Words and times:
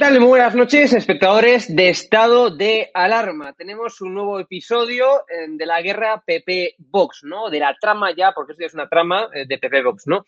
Tal? 0.00 0.18
Muy 0.18 0.28
buenas 0.28 0.54
noches, 0.54 0.94
espectadores 0.94 1.76
de 1.76 1.90
Estado 1.90 2.48
de 2.48 2.90
Alarma. 2.94 3.52
Tenemos 3.52 4.00
un 4.00 4.14
nuevo 4.14 4.40
episodio 4.40 5.26
eh, 5.28 5.46
de 5.46 5.66
la 5.66 5.82
guerra 5.82 6.22
PP 6.24 6.76
Vox, 6.78 7.20
¿no? 7.22 7.50
De 7.50 7.58
la 7.58 7.76
trama 7.78 8.10
ya, 8.16 8.32
porque 8.32 8.52
esto 8.52 8.62
ya 8.62 8.68
es 8.68 8.72
una 8.72 8.88
trama 8.88 9.28
eh, 9.34 9.44
de 9.46 9.58
PP 9.58 9.82
Vox, 9.82 10.06
¿no? 10.06 10.24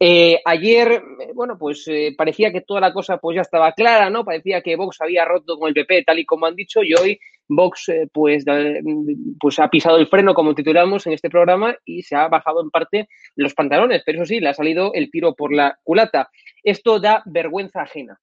Eh, 0.00 0.40
ayer, 0.44 1.00
bueno, 1.36 1.56
pues 1.56 1.88
parecía 2.18 2.50
que 2.50 2.62
toda 2.62 2.80
la 2.80 2.92
cosa 2.92 3.18
pues 3.18 3.36
ya 3.36 3.42
estaba 3.42 3.70
clara, 3.74 4.10
¿no? 4.10 4.24
Parecía 4.24 4.60
que 4.60 4.74
Vox 4.74 5.00
había 5.00 5.24
roto 5.24 5.56
con 5.56 5.68
el 5.68 5.74
PP, 5.74 6.02
tal 6.02 6.18
y 6.18 6.24
como 6.24 6.46
han 6.46 6.56
dicho, 6.56 6.82
y 6.82 6.92
hoy 6.94 7.20
Vox 7.46 7.92
pues, 8.12 8.44
pues 9.38 9.58
ha 9.60 9.68
pisado 9.68 9.98
el 9.98 10.08
freno, 10.08 10.34
como 10.34 10.52
titulamos 10.52 11.06
en 11.06 11.12
este 11.12 11.30
programa, 11.30 11.76
y 11.84 12.02
se 12.02 12.16
ha 12.16 12.26
bajado 12.26 12.60
en 12.60 12.70
parte 12.70 13.08
los 13.36 13.54
pantalones, 13.54 14.02
pero 14.04 14.18
eso 14.18 14.26
sí, 14.26 14.40
le 14.40 14.48
ha 14.48 14.54
salido 14.54 14.92
el 14.94 15.12
tiro 15.12 15.36
por 15.36 15.52
la 15.54 15.78
culata. 15.84 16.28
Esto 16.64 16.98
da 16.98 17.22
vergüenza 17.24 17.82
ajena. 17.82 18.18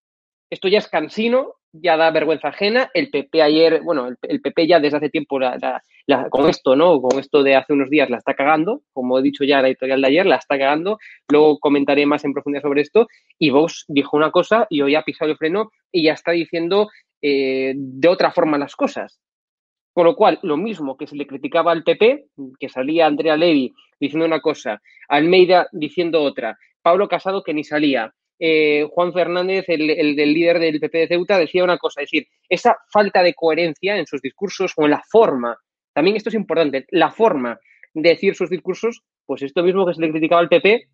Esto 0.50 0.68
ya 0.68 0.80
es 0.80 0.88
cansino, 0.88 1.56
ya 1.72 1.96
da 1.96 2.10
vergüenza 2.12 2.48
ajena. 2.48 2.90
El 2.94 3.10
PP 3.10 3.42
ayer, 3.42 3.82
bueno, 3.82 4.08
el, 4.22 4.42
PP 4.42 4.68
ya 4.68 4.80
desde 4.80 4.98
hace 4.98 5.10
tiempo 5.10 5.40
con 6.32 6.50
esto, 6.50 6.76
¿no? 6.76 7.00
Con 7.02 7.20
esto 7.20 7.44
de 7.44 7.56
hace 7.56 7.74
unos 7.74 7.90
días 7.90 8.10
la 8.10 8.18
está 8.18 8.34
cagando, 8.34 8.82
como 8.94 9.20
he 9.20 9.22
dicho 9.22 9.44
ya 9.44 9.58
en 9.58 9.62
la 9.64 9.68
editorial 9.68 10.02
de 10.02 10.08
ayer, 10.08 10.26
la 10.26 10.38
está 10.38 10.58
cagando. 10.58 10.98
Luego 11.28 11.60
comentaré 11.60 12.06
más 12.06 12.26
en 12.26 12.34
profundidad 12.34 12.64
sobre 12.64 12.82
esto. 12.82 13.08
Y 13.38 13.52
Vox 13.52 13.86
dijo 13.88 14.18
una 14.18 14.32
cosa 14.32 14.66
y 14.70 14.82
hoy 14.82 14.96
ha 14.96 15.04
pisado 15.04 15.32
el 15.32 15.38
freno 15.38 15.72
y 15.92 16.04
ya 16.04 16.14
está 16.14 16.32
diciendo 16.32 16.90
eh, 17.22 17.74
de 17.76 18.08
otra 18.08 18.32
forma 18.32 18.58
las 18.58 18.76
cosas. 18.76 19.20
Con 19.94 20.06
lo 20.06 20.16
cual, 20.16 20.40
lo 20.44 20.58
mismo 20.58 20.98
que 20.98 21.08
se 21.08 21.16
le 21.16 21.28
criticaba 21.28 21.72
al 21.72 21.84
PP, 21.84 22.28
que 22.60 22.70
salía 22.70 23.06
Andrea 23.06 23.36
Levy 23.36 23.74
diciendo 24.00 24.26
una 24.26 24.40
cosa, 24.40 24.82
Almeida 25.10 25.68
diciendo 25.72 26.22
otra, 26.24 26.58
Pablo 26.82 27.08
Casado 27.08 27.44
que 27.44 27.54
ni 27.54 27.64
salía, 27.64 28.14
eh, 28.40 28.88
Juan 28.92 29.12
Fernández, 29.14 29.66
el, 29.68 30.16
del 30.16 30.34
líder 30.34 30.60
del 30.60 30.80
PP 30.80 30.98
de 30.98 31.08
Ceuta, 31.08 31.38
decía 31.38 31.64
una 31.64 31.78
cosa, 31.78 32.02
es 32.02 32.10
decir, 32.10 32.28
esa 32.48 32.78
falta 32.92 33.22
de 33.22 33.34
coherencia 33.34 33.98
en 33.98 34.06
sus 34.06 34.22
discursos 34.22 34.74
o 34.78 34.86
en 34.86 34.92
la 34.92 35.04
forma, 35.10 35.58
también 35.94 36.16
esto 36.16 36.30
es 36.30 36.36
importante, 36.36 36.86
la 36.90 37.12
forma 37.12 37.60
de 37.94 38.10
decir 38.10 38.36
sus 38.36 38.50
discursos, 38.50 39.02
pues 39.26 39.42
esto 39.42 39.62
mismo 39.64 39.86
que 39.86 39.94
se 39.94 40.02
le 40.02 40.12
criticaba 40.12 40.42
al 40.42 40.50
PP, 40.50 40.88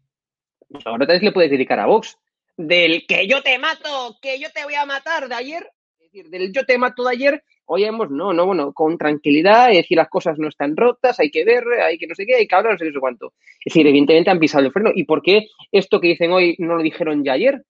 pues 0.70 0.88
ahora 0.88 1.06
también 1.06 1.26
le 1.26 1.32
puede 1.32 1.50
criticar 1.50 1.80
a 1.80 1.86
Vox. 1.86 2.18
Del 2.58 3.06
que 3.06 3.28
yo 3.28 3.44
te 3.44 3.60
mato, 3.60 4.18
que 4.22 4.40
yo 4.40 4.50
te 4.52 4.64
voy 4.64 4.76
a 4.76 4.86
matar 4.86 5.28
de 5.28 5.36
ayer, 5.36 5.70
es 6.00 6.12
decir, 6.12 6.30
del 6.30 6.52
yo 6.52 6.66
te 6.66 6.78
mato 6.78 7.04
de 7.04 7.12
ayer, 7.12 7.44
hemos, 7.78 8.12
no, 8.12 8.34
no, 8.34 8.46
bueno, 8.46 8.74
con 8.74 8.98
tranquilidad, 8.98 9.72
es 9.72 9.78
decir, 9.78 9.98
las 9.98 10.10
cosas 10.10 10.38
no 10.38 10.48
están 10.48 10.76
rotas, 10.76 11.20
hay 11.20 11.32
que 11.32 11.44
ver, 11.44 11.64
hay 11.82 11.98
que 11.98 12.08
no 12.08 12.16
sé 12.16 12.26
qué, 12.26 12.36
hay 12.36 12.48
que 12.48 12.56
hablar, 12.56 12.74
no 12.74 12.78
sé 12.78 12.92
qué, 12.92 13.00
cuánto. 13.00 13.34
Es 13.64 13.74
decir, 13.74 13.88
evidentemente 13.88 14.30
han 14.30 14.40
pisado 14.40 14.66
el 14.66 14.72
freno. 14.72 14.92
¿Y 14.94 15.04
por 15.06 15.22
qué 15.22 15.48
esto 15.72 16.00
que 16.00 16.10
dicen 16.10 16.32
hoy 16.32 16.56
no 16.60 16.76
lo 16.76 16.84
dijeron 16.84 17.24
ya 17.24 17.34
ayer? 17.34 17.64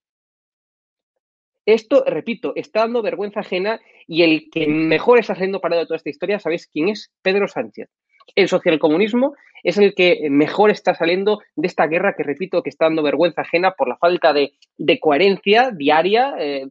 Esto, 1.66 2.04
repito, 2.06 2.54
está 2.56 2.82
dando 2.82 3.02
vergüenza 3.02 3.40
ajena 3.40 3.80
y 4.08 4.22
el 4.22 4.50
que 4.52 4.68
mejor 4.68 5.20
está 5.20 5.34
haciendo 5.34 5.62
parado 5.62 5.82
de 5.82 5.88
toda 5.88 5.98
esta 5.98 6.10
historia, 6.10 6.40
¿sabéis 6.40 6.68
quién 6.68 6.90
es? 6.90 7.12
Pedro 7.24 7.48
Sánchez. 7.48 7.90
El 8.36 8.48
socialcomunismo 8.48 9.36
es 9.64 9.78
el 9.78 9.96
que 9.96 10.28
mejor 10.30 10.70
está 10.70 10.94
saliendo 10.94 11.40
de 11.56 11.68
esta 11.68 11.88
guerra 11.88 12.14
que, 12.16 12.24
repito, 12.24 12.62
que 12.62 12.70
está 12.70 12.86
dando 12.86 13.02
vergüenza 13.02 13.42
ajena 13.42 13.72
por 13.72 13.88
la 13.88 13.98
falta 13.98 14.32
de, 14.32 14.54
coherencia 15.00 15.72
diaria, 15.72 16.36
eh, 16.40 16.68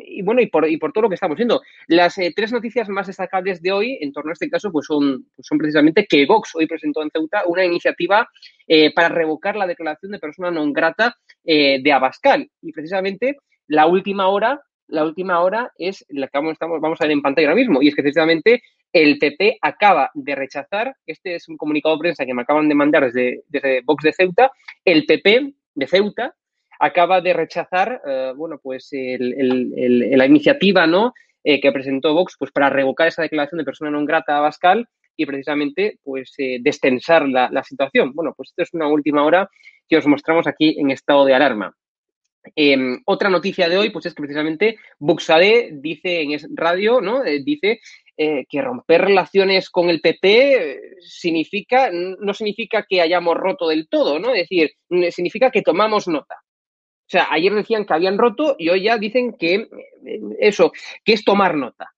y 0.00 0.22
bueno, 0.22 0.40
y 0.40 0.46
por, 0.46 0.68
y 0.68 0.76
por 0.76 0.92
todo 0.92 1.02
lo 1.02 1.08
que 1.08 1.14
estamos 1.14 1.36
viendo. 1.36 1.62
Las 1.86 2.18
eh, 2.18 2.32
tres 2.34 2.52
noticias 2.52 2.88
más 2.88 3.06
destacables 3.06 3.62
de 3.62 3.72
hoy, 3.72 3.98
en 4.00 4.12
torno 4.12 4.30
a 4.30 4.32
este 4.32 4.50
caso, 4.50 4.70
pues 4.70 4.86
son, 4.86 5.26
pues 5.34 5.46
son 5.46 5.58
precisamente 5.58 6.06
que 6.06 6.26
Vox 6.26 6.54
hoy 6.54 6.66
presentó 6.66 7.02
en 7.02 7.10
Ceuta 7.10 7.42
una 7.46 7.64
iniciativa 7.64 8.28
eh, 8.66 8.92
para 8.92 9.08
revocar 9.08 9.56
la 9.56 9.66
declaración 9.66 10.12
de 10.12 10.18
persona 10.18 10.50
non 10.50 10.72
grata 10.72 11.16
eh, 11.44 11.80
de 11.82 11.92
Abascal. 11.92 12.50
Y 12.62 12.72
precisamente 12.72 13.36
la 13.66 13.86
última 13.86 14.28
hora, 14.28 14.60
la 14.88 15.04
última 15.04 15.40
hora 15.40 15.72
es 15.76 16.04
la 16.08 16.28
que 16.28 16.38
vamos, 16.38 16.52
estamos, 16.52 16.80
vamos 16.80 17.00
a 17.00 17.04
ver 17.04 17.12
en 17.12 17.22
pantalla 17.22 17.48
ahora 17.48 17.60
mismo, 17.60 17.82
y 17.82 17.88
es 17.88 17.94
que 17.94 18.02
precisamente 18.02 18.62
El 18.92 19.18
PP 19.18 19.58
acaba 19.60 20.10
de 20.14 20.34
rechazar, 20.34 20.96
este 21.06 21.34
es 21.34 21.48
un 21.48 21.58
comunicado 21.58 21.96
de 21.96 22.00
prensa 22.00 22.24
que 22.24 22.32
me 22.32 22.42
acaban 22.42 22.68
de 22.68 22.74
mandar 22.74 23.04
desde, 23.04 23.42
desde 23.48 23.82
Vox 23.82 24.02
de 24.02 24.12
Ceuta, 24.12 24.50
el 24.84 25.04
PP 25.04 25.52
de 25.74 25.86
Ceuta 25.86 26.34
acaba 26.78 27.20
de 27.20 27.32
rechazar, 27.32 28.00
eh, 28.06 28.32
bueno, 28.36 28.58
pues 28.62 28.90
la 28.92 30.26
iniciativa, 30.26 30.86
¿no? 30.86 31.12
Eh, 31.44 31.60
que 31.60 31.72
presentó 31.72 32.14
Vox, 32.14 32.36
pues 32.38 32.50
para 32.52 32.70
revocar 32.70 33.08
esa 33.08 33.22
declaración 33.22 33.58
de 33.58 33.64
persona 33.64 33.90
no 33.90 34.04
grata 34.04 34.36
a 34.36 34.40
Bascal 34.40 34.88
y 35.16 35.26
precisamente, 35.26 35.98
pues, 36.02 36.34
eh, 36.38 36.58
destensar 36.60 37.28
la, 37.28 37.48
la 37.50 37.64
situación. 37.64 38.12
Bueno, 38.14 38.34
pues 38.36 38.50
esto 38.50 38.62
es 38.62 38.74
una 38.74 38.88
última 38.88 39.24
hora 39.24 39.48
que 39.88 39.96
os 39.96 40.06
mostramos 40.06 40.46
aquí 40.46 40.76
en 40.78 40.90
estado 40.90 41.24
de 41.24 41.34
alarma. 41.34 41.74
Em, 42.54 43.00
otra 43.04 43.28
noticia 43.28 43.68
de 43.68 43.76
hoy, 43.76 43.90
pues 43.90 44.06
es 44.06 44.14
que 44.14 44.22
precisamente 44.22 44.76
Buxade 44.98 45.70
dice 45.72 46.22
en 46.22 46.38
radio, 46.56 47.00
¿no? 47.00 47.22
Dice 47.22 47.80
que 48.16 48.62
romper 48.62 49.02
relaciones 49.02 49.70
con 49.70 49.90
el 49.90 50.00
PP 50.00 50.98
significa, 51.00 51.90
no 51.92 52.34
significa 52.34 52.84
que 52.88 53.00
hayamos 53.00 53.36
roto 53.36 53.68
del 53.68 53.88
todo, 53.88 54.18
¿no? 54.18 54.34
Es 54.34 54.48
decir, 54.48 54.72
significa 55.12 55.52
que 55.52 55.62
tomamos 55.62 56.08
nota. 56.08 56.34
O 57.08 57.10
sea, 57.10 57.28
ayer 57.30 57.54
decían 57.54 57.86
que 57.86 57.94
habían 57.94 58.18
roto 58.18 58.54
y 58.58 58.68
hoy 58.68 58.82
ya 58.82 58.98
dicen 58.98 59.34
que 59.38 59.54
eh, 59.54 60.20
eso, 60.40 60.72
que 61.04 61.14
es 61.14 61.24
tomar 61.24 61.54
nota 61.54 61.94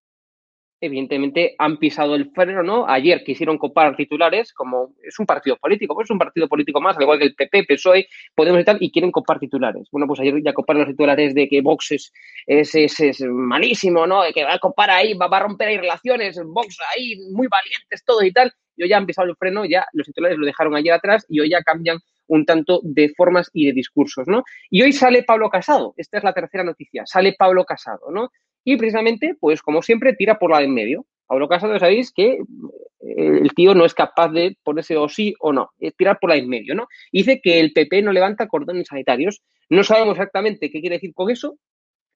evidentemente 0.81 1.55
han 1.59 1.79
pisado 1.79 2.15
el 2.15 2.31
freno, 2.31 2.63
¿no? 2.63 2.89
Ayer 2.89 3.23
quisieron 3.23 3.59
copar 3.59 3.95
titulares, 3.97 4.53
como 4.53 4.95
es 5.03 5.19
un 5.19 5.27
partido 5.27 5.57
político, 5.57 5.95
pues 5.95 6.07
es 6.07 6.11
un 6.11 6.19
partido 6.19 6.49
político 6.49 6.81
más, 6.81 6.97
al 6.97 7.03
igual 7.03 7.19
que 7.19 7.27
el 7.27 7.35
PP, 7.35 7.65
PSOE, 7.65 8.09
Podemos 8.35 8.61
y 8.61 8.65
tal, 8.65 8.79
y 8.81 8.91
quieren 8.91 9.13
copar 9.13 9.39
titulares. 9.39 9.89
Bueno, 9.93 10.07
pues 10.07 10.21
ayer 10.21 10.43
ya 10.43 10.55
coparon 10.55 10.83
los 10.83 10.91
titulares 10.91 11.35
de 11.35 11.49
que 11.49 11.61
Vox 11.61 11.93
es, 11.93 12.13
es, 12.47 13.21
malísimo, 13.29 14.07
¿no? 14.07 14.23
De 14.23 14.33
que 14.33 14.45
va 14.45 14.55
a 14.55 14.59
copar 14.59 14.91
ahí, 14.91 15.15
va, 15.15 15.27
a 15.27 15.41
romper 15.41 15.69
ahí 15.69 15.77
relaciones, 15.77 16.41
Vox 16.45 16.79
ahí, 16.97 17.17
muy 17.31 17.47
valientes, 17.49 18.03
todo 18.05 18.23
y 18.23 18.33
tal. 18.33 18.53
Y 18.85 18.89
ya 18.89 18.97
han 18.97 19.07
pisado 19.07 19.29
el 19.29 19.37
freno, 19.37 19.65
ya 19.65 19.87
los 19.93 20.07
titulares 20.07 20.39
lo 20.39 20.47
dejaron 20.47 20.75
ayer 20.75 20.93
atrás 20.93 21.27
y 21.29 21.41
hoy 21.41 21.51
ya 21.51 21.63
cambian 21.63 21.99
un 22.27 22.45
tanto 22.45 22.81
de 22.83 23.13
formas 23.17 23.51
y 23.53 23.67
de 23.67 23.73
discursos, 23.73 24.27
¿no? 24.29 24.45
Y 24.71 24.83
hoy 24.83 24.93
sale 24.93 25.25
Pablo 25.25 25.51
Casado, 25.51 25.95
esta 25.97 26.19
es 26.19 26.25
la 26.25 26.33
tercera 26.33 26.63
noticia, 26.63 27.03
sale 27.07 27.35
Pablo 27.37 27.65
Casado, 27.65 28.11
¿no? 28.11 28.31
y 28.65 28.77
precisamente, 28.77 29.35
pues 29.39 29.63
como 29.63 29.83
siempre, 29.83 30.15
tira 30.15 30.39
por 30.39 30.51
la 30.51 30.59
de 30.59 30.65
en 30.65 30.75
medio. 30.75 31.07
Pablo 31.27 31.49
Casado 31.49 31.79
sabéis 31.79 32.13
que 32.13 32.33
eh, 32.33 33.41
el 33.43 33.53
tío 33.55 33.75
no 33.75 33.85
es 33.85 33.95
capaz 33.95 34.29
de 34.29 34.57
ponerse 34.65 34.97
o 34.97 35.09
sí 35.09 35.35
o 35.39 35.53
no, 35.53 35.71
es 35.79 35.95
tirar 35.95 36.19
por 36.21 36.31
la 36.31 36.37
en 36.37 36.49
medio, 36.49 36.75
¿no? 36.75 36.89
Dice 37.13 37.41
que 37.41 37.61
el 37.61 37.73
PP 37.73 38.03
no 38.03 38.13
levanta 38.13 38.49
cordones 38.49 38.89
sanitarios. 38.89 39.41
No 39.69 39.85
sabemos 39.85 40.17
exactamente 40.17 40.71
qué 40.71 40.81
quiere 40.81 40.97
decir 40.97 41.15
con 41.15 41.31
eso. 41.31 41.57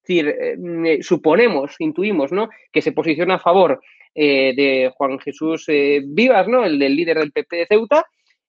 Es 0.05 0.09
decir, 0.09 0.29
eh, 0.29 1.03
suponemos, 1.03 1.77
intuimos, 1.79 2.31
¿no? 2.31 2.51
Que 2.71 2.83
se 2.83 2.93
posiciona 2.93 3.37
a 3.37 3.39
favor 3.39 3.81
eh, 4.15 4.55
de 4.55 4.93
Juan 4.95 5.19
Jesús 5.19 5.67
Vivas, 5.67 6.47
¿no? 6.47 6.65
El 6.65 6.79
del 6.79 6.95
líder 6.95 7.19
del 7.19 7.33
PP 7.33 7.57
de 7.57 7.67
Ceuta, 7.67 8.05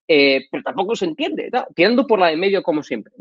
pero 0.06 0.62
tampoco 0.62 0.94
se 0.94 1.06
entiende, 1.06 1.50
tirando 1.74 2.06
por 2.06 2.18
la 2.18 2.28
de 2.28 2.36
medio 2.36 2.62
como 2.62 2.82
siempre. 2.82 3.12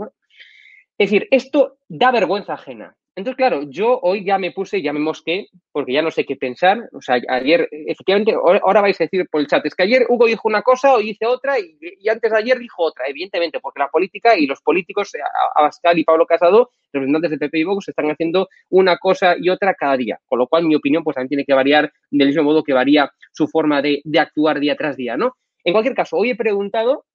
es 0.97 1.09
decir, 1.09 1.27
esto 1.31 1.77
da 1.87 2.11
vergüenza 2.11 2.53
ajena. 2.53 2.95
Entonces, 3.17 3.37
claro, 3.37 3.61
yo 3.69 3.97
hoy 4.01 4.25
ya 4.25 4.37
me 4.37 4.51
puse, 4.51 4.81
ya 4.81 4.91
me 4.91 4.99
mosqué, 4.99 5.47
porque 5.71 5.93
ya 5.93 6.01
no 6.01 6.11
sé 6.11 6.25
qué 6.25 6.35
pensar. 6.35 6.89
O 6.91 6.99
sea, 6.99 7.15
ayer, 7.29 7.69
efectivamente, 7.71 8.33
ahora 8.33 8.81
vais 8.81 8.99
a 8.99 9.05
decir 9.05 9.25
por 9.31 9.39
el 9.39 9.47
chat, 9.47 9.65
es 9.65 9.73
que 9.73 9.83
ayer 9.83 10.05
Hugo 10.09 10.25
dijo 10.25 10.49
una 10.49 10.61
cosa, 10.61 10.93
hoy 10.93 11.05
dice 11.05 11.25
otra, 11.25 11.57
y, 11.57 12.09
antes 12.09 12.29
de 12.29 12.37
ayer 12.37 12.59
dijo 12.59 12.83
otra, 12.83 13.05
evidentemente, 13.07 13.61
porque 13.61 13.79
la 13.79 13.87
política 13.87 14.37
y 14.37 14.45
los 14.45 14.61
políticos, 14.61 15.13
Abascal 15.55 15.97
y 15.97 16.03
Pablo 16.03 16.25
Casado, 16.25 16.71
representantes 16.91 17.31
del 17.31 17.39
PP 17.39 17.59
y 17.59 17.63
Vox, 17.63 17.87
están 17.87 18.11
haciendo 18.11 18.49
una 18.69 18.97
cosa 18.97 19.35
y 19.39 19.49
otra 19.49 19.75
cada 19.75 19.95
día. 19.95 20.19
Con 20.25 20.39
lo 20.39 20.47
cual, 20.47 20.65
mi 20.65 20.75
opinión, 20.75 21.01
pues 21.01 21.15
también 21.15 21.29
tiene 21.29 21.45
que 21.45 21.53
variar 21.53 21.93
del 22.11 22.27
mismo 22.27 22.43
modo 22.43 22.63
que 22.63 22.73
varía 22.73 23.09
su 23.31 23.47
forma 23.47 23.81
de, 23.81 24.01
de 24.03 24.19
actuar 24.19 24.59
día 24.59 24.75
tras 24.75 24.97
día, 24.97 25.15
¿no? 25.15 25.37
En 25.63 25.71
cualquier 25.71 25.95
caso, 25.95 26.17
hoy 26.17 26.31
he 26.31 26.35
preguntado 26.35 27.05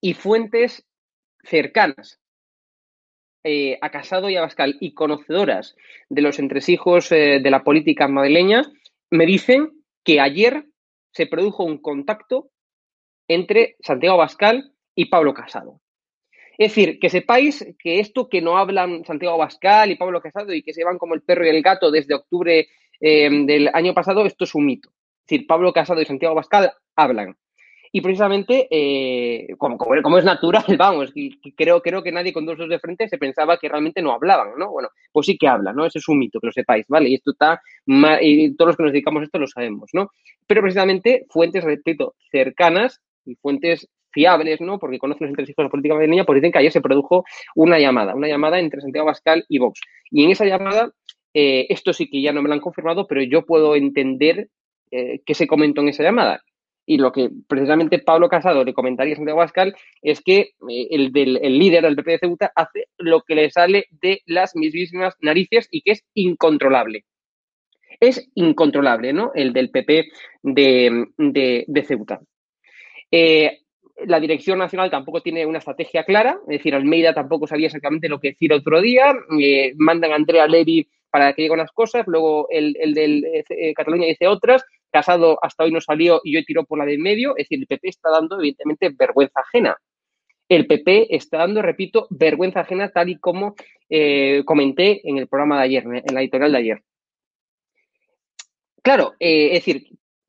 y 0.00 0.14
fuentes 0.14 0.86
cercanas 1.42 2.20
eh, 3.44 3.78
a 3.80 3.90
Casado 3.90 4.30
y 4.30 4.36
a 4.36 4.40
Bascal 4.40 4.76
y 4.80 4.94
conocedoras 4.94 5.76
de 6.08 6.22
los 6.22 6.38
entresijos 6.38 7.12
eh, 7.12 7.40
de 7.42 7.50
la 7.50 7.62
política 7.62 8.08
madrileña, 8.08 8.62
me 9.10 9.26
dicen 9.26 9.70
que 10.02 10.20
ayer 10.20 10.64
se 11.12 11.26
produjo 11.26 11.62
un 11.62 11.78
contacto 11.78 12.50
entre 13.28 13.76
Santiago 13.80 14.16
Bascal 14.16 14.72
y 14.94 15.06
Pablo 15.06 15.34
Casado. 15.34 15.80
Es 16.56 16.70
decir, 16.70 16.98
que 16.98 17.10
sepáis 17.10 17.66
que 17.78 18.00
esto 18.00 18.28
que 18.28 18.40
no 18.40 18.56
hablan 18.56 19.04
Santiago 19.04 19.38
Bascal 19.38 19.90
y 19.90 19.96
Pablo 19.96 20.20
Casado 20.20 20.54
y 20.54 20.62
que 20.62 20.72
se 20.72 20.84
van 20.84 20.98
como 20.98 21.14
el 21.14 21.22
perro 21.22 21.44
y 21.44 21.50
el 21.50 21.62
gato 21.62 21.90
desde 21.90 22.14
octubre 22.14 22.68
eh, 23.00 23.30
del 23.46 23.70
año 23.72 23.92
pasado, 23.92 24.24
esto 24.24 24.44
es 24.44 24.54
un 24.54 24.66
mito. 24.66 24.88
Es 24.88 25.26
decir, 25.28 25.46
Pablo 25.46 25.72
Casado 25.72 26.00
y 26.00 26.06
Santiago 26.06 26.34
Bascal 26.34 26.72
hablan. 26.96 27.36
Y 27.96 28.00
precisamente, 28.00 28.66
eh, 28.72 29.54
como, 29.56 29.78
como, 29.78 30.18
es 30.18 30.24
natural, 30.24 30.64
vamos, 30.76 31.12
creo, 31.56 31.80
creo 31.80 32.02
que 32.02 32.10
nadie 32.10 32.32
con 32.32 32.44
dos 32.44 32.58
dedos 32.58 32.70
de 32.70 32.80
frente 32.80 33.08
se 33.08 33.18
pensaba 33.18 33.56
que 33.56 33.68
realmente 33.68 34.02
no 34.02 34.10
hablaban, 34.10 34.58
¿no? 34.58 34.72
Bueno, 34.72 34.88
pues 35.12 35.26
sí 35.26 35.38
que 35.38 35.46
hablan, 35.46 35.76
¿no? 35.76 35.86
Ese 35.86 36.00
es 36.00 36.08
un 36.08 36.18
mito, 36.18 36.40
que 36.40 36.48
lo 36.48 36.52
sepáis, 36.52 36.86
¿vale? 36.88 37.08
Y 37.08 37.14
esto 37.14 37.30
está, 37.30 37.62
y 38.20 38.56
todos 38.56 38.70
los 38.70 38.76
que 38.76 38.82
nos 38.82 38.92
dedicamos 38.92 39.20
a 39.20 39.24
esto 39.26 39.38
lo 39.38 39.46
sabemos, 39.46 39.90
¿no? 39.92 40.10
Pero 40.44 40.60
precisamente 40.60 41.24
fuentes, 41.28 41.62
repito, 41.62 42.16
cercanas 42.32 43.00
y 43.24 43.36
fuentes 43.36 43.88
fiables, 44.10 44.60
¿no? 44.60 44.80
Porque 44.80 44.98
conocen 44.98 45.26
los 45.26 45.30
entresijos 45.30 45.62
de 45.62 45.66
la 45.68 45.70
política 45.70 45.94
madrileña, 45.94 46.24
pues 46.24 46.38
dicen 46.38 46.50
que 46.50 46.58
ayer 46.58 46.72
se 46.72 46.80
produjo 46.80 47.24
una 47.54 47.78
llamada, 47.78 48.16
una 48.16 48.26
llamada 48.26 48.58
entre 48.58 48.80
Santiago 48.80 49.06
Bascal 49.06 49.44
y 49.48 49.58
Vox. 49.58 49.80
Y 50.10 50.24
en 50.24 50.32
esa 50.32 50.44
llamada, 50.44 50.90
eh, 51.32 51.66
esto 51.68 51.92
sí 51.92 52.10
que 52.10 52.20
ya 52.20 52.32
no 52.32 52.42
me 52.42 52.48
lo 52.48 52.54
han 52.54 52.60
confirmado, 52.60 53.06
pero 53.06 53.22
yo 53.22 53.46
puedo 53.46 53.76
entender 53.76 54.48
eh, 54.90 55.20
qué 55.24 55.34
se 55.34 55.46
comentó 55.46 55.80
en 55.80 55.90
esa 55.90 56.02
llamada. 56.02 56.42
Y 56.86 56.98
lo 56.98 57.12
que 57.12 57.30
precisamente 57.48 57.98
Pablo 57.98 58.28
Casado 58.28 58.62
le 58.64 58.74
comentaría 58.74 59.14
a 59.14 59.16
Santiago 59.16 59.40
Pascal 59.40 59.74
es 60.02 60.20
que 60.20 60.38
eh, 60.68 60.88
el, 60.90 61.12
del, 61.12 61.34
líder 61.34 61.82
del 61.82 61.96
PP 61.96 62.10
de 62.10 62.18
Ceuta 62.18 62.52
hace 62.54 62.88
lo 62.98 63.22
que 63.22 63.34
le 63.34 63.50
sale 63.50 63.86
de 63.90 64.20
las 64.26 64.54
mismísimas 64.54 65.14
narices 65.20 65.68
y 65.70 65.82
que 65.82 65.92
es 65.92 66.04
incontrolable. 66.14 67.04
Es 68.00 68.28
incontrolable, 68.34 69.12
¿no? 69.12 69.32
El 69.34 69.52
del 69.52 69.70
PP 69.70 70.08
de, 70.42 71.84
Ceuta. 71.86 72.20
Eh, 73.10 73.60
la 74.06 74.20
dirección 74.20 74.58
nacional 74.58 74.90
tampoco 74.90 75.22
tiene 75.22 75.46
una 75.46 75.58
estrategia 75.58 76.04
clara, 76.04 76.38
es 76.42 76.58
decir, 76.58 76.74
Almeida 76.74 77.14
tampoco 77.14 77.46
sabía 77.46 77.66
exactamente 77.66 78.08
lo 78.08 78.18
que 78.18 78.30
decir 78.30 78.52
otro 78.52 78.80
día, 78.82 79.14
eh, 79.40 79.72
mandan 79.76 80.12
a 80.12 80.16
Andrea 80.16 80.48
Levy 80.48 80.88
para 81.08 81.32
que 81.32 81.42
diga 81.42 81.54
unas 81.54 81.70
cosas, 81.70 82.04
luego 82.08 82.48
el, 82.50 82.76
el 82.80 82.92
del 82.92 83.24
Cataluña 83.76 84.08
dice 84.08 84.26
otras, 84.26 84.64
Casado 84.94 85.40
hasta 85.42 85.64
hoy 85.64 85.72
no 85.72 85.80
salió 85.80 86.20
y 86.22 86.36
hoy 86.36 86.44
tiró 86.44 86.64
por 86.64 86.78
la 86.78 86.84
de 86.84 86.98
medio, 86.98 87.30
es 87.36 87.48
decir, 87.48 87.58
el 87.58 87.66
PP 87.66 87.88
está 87.88 88.10
dando 88.10 88.38
evidentemente 88.38 88.90
vergüenza 88.96 89.40
ajena. 89.40 89.76
El 90.48 90.68
PP 90.68 91.16
está 91.16 91.38
dando, 91.38 91.62
repito, 91.62 92.06
vergüenza 92.10 92.60
ajena 92.60 92.90
tal 92.90 93.08
y 93.08 93.18
como 93.18 93.56
eh, 93.88 94.44
comenté 94.44 95.00
en 95.08 95.18
el 95.18 95.26
programa 95.26 95.58
de 95.58 95.64
ayer, 95.64 95.82
en 95.82 96.14
la 96.14 96.20
editorial 96.20 96.52
de 96.52 96.58
ayer. 96.58 96.82
Claro, 98.84 99.14
eh, 99.18 99.46
es 99.46 99.64
decir, 99.64 99.84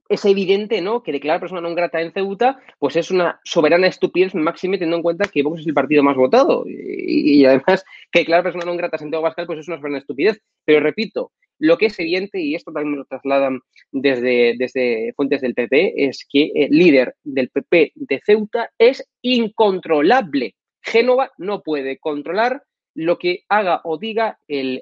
es 0.07 0.25
evidente, 0.25 0.81
¿no? 0.81 1.01
Que 1.01 1.11
declarar 1.11 1.39
persona 1.39 1.61
no 1.61 1.73
grata 1.73 2.01
en 2.01 2.11
Ceuta, 2.11 2.59
pues 2.79 2.95
es 2.95 3.11
una 3.11 3.39
soberana 3.43 3.87
estupidez 3.87 4.35
máxima 4.35 4.73
teniendo 4.73 4.97
en 4.97 5.03
cuenta 5.03 5.29
que 5.31 5.43
Vox 5.43 5.61
es 5.61 5.67
el 5.67 5.73
partido 5.73 6.03
más 6.03 6.15
votado. 6.15 6.65
Y, 6.67 7.43
además, 7.45 7.83
que 8.11 8.19
declarar 8.19 8.43
persona 8.43 8.65
no 8.65 8.77
grata 8.77 8.97
en 8.97 9.01
Santiago 9.01 9.23
Pascal, 9.23 9.47
pues 9.47 9.59
es 9.59 9.67
una 9.67 9.77
soberana 9.77 9.99
estupidez. 9.99 10.39
Pero 10.63 10.79
repito, 10.79 11.31
lo 11.59 11.77
que 11.77 11.87
es 11.87 11.99
evidente, 11.99 12.39
y 12.39 12.55
esto 12.55 12.71
también 12.71 12.97
lo 12.97 13.05
trasladan 13.05 13.61
desde, 13.91 14.55
desde 14.57 15.13
fuentes 15.15 15.41
del 15.41 15.55
PP, 15.55 16.07
es 16.07 16.25
que 16.29 16.51
el 16.53 16.71
líder 16.71 17.15
del 17.23 17.49
PP 17.49 17.93
de 17.95 18.21
Ceuta 18.25 18.69
es 18.77 19.07
incontrolable. 19.21 20.55
Génova 20.81 21.31
no 21.37 21.63
puede 21.63 21.97
controlar 21.97 22.61
lo 22.95 23.17
que 23.17 23.43
haga 23.49 23.81
o 23.83 23.97
diga 23.97 24.39
el, 24.47 24.81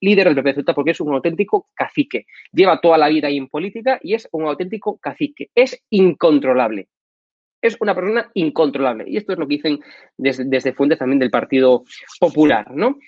líder 0.00 0.26
del 0.26 0.34
PP 0.34 0.48
de 0.48 0.54
Ceuta 0.54 0.74
porque 0.74 0.90
es 0.92 1.00
un 1.00 1.14
auténtico 1.14 1.68
cacique. 1.74 2.26
Lleva 2.52 2.80
toda 2.80 2.98
la 2.98 3.08
vida 3.08 3.28
ahí 3.28 3.36
en 3.36 3.48
política 3.48 4.00
y 4.02 4.14
es 4.14 4.28
un 4.32 4.46
auténtico 4.46 4.98
cacique. 4.98 5.50
Es 5.54 5.82
incontrolable. 5.90 6.88
Es 7.60 7.76
una 7.80 7.94
persona 7.94 8.30
incontrolable. 8.34 9.04
Y 9.06 9.18
esto 9.18 9.32
es 9.32 9.38
lo 9.38 9.46
que 9.46 9.56
dicen 9.56 9.80
desde, 10.16 10.44
desde 10.44 10.72
fuentes 10.72 10.98
también 10.98 11.18
del 11.18 11.30
Partido 11.30 11.84
Popular, 12.18 12.70
¿no? 12.74 12.98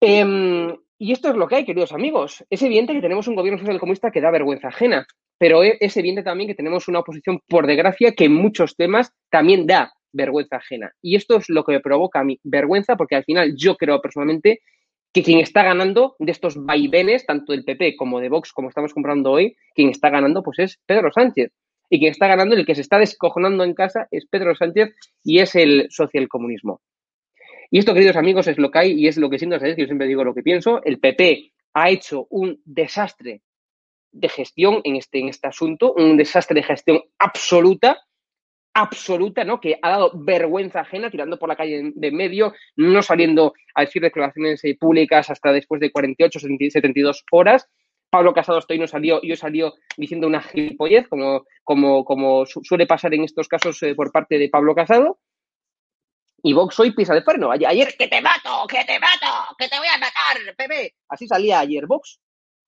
Em, 0.00 0.74
y 0.98 1.12
esto 1.12 1.28
es 1.28 1.36
lo 1.36 1.46
que 1.46 1.56
hay, 1.56 1.64
queridos 1.64 1.92
amigos. 1.92 2.44
Es 2.48 2.62
evidente 2.62 2.94
que 2.94 3.00
tenemos 3.00 3.28
un 3.28 3.34
gobierno 3.34 3.58
social 3.58 3.78
comunista 3.78 4.10
que 4.10 4.20
da 4.20 4.30
vergüenza 4.30 4.68
ajena, 4.68 5.06
pero 5.38 5.62
e, 5.62 5.76
es 5.80 5.96
evidente 5.96 6.22
también 6.22 6.48
que 6.48 6.54
tenemos 6.54 6.88
una 6.88 7.00
oposición, 7.00 7.40
por 7.48 7.66
desgracia, 7.66 8.12
que 8.12 8.24
en 8.24 8.34
muchos 8.34 8.76
temas 8.76 9.12
también 9.30 9.66
da 9.66 9.92
vergüenza 10.12 10.56
ajena. 10.56 10.92
Y 11.02 11.16
esto 11.16 11.36
es 11.36 11.48
lo 11.48 11.64
que 11.64 11.72
me 11.72 11.80
provoca 11.80 12.20
a 12.20 12.24
mí 12.24 12.38
vergüenza, 12.42 12.96
porque 12.96 13.16
al 13.16 13.24
final 13.24 13.54
yo 13.56 13.76
creo 13.76 14.00
personalmente 14.00 14.60
que 15.12 15.22
quien 15.22 15.40
está 15.40 15.62
ganando 15.62 16.16
de 16.18 16.32
estos 16.32 16.56
vaivenes, 16.64 17.26
tanto 17.26 17.52
del 17.52 17.64
PP 17.64 17.96
como 17.96 18.20
de 18.20 18.28
Vox, 18.28 18.52
como 18.52 18.68
estamos 18.68 18.92
comprando 18.92 19.32
hoy, 19.32 19.56
quien 19.74 19.88
está 19.88 20.10
ganando 20.10 20.42
pues 20.42 20.58
es 20.58 20.78
Pedro 20.86 21.10
Sánchez. 21.12 21.52
Y 21.90 21.98
quien 21.98 22.10
está 22.10 22.26
ganando, 22.26 22.54
el 22.54 22.66
que 22.66 22.74
se 22.74 22.82
está 22.82 22.98
descojonando 22.98 23.64
en 23.64 23.72
casa, 23.74 24.08
es 24.10 24.26
Pedro 24.26 24.54
Sánchez 24.54 24.94
y 25.24 25.38
es 25.38 25.54
el 25.54 25.86
socialcomunismo. 25.90 26.82
Y 27.70 27.78
esto, 27.78 27.94
queridos 27.94 28.16
amigos, 28.16 28.46
es 28.46 28.58
lo 28.58 28.70
que 28.70 28.78
hay 28.78 28.92
y 28.92 29.08
es 29.08 29.16
lo 29.16 29.30
que 29.30 29.38
siento, 29.38 29.58
¿sabéis? 29.58 29.76
Que 29.76 29.82
yo 29.82 29.88
siempre 29.88 30.06
digo 30.06 30.24
lo 30.24 30.34
que 30.34 30.42
pienso. 30.42 30.82
El 30.84 31.00
PP 31.00 31.52
ha 31.74 31.90
hecho 31.90 32.26
un 32.30 32.60
desastre 32.64 33.42
de 34.12 34.28
gestión 34.28 34.80
en 34.84 34.96
este, 34.96 35.20
en 35.20 35.28
este 35.28 35.48
asunto, 35.48 35.94
un 35.94 36.16
desastre 36.16 36.54
de 36.56 36.66
gestión 36.66 37.00
absoluta, 37.18 37.98
absoluta, 38.74 39.44
¿no? 39.44 39.60
Que 39.60 39.78
ha 39.82 39.90
dado 39.90 40.12
vergüenza 40.14 40.80
ajena, 40.80 41.10
tirando 41.10 41.38
por 41.38 41.48
la 41.48 41.56
calle 41.56 41.92
de 41.94 42.10
medio, 42.12 42.52
no 42.76 43.02
saliendo 43.02 43.54
a 43.74 43.82
decir 43.82 44.02
declaraciones 44.02 44.64
eh, 44.64 44.76
públicas 44.78 45.30
hasta 45.30 45.52
después 45.52 45.80
de 45.80 45.90
48, 45.90 46.38
72 46.38 47.24
horas. 47.32 47.68
Pablo 48.10 48.32
Casado 48.32 48.58
estoy 48.58 48.78
no 48.78 48.86
salió, 48.86 49.20
yo 49.22 49.36
salió 49.36 49.74
diciendo 49.96 50.26
una 50.26 50.40
gilipollez, 50.40 51.08
como, 51.08 51.44
como, 51.62 52.04
como 52.04 52.46
suele 52.46 52.86
pasar 52.86 53.12
en 53.14 53.24
estos 53.24 53.48
casos 53.48 53.82
eh, 53.82 53.94
por 53.94 54.12
parte 54.12 54.38
de 54.38 54.48
Pablo 54.48 54.74
Casado. 54.74 55.18
Y 56.42 56.52
Vox 56.52 56.78
hoy 56.78 56.92
pisa 56.92 57.14
de 57.14 57.22
freno. 57.22 57.50
Ayer, 57.50 57.94
que 57.98 58.06
te 58.06 58.20
mato, 58.22 58.66
que 58.68 58.84
te 58.84 58.98
mato, 59.00 59.56
que 59.58 59.68
te 59.68 59.76
voy 59.76 59.88
a 59.88 59.98
matar, 59.98 60.56
bebé. 60.56 60.94
Así 61.08 61.26
salía 61.26 61.58
ayer 61.58 61.86
Vox, 61.86 62.20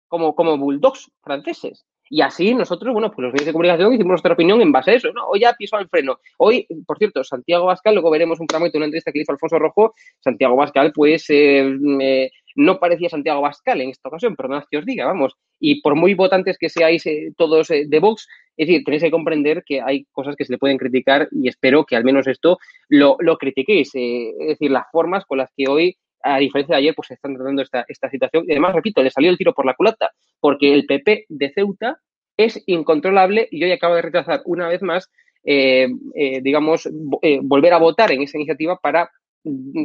como, 0.08 0.34
como 0.34 0.58
bulldogs 0.58 1.10
franceses. 1.22 1.86
Y 2.12 2.22
así 2.22 2.54
nosotros, 2.54 2.92
bueno, 2.92 3.12
pues 3.12 3.22
los 3.22 3.32
medios 3.32 3.46
de 3.46 3.52
comunicación 3.52 3.94
hicimos 3.94 4.08
nuestra 4.08 4.34
opinión 4.34 4.60
en 4.60 4.72
base 4.72 4.90
a 4.90 4.94
eso, 4.94 5.12
¿no? 5.12 5.28
Hoy 5.28 5.40
ya 5.40 5.54
pisó 5.54 5.78
el 5.78 5.88
freno. 5.88 6.18
Hoy, 6.38 6.66
por 6.84 6.98
cierto, 6.98 7.22
Santiago 7.22 7.66
Bascal, 7.66 7.94
luego 7.94 8.10
veremos 8.10 8.40
un 8.40 8.48
fragmento 8.48 8.72
de 8.72 8.78
una 8.78 8.86
entrevista 8.86 9.12
que 9.12 9.20
hizo 9.20 9.30
Alfonso 9.30 9.60
Rojo, 9.60 9.94
Santiago 10.18 10.56
Bascal, 10.56 10.92
pues 10.92 11.26
eh, 11.28 12.28
no 12.56 12.80
parecía 12.80 13.08
Santiago 13.08 13.40
Bascal 13.40 13.80
en 13.80 13.90
esta 13.90 14.08
ocasión, 14.08 14.34
perdonad 14.34 14.64
que 14.68 14.78
os 14.78 14.84
diga, 14.84 15.06
vamos. 15.06 15.36
Y 15.60 15.82
por 15.82 15.94
muy 15.94 16.14
votantes 16.14 16.58
que 16.58 16.68
seáis 16.68 17.06
eh, 17.06 17.32
todos 17.36 17.70
eh, 17.70 17.84
de 17.86 18.00
Vox, 18.00 18.26
es 18.56 18.66
decir, 18.66 18.82
tenéis 18.84 19.04
que 19.04 19.10
comprender 19.12 19.62
que 19.64 19.80
hay 19.80 20.04
cosas 20.10 20.34
que 20.34 20.44
se 20.44 20.52
le 20.52 20.58
pueden 20.58 20.78
criticar 20.78 21.28
y 21.30 21.48
espero 21.48 21.84
que 21.84 21.94
al 21.94 22.02
menos 22.02 22.26
esto 22.26 22.58
lo, 22.88 23.18
lo 23.20 23.38
critiquéis. 23.38 23.90
es 23.94 24.48
decir, 24.48 24.72
las 24.72 24.90
formas 24.90 25.24
con 25.26 25.38
las 25.38 25.50
que 25.56 25.68
hoy 25.68 25.96
a 26.22 26.38
diferencia 26.38 26.74
de 26.74 26.80
ayer, 26.80 26.94
pues 26.94 27.10
están 27.10 27.34
tratando 27.34 27.62
esta, 27.62 27.84
esta 27.88 28.10
situación. 28.10 28.44
Y 28.46 28.52
además, 28.52 28.74
repito, 28.74 29.02
le 29.02 29.10
salió 29.10 29.30
el 29.30 29.38
tiro 29.38 29.52
por 29.54 29.66
la 29.66 29.74
culata, 29.74 30.10
porque 30.40 30.72
el 30.72 30.86
PP 30.86 31.26
de 31.28 31.52
Ceuta 31.52 31.98
es 32.36 32.62
incontrolable 32.66 33.48
y 33.50 33.62
hoy 33.64 33.72
acaba 33.72 33.96
de 33.96 34.02
rechazar 34.02 34.42
una 34.44 34.68
vez 34.68 34.82
más, 34.82 35.10
eh, 35.44 35.88
eh, 36.14 36.40
digamos, 36.42 36.88
eh, 37.22 37.40
volver 37.42 37.72
a 37.74 37.78
votar 37.78 38.12
en 38.12 38.22
esa 38.22 38.38
iniciativa 38.38 38.78
para, 38.78 39.10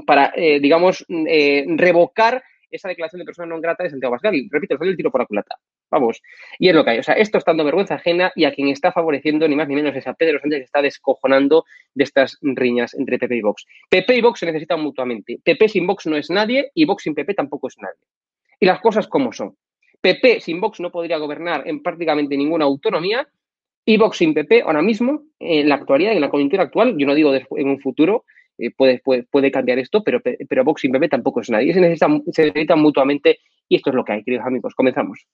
para 0.06 0.34
digamos, 0.36 1.06
revocar 1.08 2.44
esa 2.70 2.90
declaración 2.90 3.20
de 3.20 3.26
persona 3.26 3.48
no 3.48 3.62
grata 3.62 3.84
de 3.84 3.90
Santiago 3.90 4.14
Pascal. 4.14 4.36
Y 4.36 4.50
repito, 4.50 4.74
le 4.74 4.78
salió 4.80 4.92
el 4.92 4.98
tiro 4.98 5.12
por 5.12 5.22
la 5.22 5.28
culata. 5.28 5.56
Vamos. 5.92 6.22
Y 6.60 6.70
es 6.70 6.76
lo 6.76 6.84
que 6.84 6.92
hay. 6.92 7.00
O 7.00 7.04
sea, 7.04 7.16
esto 7.16 7.38
está 7.38 7.52
dando 7.52 7.64
vergüenza 7.64 7.96
ajena 7.96 8.32
y 8.36 8.46
a 8.46 8.54
quien 8.54 8.70
está 8.70 8.92
favoreciendo 8.92 9.48
ni 9.48 9.56
más 9.56 9.68
ni 9.68 9.76
menos 9.76 9.96
es 9.96 10.08
a 10.08 10.14
Pedro 10.14 10.40
Sánchez 10.40 10.60
que 10.60 10.66
está 10.66 10.82
descojonando 10.82 11.66
de 11.94 12.04
estas 12.04 12.38
riñas 12.42 12.94
entre 12.96 13.20
PP 13.20 13.38
y 13.38 13.42
Vox. 13.42 13.66
PP 13.90 14.16
y 14.16 14.22
Vox 14.22 14.40
se 14.40 14.46
necesitan 14.48 14.82
mutuamente. 14.82 15.40
PP 15.44 15.70
sin 15.70 15.88
Vox 15.88 16.06
no 16.08 16.18
es 16.18 16.30
nadie 16.30 16.72
y 16.74 16.86
Vox 16.86 17.04
sin 17.04 17.14
PP 17.14 17.34
tampoco 17.34 17.68
es 17.68 17.78
nadie. 17.80 18.02
Y 18.60 18.66
las 18.66 18.82
cosas 18.82 19.08
como 19.08 19.32
son. 19.32 19.56
PP 20.02 20.40
sin 20.42 20.60
Vox 20.60 20.80
no 20.80 20.92
podría 20.92 21.18
gobernar 21.18 21.68
en 21.68 21.82
prácticamente 21.82 22.38
ninguna 22.38 22.66
autonomía 22.66 23.28
y 23.86 23.98
Vox 23.98 24.18
sin 24.18 24.34
PP 24.34 24.64
ahora 24.64 24.82
mismo, 24.82 25.24
en 25.40 25.70
la 25.70 25.76
actualidad, 25.76 26.14
en 26.14 26.22
la 26.22 26.30
coyuntura 26.30 26.64
actual, 26.64 26.96
yo 26.98 27.06
no 27.06 27.14
digo 27.14 27.34
en 27.34 27.70
un 27.70 27.80
futuro, 27.80 28.26
eh, 28.58 28.72
puede, 28.72 29.02
puede, 29.30 29.52
cambiar 29.52 29.80
esto, 29.80 30.04
pero, 30.04 30.22
pero 30.22 30.64
Vox 30.64 30.82
sin 30.82 30.92
PP 30.92 31.10
tampoco 31.10 31.42
es 31.42 31.50
nadie. 31.50 31.74
Se 31.74 31.82
necesitan, 31.82 32.24
se 32.32 32.46
necesitan 32.46 32.80
mutuamente 32.80 33.40
y 33.68 33.76
esto 33.76 33.90
es 33.90 33.96
lo 33.96 34.04
que 34.04 34.14
hay, 34.14 34.24
queridos 34.24 34.46
amigos. 34.46 34.74
Comenzamos. 34.76 35.26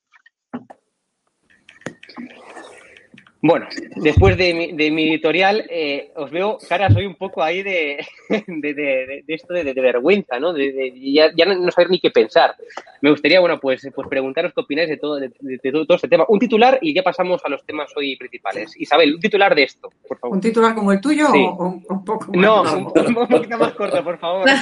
Bueno, 3.44 3.66
después 3.96 4.36
de 4.36 4.54
mi, 4.54 5.08
editorial, 5.08 5.66
eh, 5.68 6.12
os 6.14 6.30
veo, 6.30 6.58
cara, 6.68 6.88
soy 6.92 7.06
un 7.06 7.16
poco 7.16 7.42
ahí 7.42 7.64
de, 7.64 7.98
esto 9.26 9.52
de, 9.52 9.72
vergüenza, 9.74 10.38
¿no? 10.38 10.52
De, 10.52 10.92
ya, 11.12 11.32
no 11.46 11.70
saber 11.72 11.90
ni 11.90 11.98
qué 11.98 12.12
pensar. 12.12 12.54
Me 13.00 13.10
gustaría, 13.10 13.40
bueno, 13.40 13.58
pues, 13.58 13.82
pues 13.92 14.08
preguntaros 14.08 14.52
qué 14.54 14.60
opináis 14.60 14.90
de 14.90 14.96
todo, 14.96 15.16
de, 15.16 15.28
todo, 15.28 15.96
este 15.96 16.06
tema. 16.06 16.24
Un 16.28 16.38
titular 16.38 16.78
y 16.80 16.94
ya 16.94 17.02
pasamos 17.02 17.40
a 17.44 17.48
los 17.48 17.66
temas 17.66 17.90
hoy 17.96 18.16
principales. 18.16 18.80
Isabel, 18.80 19.14
un 19.14 19.20
titular 19.20 19.56
de 19.56 19.64
esto, 19.64 19.90
por 20.06 20.20
favor. 20.20 20.36
¿Un 20.36 20.40
titular 20.40 20.72
como 20.72 20.92
el 20.92 21.00
tuyo 21.00 21.26
o 21.28 21.66
un, 21.66 22.04
poco 22.04 22.32
más? 22.32 22.36
No, 22.36 22.62
un, 22.62 23.16
un 23.16 23.26
poquito 23.26 23.58
más 23.58 23.72
corto, 23.72 24.04
por 24.04 24.18
favor. 24.18 24.48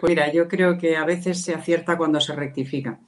Pues 0.00 0.08
mira, 0.08 0.32
yo 0.32 0.48
creo 0.48 0.78
que 0.78 0.96
a 0.96 1.04
veces 1.04 1.42
se 1.42 1.52
acierta 1.52 1.98
cuando 1.98 2.22
se 2.22 2.34
rectifica 2.34 2.98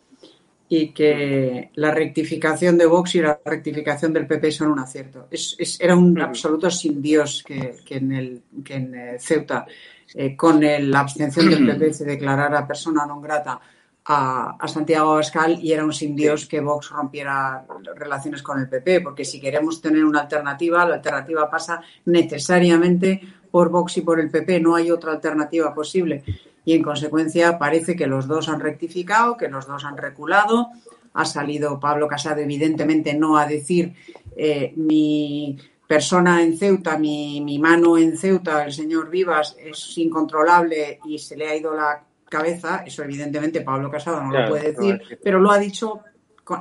y 0.72 0.92
que 0.92 1.72
la 1.74 1.90
rectificación 1.90 2.78
de 2.78 2.86
Vox 2.86 3.16
y 3.16 3.20
la 3.20 3.40
rectificación 3.44 4.12
del 4.12 4.28
PP 4.28 4.52
son 4.52 4.70
un 4.70 4.78
acierto. 4.78 5.26
Es, 5.28 5.56
era 5.80 5.96
un 5.96 6.18
absoluto 6.20 6.70
sin 6.70 7.02
Dios 7.02 7.42
que, 7.44 7.74
en, 7.88 8.12
el, 8.12 8.42
que 8.64 8.74
en 8.74 8.94
eh, 8.94 9.16
Ceuta, 9.18 9.66
eh, 10.14 10.36
con 10.36 10.60
la 10.60 11.00
abstención 11.00 11.50
del 11.50 11.66
PP, 11.66 11.92
se 11.92 12.04
declarara 12.04 12.68
persona 12.70 13.02
non 13.02 13.18
grata 13.18 13.58
a, 14.06 14.54
a, 14.54 14.66
Santiago 14.70 15.18
Abascal 15.18 15.58
y 15.58 15.74
era 15.74 15.82
un 15.82 15.92
sin 15.92 16.14
Dios 16.14 16.46
que 16.46 16.62
Vox 16.62 16.90
rompiera 16.90 17.66
relaciones 17.96 18.40
con 18.40 18.60
el 18.60 18.68
PP, 18.68 19.00
porque 19.00 19.24
si 19.24 19.40
queremos 19.40 19.82
tener 19.82 20.04
una 20.04 20.20
alternativa, 20.20 20.86
la 20.86 21.02
alternativa 21.02 21.50
pasa 21.50 21.82
necesariamente 22.06 23.20
por 23.50 23.70
Vox 23.70 23.96
y 23.98 24.00
por 24.02 24.20
el 24.20 24.30
PP, 24.30 24.60
no 24.60 24.74
hay 24.74 24.90
otra 24.90 25.12
alternativa 25.12 25.74
posible 25.74 26.22
y 26.64 26.74
en 26.74 26.82
consecuencia 26.82 27.58
parece 27.58 27.96
que 27.96 28.06
los 28.06 28.26
dos 28.26 28.48
han 28.48 28.60
rectificado, 28.60 29.36
que 29.36 29.48
los 29.48 29.66
dos 29.66 29.84
han 29.84 29.96
reculado. 29.96 30.68
Ha 31.14 31.24
salido 31.24 31.80
Pablo 31.80 32.06
Casado 32.06 32.40
evidentemente 32.40 33.14
no 33.14 33.36
a 33.36 33.46
decir 33.46 33.94
eh, 34.36 34.72
mi 34.76 35.58
persona 35.86 36.42
en 36.42 36.56
Ceuta, 36.56 36.96
mi, 36.98 37.40
mi, 37.40 37.58
mano 37.58 37.98
en 37.98 38.16
Ceuta, 38.16 38.64
el 38.64 38.72
señor 38.72 39.10
Vivas 39.10 39.56
es 39.58 39.98
incontrolable 39.98 41.00
y 41.04 41.18
se 41.18 41.36
le 41.36 41.48
ha 41.48 41.56
ido 41.56 41.74
la 41.74 42.04
cabeza. 42.28 42.84
Eso 42.86 43.02
evidentemente 43.02 43.62
Pablo 43.62 43.90
Casado 43.90 44.22
no 44.22 44.30
lo 44.30 44.48
puede 44.48 44.72
decir, 44.72 45.18
pero 45.22 45.40
lo 45.40 45.50
ha 45.50 45.58
dicho 45.58 46.00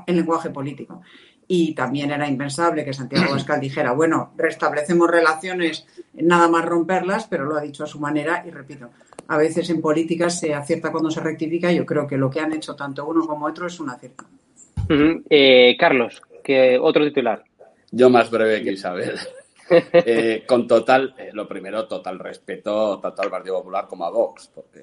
en 0.07 0.15
lenguaje 0.15 0.49
político. 0.49 1.01
Y 1.51 1.73
también 1.73 2.11
era 2.11 2.27
impensable 2.27 2.85
que 2.85 2.93
Santiago 2.93 3.31
Pascal 3.31 3.59
dijera, 3.59 3.91
bueno, 3.93 4.33
restablecemos 4.37 5.09
relaciones, 5.09 5.87
nada 6.13 6.47
más 6.47 6.63
romperlas, 6.63 7.25
pero 7.27 7.45
lo 7.45 7.57
ha 7.57 7.61
dicho 7.61 7.83
a 7.83 7.87
su 7.87 7.99
manera 7.99 8.43
y 8.47 8.51
repito, 8.51 8.91
a 9.27 9.35
veces 9.35 9.67
en 9.71 9.81
política 9.81 10.29
se 10.29 10.53
acierta 10.53 10.91
cuando 10.91 11.09
se 11.09 11.21
rectifica. 11.21 11.71
Yo 11.71 11.87
creo 11.87 12.05
que 12.05 12.17
lo 12.17 12.29
que 12.29 12.39
han 12.39 12.53
hecho 12.53 12.75
tanto 12.75 13.07
uno 13.07 13.25
como 13.25 13.47
otro 13.47 13.65
es 13.65 13.79
un 13.79 13.89
acierto. 13.89 14.25
Eh, 15.27 15.75
Carlos, 15.77 16.21
que 16.43 16.77
otro 16.79 17.03
titular. 17.03 17.43
Yo 17.91 18.11
más 18.11 18.29
breve 18.29 18.63
que 18.63 18.71
Isabel. 18.73 19.15
Eh, 19.71 20.45
con 20.47 20.65
total, 20.65 21.13
eh, 21.15 21.29
lo 21.31 21.47
primero, 21.47 21.87
total 21.87 22.17
respeto 22.17 22.97
tanto 22.99 23.21
al 23.21 23.29
Partido 23.29 23.57
Popular 23.59 23.85
como 23.87 24.03
a 24.03 24.09
Vox, 24.09 24.49
porque 24.51 24.79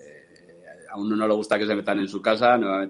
a 0.88 0.96
uno 0.96 1.16
no 1.16 1.26
le 1.26 1.35
gusta 1.35 1.58
que 1.58 1.66
se 1.66 1.75
metan 1.75 1.99
en 1.99 2.06
su 2.06 2.23
casa, 2.23 2.56
no 2.56 2.68
va 2.68 2.87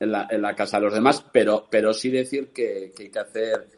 a 0.00 0.06
meter 0.06 0.30
yo 0.30 0.36
en, 0.36 0.42
la, 0.42 0.54
casa 0.54 0.78
de 0.78 0.84
los 0.84 0.94
demás, 0.94 1.24
pero, 1.32 1.66
pero 1.70 1.92
sí 1.92 2.10
decir 2.10 2.48
que, 2.48 2.92
que 2.96 3.04
hay 3.04 3.10
que 3.10 3.18
hacer, 3.18 3.68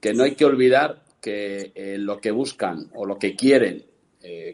que 0.00 0.14
no 0.14 0.24
hay 0.24 0.34
que 0.34 0.44
olvidar 0.44 1.04
que 1.20 1.72
lo 1.98 2.18
que 2.18 2.30
buscan 2.30 2.90
o 2.94 3.04
lo 3.04 3.18
que 3.18 3.36
quieren, 3.36 3.84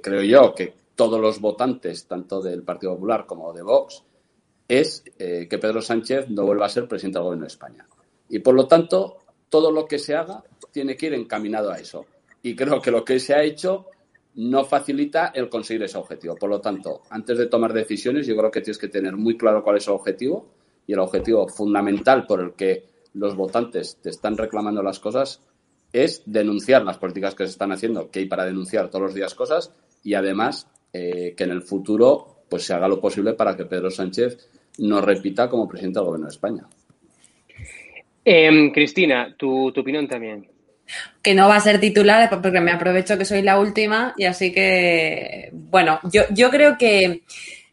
creo 0.03 0.23
yo, 0.23 0.55
que 0.55 0.75
todos 0.97 1.21
los 1.21 1.41
votantes, 1.41 2.07
tanto 2.07 2.41
del 2.41 2.63
Partido 2.63 2.95
Popular 2.95 3.27
como 3.27 3.53
de 3.53 3.63
Vox, 3.63 4.03
es 4.69 5.05
eh, 5.19 5.47
que 5.49 5.59
Pedro 5.59 5.81
Sánchez 5.81 6.29
no 6.31 6.45
vuelva 6.45 6.67
a 6.67 6.71
ser 6.71 6.89
presidente 6.89 7.19
del 7.19 7.25
Gobierno 7.25 7.45
de 7.45 7.53
España. 7.53 7.87
Y 8.29 8.41
por 8.41 8.55
lo 8.55 8.67
tanto, 8.67 9.19
todo 9.49 9.71
lo 9.71 9.87
que 9.87 9.99
se 9.99 10.17
haga 10.17 10.43
tiene 10.73 10.97
que 10.97 11.07
ir 11.07 11.15
encaminado 11.15 11.71
a 11.71 11.79
eso. 11.79 12.07
Y 12.43 12.57
creo 12.57 12.81
que 12.81 12.91
lo 12.91 13.05
que 13.05 13.21
se 13.21 13.35
ha 13.35 13.43
hecho 13.43 13.87
no 14.35 14.65
facilita 14.65 15.29
el 15.35 15.49
conseguir 15.49 15.85
ese 15.85 15.99
objetivo. 15.99 16.35
Por 16.35 16.51
lo 16.51 16.61
tanto, 16.61 17.03
antes 17.11 17.39
de 17.39 17.47
tomar 17.47 17.73
decisiones, 17.73 18.27
yo 18.27 18.37
creo 18.37 18.51
que 18.51 18.61
tienes 18.61 18.79
que 18.79 18.89
tener 18.89 19.17
muy 19.17 19.37
claro 19.37 19.63
cuál 19.63 19.77
es 19.77 19.87
el 19.87 19.95
objetivo 19.95 20.47
y 20.87 20.93
el 20.93 20.99
objetivo 21.01 21.49
fundamental 21.49 22.27
por 22.27 22.41
el 22.41 22.53
que 22.53 22.85
los 23.15 23.35
votantes 23.35 23.99
te 24.03 24.11
están 24.11 24.37
reclamando 24.37 24.83
las 24.83 25.01
cosas 25.01 25.43
es 25.93 26.23
denunciar 26.27 26.85
las 26.85 26.99
políticas 26.99 27.35
que 27.35 27.45
se 27.45 27.51
están 27.51 27.73
haciendo, 27.73 28.11
que 28.11 28.21
hay 28.21 28.27
para 28.27 28.45
denunciar 28.45 28.89
todos 28.89 29.03
los 29.03 29.15
días 29.15 29.35
cosas 29.35 29.73
y 30.03 30.15
además 30.15 30.69
eh, 30.93 31.35
que 31.37 31.45
en 31.45 31.51
el 31.51 31.63
futuro 31.63 32.45
pues 32.49 32.65
se 32.65 32.75
haga 32.75 32.89
lo 32.89 33.01
posible 33.01 33.35
para 33.35 33.57
que 33.57 33.65
Pedro 33.65 33.91
Sánchez 33.91 34.49
no 34.79 35.01
repita 35.01 35.49
como 35.49 35.69
presidente 35.69 35.99
del 35.99 36.07
Gobierno 36.07 36.27
de 36.27 36.33
España. 36.33 36.67
Em, 38.25 38.73
Cristina, 38.73 39.35
tu, 39.37 39.69
opinión 39.69 40.07
también. 40.07 40.49
Que 41.23 41.35
no 41.35 41.49
va 41.49 41.57
a 41.57 41.61
ser 41.61 41.81
titular 41.81 42.29
porque 42.31 42.61
me 42.61 42.71
aprovecho 42.71 43.19
que 43.19 43.25
soy 43.25 43.43
la 43.43 43.59
última 43.59 44.15
y 44.17 44.25
así 44.25 44.53
que, 44.53 45.51
bueno, 45.53 45.99
yo, 46.05 46.23
yo 46.31 46.51
creo 46.51 46.77
que 46.79 47.23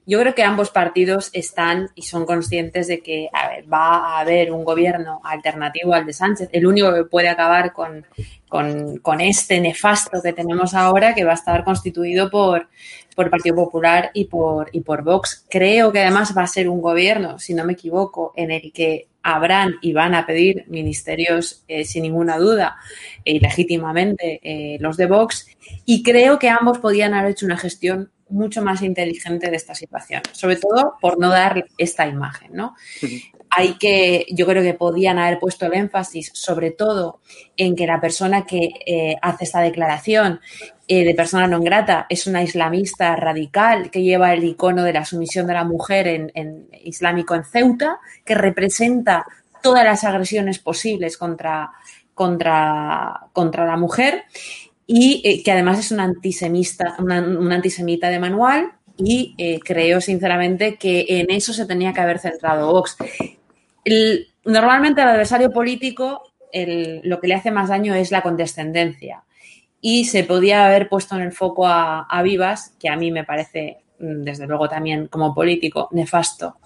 yo 0.05 0.19
creo 0.19 0.35
que 0.35 0.43
ambos 0.43 0.69
partidos 0.69 1.29
están 1.33 1.89
y 1.95 2.03
son 2.03 2.25
conscientes 2.25 2.87
de 2.87 2.99
que 2.99 3.29
va 3.71 3.97
a 3.97 4.19
haber 4.19 4.51
un 4.51 4.63
gobierno 4.63 5.21
alternativo 5.23 5.93
al 5.93 6.05
de 6.05 6.13
Sánchez, 6.13 6.49
el 6.51 6.65
único 6.65 6.93
que 6.93 7.05
puede 7.05 7.29
acabar 7.29 7.71
con, 7.73 8.05
con, 8.49 9.21
este 9.21 9.59
nefasto 9.61 10.21
que 10.21 10.33
tenemos 10.33 10.73
ahora, 10.73 11.15
que 11.15 11.23
va 11.23 11.31
a 11.31 11.35
estar 11.35 11.63
constituido 11.63 12.29
por, 12.29 12.67
por 13.15 13.29
Partido 13.29 13.55
Popular 13.55 14.11
y 14.13 14.25
por, 14.25 14.69
y 14.73 14.81
por 14.81 15.03
Vox. 15.03 15.45
Creo 15.49 15.91
que 15.91 16.01
además 16.01 16.35
va 16.37 16.43
a 16.43 16.47
ser 16.47 16.67
un 16.67 16.81
gobierno, 16.81 17.39
si 17.39 17.53
no 17.53 17.63
me 17.63 17.73
equivoco, 17.73 18.33
en 18.35 18.51
el 18.51 18.71
que 18.73 19.07
habrán 19.23 19.75
y 19.81 19.93
van 19.93 20.13
a 20.15 20.25
pedir 20.25 20.65
ministerios 20.67 21.63
eh, 21.69 21.85
sin 21.85 22.03
ninguna 22.03 22.37
duda 22.37 22.75
y 23.23 23.39
legítimamente 23.39 24.41
eh, 24.43 24.77
los 24.81 24.97
de 24.97 25.05
Vox. 25.05 25.47
Y 25.85 26.03
creo 26.03 26.37
que 26.39 26.49
ambos 26.49 26.79
podían 26.79 27.13
haber 27.13 27.31
hecho 27.31 27.45
una 27.45 27.57
gestión 27.57 28.11
mucho 28.33 28.61
más 28.61 28.81
inteligente 28.81 29.49
de 29.49 29.55
esta 29.55 29.75
situación, 29.75 30.21
sobre 30.31 30.57
todo 30.57 30.95
por 30.99 31.19
no 31.19 31.29
dar 31.29 31.65
esta 31.77 32.07
imagen, 32.07 32.51
¿no? 32.53 32.75
hay 33.55 33.75
que, 33.75 34.25
yo 34.31 34.47
creo 34.47 34.63
que 34.63 34.73
podían 34.73 35.19
haber 35.19 35.39
puesto 35.39 35.67
el 35.67 35.75
énfasis 35.75 36.31
sobre 36.33 36.71
todo 36.71 37.19
en 37.55 37.75
que 37.75 37.85
la 37.85 38.01
persona 38.01 38.45
que 38.45 38.69
eh, 38.85 39.15
hace 39.21 39.43
esta 39.43 39.61
declaración 39.61 40.39
eh, 40.87 41.05
de 41.05 41.13
persona 41.13 41.47
no 41.47 41.61
grata 41.61 42.07
es 42.09 42.25
una 42.25 42.41
islamista 42.41 43.15
radical 43.15 43.91
que 43.91 44.01
lleva 44.01 44.33
el 44.33 44.43
icono 44.43 44.83
de 44.83 44.93
la 44.93 45.05
sumisión 45.05 45.45
de 45.45 45.53
la 45.53 45.63
mujer 45.63 46.07
en, 46.07 46.67
islámico 46.83 47.35
en 47.35 47.43
Ceuta, 47.43 47.99
que 48.25 48.33
representa 48.33 49.25
todas 49.61 49.85
las 49.85 50.03
agresiones 50.03 50.57
posibles 50.57 51.17
contra, 51.17 51.71
contra, 52.15 53.27
contra 53.33 53.65
la 53.65 53.77
mujer 53.77 54.23
y 54.95 55.21
eh, 55.23 55.41
que 55.41 55.51
además 55.51 55.79
es 55.79 55.91
una 55.91 56.03
antisemita, 56.03 56.95
una, 56.99 57.17
antisemita 57.55 58.09
de 58.09 58.19
manual 58.19 58.73
y 58.95 59.35
creo 59.65 59.99
sinceramente 59.99 60.75
que 60.75 61.07
en 61.07 61.31
eso 61.31 61.51
se 61.51 61.65
tenía 61.65 61.93
que 61.93 62.01
haber 62.01 62.19
centrado 62.19 62.71
Vox 62.71 62.95
normalmente 64.45 65.01
al 65.01 65.09
adversario 65.09 65.51
político 65.51 66.21
lo 67.03 67.19
que 67.19 67.27
le 67.27 67.33
hace 67.33 67.49
más 67.49 67.69
daño 67.69 67.95
es 67.95 68.11
la 68.11 68.21
condescendencia. 68.21 69.23
Y 69.81 70.05
se 70.05 70.23
podía 70.23 70.65
haber 70.65 70.87
puesto 70.87 71.15
en 71.15 71.21
el 71.21 71.31
foco 71.31 71.67
a, 71.67 72.21
Vivas, 72.23 72.75
que 72.79 72.89
a 72.89 72.95
mí 72.95 73.11
me 73.11 73.23
parece, 73.23 73.79
mm, 73.99 74.21
desde 74.21 74.45
luego 74.47 74.69
también 74.69 75.07
como 75.07 75.33
político, 75.33 75.89
nefasto, 75.91 76.57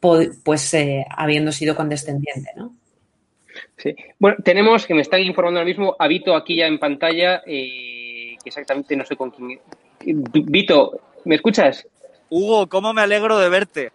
pues 0.00 0.74
eh, 0.74 1.04
habiendo 1.10 1.52
sido 1.52 1.74
condescendiente, 1.74 2.50
¿no? 2.56 2.76
Sí. 3.76 3.94
Bueno, 4.18 4.36
tenemos, 4.44 4.86
que 4.86 4.94
me 4.94 5.02
están 5.02 5.22
informando 5.22 5.60
ahora 5.60 5.68
mismo, 5.68 5.96
a 5.98 6.06
Vito 6.06 6.36
aquí 6.36 6.56
ya 6.56 6.66
en 6.66 6.78
pantalla, 6.78 7.42
eh, 7.46 8.36
que 8.42 8.48
exactamente 8.48 8.96
no 8.96 9.04
sé 9.04 9.16
con 9.16 9.30
quién. 9.30 9.60
Vito, 10.04 11.00
¿me 11.24 11.36
escuchas? 11.36 11.86
Hugo, 12.28 12.68
¿cómo 12.68 12.92
me 12.92 13.02
alegro 13.02 13.38
de 13.38 13.48
verte? 13.48 13.92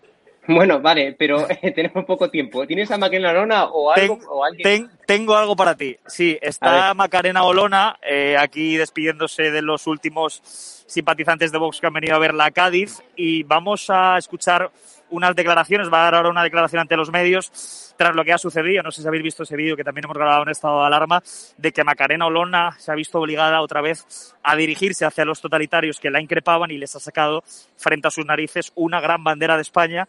Bueno, 0.48 0.80
vale, 0.80 1.14
pero 1.18 1.46
tenemos 1.76 2.06
poco 2.06 2.30
tiempo. 2.30 2.66
¿Tienes 2.66 2.90
a 2.92 2.98
Macarena 2.98 3.32
Olona 3.32 3.66
o 3.66 3.92
algo? 3.92 4.20
o 4.30 4.46
alguien? 4.46 4.90
tengo 5.06 5.36
algo 5.36 5.56
para 5.56 5.76
ti. 5.76 5.98
Sí, 6.08 6.38
está 6.42 6.94
Macarena 6.94 7.44
Olona 7.44 7.98
eh, 8.02 8.36
aquí 8.38 8.78
despidiéndose 8.78 9.52
de 9.52 9.62
los 9.62 9.88
últimos 9.88 10.42
simpatizantes 10.88 11.52
de 11.52 11.58
Vox 11.58 11.82
que 11.82 11.88
han 11.88 11.94
venido 11.94 12.16
a 12.16 12.20
verla 12.20 12.46
a 12.46 12.52
Cádiz 12.52 13.04
y 13.16 13.44
vamos 13.44 13.90
a 13.90 14.18
escuchar 14.18 14.72
unas 15.10 15.36
declaraciones, 15.36 15.92
va 15.92 16.02
a 16.02 16.04
dar 16.06 16.16
ahora 16.16 16.30
una 16.30 16.44
declaración 16.44 16.82
ante 16.82 16.96
los 16.96 17.12
medios 17.12 17.94
tras 17.98 18.16
lo 18.16 18.24
que 18.24 18.34
ha 18.34 18.38
sucedido, 18.38 18.84
no 18.84 18.92
sé 18.92 19.02
si 19.02 19.08
habéis 19.08 19.24
visto 19.24 19.44
ese 19.44 19.56
vídeo 19.56 19.76
que 19.76 19.84
también 19.84 20.06
hemos 20.06 20.18
grabado 20.18 20.44
en 20.44 20.50
estado 20.50 20.82
de 20.82 20.88
alarma, 20.88 21.24
de 21.58 21.72
que 21.72 21.84
Macarena 21.84 22.28
Olona 22.28 22.76
se 22.78 22.92
ha 22.92 22.96
visto 22.96 23.20
obligada 23.20 23.62
otra 23.62 23.82
vez 23.82 24.36
a 24.44 24.56
dirigirse 24.56 25.06
hacia 25.06 25.26
los 25.26 25.42
totalitarios 25.42 26.00
que 26.00 26.12
la 26.12 26.22
increpaban 26.22 26.70
y 26.72 26.78
les 26.78 26.96
ha 26.96 27.00
sacado 27.00 27.44
frente 27.76 28.08
a 28.08 28.12
sus 28.12 28.26
narices 28.26 28.72
una 28.76 29.02
gran 29.02 29.24
bandera 29.24 29.56
de 29.56 29.64
España 29.64 30.08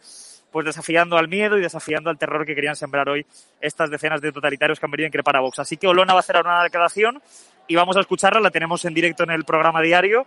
pues 0.51 0.65
desafiando 0.65 1.17
al 1.17 1.27
miedo 1.27 1.57
y 1.57 1.61
desafiando 1.61 2.09
al 2.09 2.17
terror 2.17 2.45
que 2.45 2.55
querían 2.55 2.75
sembrar 2.75 3.09
hoy 3.09 3.25
estas 3.61 3.89
decenas 3.89 4.21
de 4.21 4.31
totalitarios 4.31 4.79
que 4.79 4.85
han 4.85 4.91
venido 4.91 5.05
a 5.05 5.09
increpar 5.09 5.35
a 5.35 5.41
Vox. 5.41 5.59
Así 5.59 5.77
que 5.77 5.87
Olona 5.87 6.13
va 6.13 6.19
a 6.19 6.21
hacer 6.21 6.37
una 6.37 6.63
declaración 6.63 7.21
y 7.67 7.75
vamos 7.75 7.97
a 7.97 7.99
escucharla, 7.99 8.39
la 8.39 8.49
tenemos 8.49 8.83
en 8.85 8.93
directo 8.93 9.23
en 9.23 9.31
el 9.31 9.45
programa 9.45 9.81
diario 9.81 10.25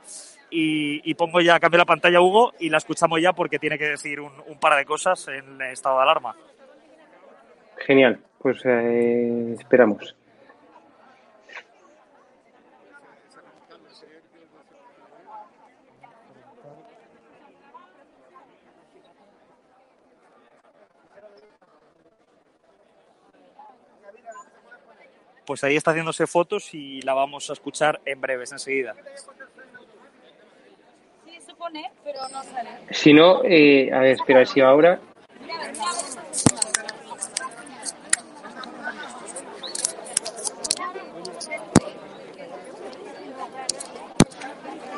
y, 0.54 1.14
pongo 1.14 1.40
ya, 1.40 1.59
cambio 1.59 1.78
la 1.78 1.87
pantalla 1.87 2.21
Hugo 2.21 2.52
y 2.59 2.68
la 2.68 2.78
escuchamos 2.78 3.21
ya 3.21 3.32
porque 3.32 3.59
tiene 3.59 3.78
que 3.78 3.88
decir 3.88 4.21
un, 4.21 4.59
par 4.61 4.76
de 4.76 4.85
cosas 4.85 5.26
en 5.28 5.61
estado 5.62 5.97
de 5.97 6.02
alarma. 6.02 6.37
Genial, 7.78 8.21
pues 8.38 8.61
eh, 8.64 9.56
esperamos. 9.59 10.14
pues 25.44 25.64
ahí 25.64 25.76
está 25.76 25.90
haciéndose 25.90 26.26
fotos 26.26 26.73
y 26.73 27.02
la 27.02 27.12
vamos 27.12 27.50
a 27.50 27.52
escuchar 27.52 28.00
en 28.06 28.21
breves, 28.23 28.52
enseguida. 28.52 28.95
Pone, 31.63 31.93
pero 32.03 32.19
no 32.33 32.43
sale. 32.43 32.71
Si 32.91 33.13
no, 33.13 33.45
eh, 33.45 33.89
a 33.93 34.01
ver, 34.01 34.13
espera, 34.15 34.45
si 34.45 34.61
ahora... 34.61 35.01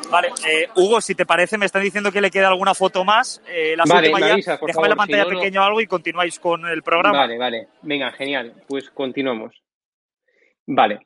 Vale, 0.09 0.29
eh, 0.47 0.67
Hugo, 0.75 1.01
si 1.01 1.13
te 1.13 1.27
parece, 1.27 1.59
me 1.59 1.67
están 1.67 1.83
diciendo 1.83 2.11
que 2.11 2.19
le 2.19 2.31
queda 2.31 2.47
alguna 2.47 2.73
foto 2.73 3.03
más. 3.05 3.43
Eh, 3.47 3.75
la 3.77 3.83
vale, 3.87 4.11
ya. 4.19 4.57
Déjame 4.65 4.89
la 4.89 4.95
pantalla 4.95 5.25
pequeña 5.25 5.61
o 5.61 5.65
algo 5.65 5.81
y 5.81 5.85
continuáis 5.85 6.39
con 6.39 6.65
el 6.65 6.81
programa. 6.81 7.19
Vale, 7.19 7.37
vale. 7.37 7.67
Venga, 7.83 8.11
genial. 8.13 8.55
Pues 8.67 8.89
continuamos. 8.89 9.53
Vale. 10.65 11.05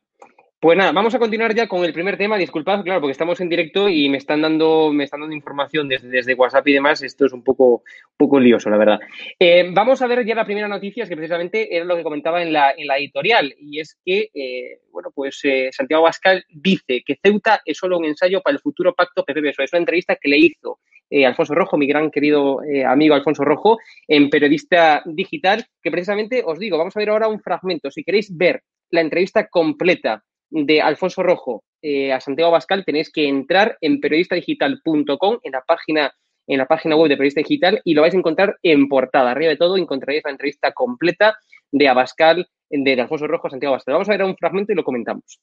Pues 0.61 0.77
nada, 0.77 0.91
vamos 0.91 1.15
a 1.15 1.19
continuar 1.19 1.55
ya 1.55 1.69
con 1.69 1.85
el 1.85 1.93
primer 1.93 2.17
tema. 2.17 2.37
Disculpad, 2.37 2.83
claro, 2.83 2.99
porque 2.99 3.13
estamos 3.13 3.39
en 3.39 3.47
directo 3.47 3.87
y 3.87 4.09
me 4.09 4.17
están 4.17 4.41
dando, 4.41 4.91
me 4.91 5.05
están 5.05 5.21
dando 5.21 5.33
información 5.33 5.87
desde, 5.87 6.33
WhatsApp 6.33 6.67
y 6.67 6.73
demás. 6.73 7.01
Esto 7.01 7.25
es 7.25 7.31
un 7.31 7.45
poco, 7.45 7.83
poco 8.17 8.41
lioso, 8.41 8.69
la 8.69 8.75
verdad. 8.75 8.99
Eh, 9.39 9.69
vamos 9.71 10.01
a 10.01 10.07
ver 10.07 10.25
ya 10.25 10.35
la 10.35 10.43
primera 10.43 10.67
noticia, 10.67 11.05
que 11.05 11.15
precisamente 11.15 11.73
era 11.73 11.85
lo 11.85 11.95
que 11.95 12.03
comentaba 12.03 12.41
en 12.41 12.51
la, 12.51 12.73
en 12.75 12.87
la 12.87 12.97
editorial, 12.97 13.55
y 13.57 13.79
es 13.79 13.97
que, 14.03 14.31
eh, 14.33 14.81
bueno, 14.91 15.11
pues 15.15 15.39
eh, 15.45 15.69
Santiago 15.71 16.03
Bascal 16.03 16.43
dice 16.49 17.03
que 17.05 17.17
Ceuta 17.23 17.61
es 17.63 17.77
solo 17.77 17.97
un 17.97 18.03
ensayo 18.03 18.41
para 18.41 18.55
el 18.55 18.61
futuro 18.61 18.93
pacto 18.93 19.23
PP-PSOE. 19.23 19.63
Es 19.63 19.71
una 19.71 19.79
entrevista 19.79 20.17
que 20.17 20.27
le 20.27 20.39
hizo 20.39 20.79
Alfonso 21.25 21.55
Rojo, 21.55 21.77
mi 21.77 21.87
gran 21.87 22.11
querido 22.11 22.59
amigo 22.85 23.15
Alfonso 23.15 23.45
Rojo, 23.45 23.77
en 24.09 24.29
Periodista 24.29 25.03
Digital, 25.05 25.65
que 25.81 25.89
precisamente 25.89 26.43
os 26.45 26.59
digo, 26.59 26.77
vamos 26.77 26.97
a 26.97 26.99
ver 26.99 27.11
ahora 27.11 27.29
un 27.29 27.39
fragmento. 27.39 27.89
Si 27.89 28.03
queréis 28.03 28.35
ver 28.35 28.61
la 28.91 29.01
entrevista 29.01 29.47
completa 29.47 30.23
de 30.49 30.81
Alfonso 30.81 31.23
Rojo 31.23 31.63
eh, 31.81 32.11
a 32.11 32.19
Santiago 32.19 32.51
Bascal, 32.51 32.85
tenéis 32.85 33.11
que 33.11 33.27
entrar 33.27 33.77
en 33.81 33.99
periodistadigital.com, 33.99 35.39
en 35.43 35.51
la 35.51 35.61
página 35.61 36.13
en 36.49 36.57
la 36.57 36.65
página 36.65 36.95
web 36.95 37.09
de 37.09 37.15
Periodista 37.15 37.41
Digital 37.41 37.79
y 37.83 37.93
lo 37.93 38.01
vais 38.01 38.13
a 38.15 38.17
encontrar 38.17 38.57
en 38.63 38.89
portada. 38.89 39.31
Arriba 39.31 39.51
de 39.51 39.57
todo 39.57 39.77
encontraréis 39.77 40.23
la 40.25 40.31
entrevista 40.31 40.71
completa 40.71 41.37
de 41.71 41.87
Abascal, 41.87 42.49
de 42.71 42.99
Alfonso 42.99 43.27
Rojo 43.27 43.47
a 43.47 43.49
Santiago 43.51 43.73
Bascal. 43.73 43.93
Vamos 43.93 44.09
a 44.09 44.13
ver 44.13 44.23
un 44.23 44.35
fragmento 44.35 44.71
y 44.73 44.75
lo 44.75 44.83
comentamos. 44.83 45.39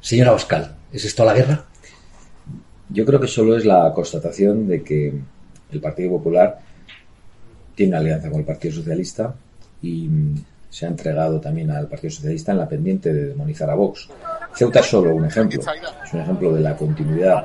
Señora 0.00 0.30
Abascal, 0.30 0.76
¿es 0.92 1.06
esto 1.06 1.24
la 1.24 1.32
guerra? 1.32 1.64
Yo 2.90 3.06
creo 3.06 3.18
que 3.18 3.26
solo 3.26 3.56
es 3.56 3.64
la 3.64 3.90
constatación 3.94 4.68
de 4.68 4.82
que 4.82 5.14
el 5.72 5.80
Partido 5.80 6.10
Popular 6.10 6.58
tiene 7.74 7.96
alianza 7.96 8.30
con 8.30 8.40
el 8.40 8.46
Partido 8.46 8.74
Socialista 8.74 9.34
y 9.80 10.10
se 10.72 10.86
ha 10.86 10.88
entregado 10.88 11.38
también 11.38 11.70
al 11.70 11.86
Partido 11.86 12.10
Socialista 12.10 12.52
en 12.52 12.58
la 12.58 12.66
pendiente 12.66 13.12
de 13.12 13.26
demonizar 13.26 13.68
a 13.68 13.74
Vox. 13.74 14.08
Ceuta 14.54 14.80
es 14.80 14.86
solo 14.86 15.14
un 15.14 15.26
ejemplo, 15.26 15.60
es 15.60 16.14
un 16.14 16.20
ejemplo 16.20 16.54
de 16.54 16.60
la 16.62 16.74
continuidad 16.74 17.44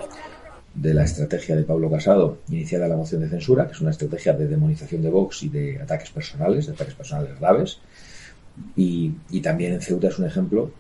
de 0.74 0.94
la 0.94 1.04
estrategia 1.04 1.58
de 1.58 1.64
Pablo 1.64 1.92
Casado 1.92 2.38
iniciada 2.48 2.88
la 2.88 2.96
moción 2.96 3.20
de 3.20 3.28
censura, 3.28 3.68
que 3.68 3.74
es 3.74 3.82
una 3.82 3.92
estrategia 3.92 4.32
de 4.32 4.48
demonización 4.48 5.02
de 5.02 5.10
Vox 5.10 5.44
y 5.44 5.50
de 5.50 5.78
ataques 5.82 6.10
personales, 6.12 6.68
de 6.68 6.72
ataques 6.72 6.94
personales 6.94 7.38
graves. 7.38 7.80
Y, 8.78 9.12
y 9.30 9.42
también 9.42 9.74
en 9.74 9.82
Ceuta 9.82 10.08
es 10.08 10.18
un 10.18 10.26
ejemplo 10.26 10.72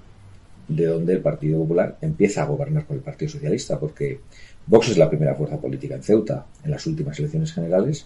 de 0.69 0.85
donde 0.85 1.13
el 1.13 1.19
Partido 1.19 1.59
Popular 1.59 1.97
empieza 1.99 2.43
a 2.43 2.45
gobernar 2.45 2.85
con 2.85 2.95
el 2.95 3.03
Partido 3.03 3.29
Socialista, 3.29 3.77
porque 3.77 4.21
Vox 4.67 4.87
es 4.87 4.97
la 4.97 5.09
primera 5.09 5.35
fuerza 5.35 5.57
política 5.57 5.95
en 5.95 6.03
Ceuta 6.03 6.45
en 6.63 6.71
las 6.71 6.87
últimas 6.87 7.19
elecciones 7.19 7.51
generales 7.51 8.05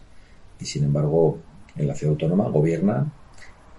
y, 0.59 0.65
sin 0.65 0.85
embargo, 0.85 1.37
en 1.77 1.87
la 1.87 1.93
ciudad 1.93 2.13
autónoma 2.13 2.49
gobierna 2.49 3.13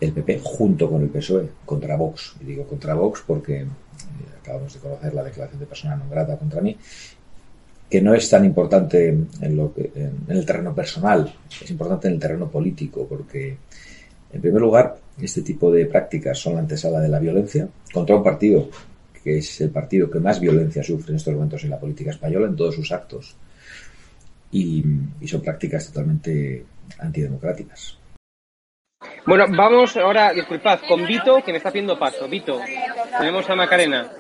el 0.03 0.13
PP 0.13 0.41
junto 0.43 0.91
con 0.91 1.03
el 1.03 1.09
PSOE 1.09 1.49
contra 1.65 1.97
Vox. 1.97 2.35
Y 2.41 2.45
digo 2.45 2.67
contra 2.67 2.95
Vox 2.95 3.23
porque 3.25 3.61
eh, 3.61 3.67
acabamos 4.41 4.75
de 4.75 4.81
conocer 4.81 5.15
la 5.15 5.23
declaración 5.23 5.61
de 5.61 5.67
persona 5.67 5.95
no 5.95 6.11
grata 6.11 6.37
contra 6.37 6.61
mí, 6.61 6.77
que 7.89 8.03
no 8.03 8.13
es 8.13 8.29
tan 8.29 8.45
importante 8.45 9.09
en, 9.09 9.57
lo 9.57 9.73
que, 9.73 9.93
en, 9.95 10.25
el 10.29 10.45
terreno 10.45 10.75
personal, 10.75 11.33
es 11.63 11.71
importante 11.71 12.09
en 12.09 12.15
el 12.15 12.21
terreno 12.21 12.51
político, 12.51 13.07
porque, 13.09 13.57
en 14.33 14.41
primer 14.41 14.61
lugar, 14.61 14.99
este 15.21 15.43
tipo 15.43 15.71
de 15.71 15.87
prácticas 15.87 16.37
son 16.37 16.55
la 16.55 16.61
antesala 16.61 16.99
de 16.99 17.09
la 17.09 17.21
violencia 17.21 17.69
contra 17.93 18.17
un 18.17 18.25
partido 18.25 18.69
que 19.23 19.39
es 19.39 19.61
el 19.61 19.71
partido 19.71 20.11
que 20.11 20.19
más 20.19 20.41
violencia 20.41 20.83
sufre 20.83 21.11
en 21.11 21.17
estos 21.17 21.33
momentos 21.33 21.63
en 21.63 21.71
la 21.71 21.79
política 21.79 22.11
española, 22.11 22.49
en 22.49 22.57
todos 22.57 22.75
sus 22.75 22.91
actos, 22.91 23.37
y 24.51 24.83
son 25.29 25.41
prácticas 25.41 25.87
totalmente 25.87 26.65
antidemocráticas. 26.99 28.02
Bueno, 29.25 29.47
vamos 29.51 29.97
ahora, 29.97 30.33
disculpad, 30.33 30.81
con 30.89 31.07
Vito, 31.07 31.43
que 31.43 31.53
me 31.53 31.59
está 31.59 31.69
haciendo 31.69 31.99
paso. 31.99 32.27
Vito, 32.29 32.61
tenemos 33.19 33.49
a 33.49 33.55
Macarena. 33.55 34.11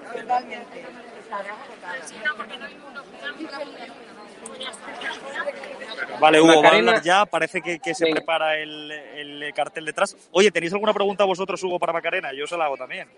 Vale, 6.21 6.41
Hugo, 6.41 6.62
va 6.62 6.95
a 6.95 7.03
ya. 7.03 7.27
Parece 7.27 7.61
que, 7.61 7.95
se 7.95 8.07
prepara 8.07 8.59
el, 8.59 9.53
cartel 9.55 9.85
detrás. 9.85 10.17
Oye, 10.31 10.51
¿tenéis 10.53 10.73
alguna 10.73 10.95
pregunta 10.95 11.25
vosotros, 11.25 11.62
Hugo, 11.65 11.81
para 11.81 11.93
Macarena? 11.93 12.33
Yo 12.33 12.47
se 12.47 12.57
la 12.57 12.67
hago 12.67 12.77
también. 12.77 13.09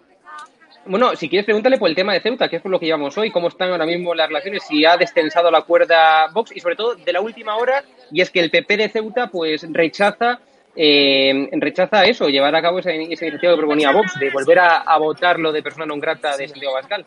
Bueno, 0.87 1.14
si 1.16 1.29
quieres, 1.29 1.44
pregúntale 1.44 1.79
por 1.79 1.88
el 1.88 1.94
tema 1.94 2.12
de 2.12 2.20
Ceuta, 2.20 2.49
que 2.49 2.57
es 2.57 2.62
por 2.62 2.70
lo 2.70 2.79
que 2.79 2.87
llevamos 2.87 3.16
hoy, 3.16 3.31
cómo 3.31 3.49
están 3.49 3.70
ahora 3.70 3.87
mismo 3.87 4.14
las 4.14 4.29
relaciones, 4.29 4.64
si 4.64 4.85
ha 4.85 4.97
destensado 4.99 5.51
la 5.51 5.62
cuerda 5.62 6.29
Vox 6.33 6.55
y 6.55 6.61
sobre 6.61 6.77
todo 6.77 6.94
de 6.94 7.12
la 7.12 7.23
última 7.23 7.57
hora, 7.57 7.83
y 8.11 8.20
es 8.20 8.31
que 8.31 8.40
el 8.40 8.51
PP 8.51 8.77
de 8.77 8.88
Ceuta 8.90 9.29
pues 9.29 9.66
rechaza 9.70 10.40
eh, 10.77 11.49
rechaza 11.53 12.05
eso, 12.05 12.29
llevar 12.29 12.55
a 12.55 12.63
cabo 12.63 12.81
esa, 12.81 12.93
iniciativa 12.93 13.53
que 13.53 13.57
proponía 13.57 13.93
Vox, 13.93 14.19
de 14.19 14.31
volver 14.31 14.59
a, 14.59 14.99
votar 14.99 15.39
lo 15.39 15.53
de 15.53 15.63
persona 15.63 15.87
non 15.87 16.01
grata 16.03 16.37
de 16.37 16.49
Santiago 16.49 16.75
Bascal. 16.75 17.07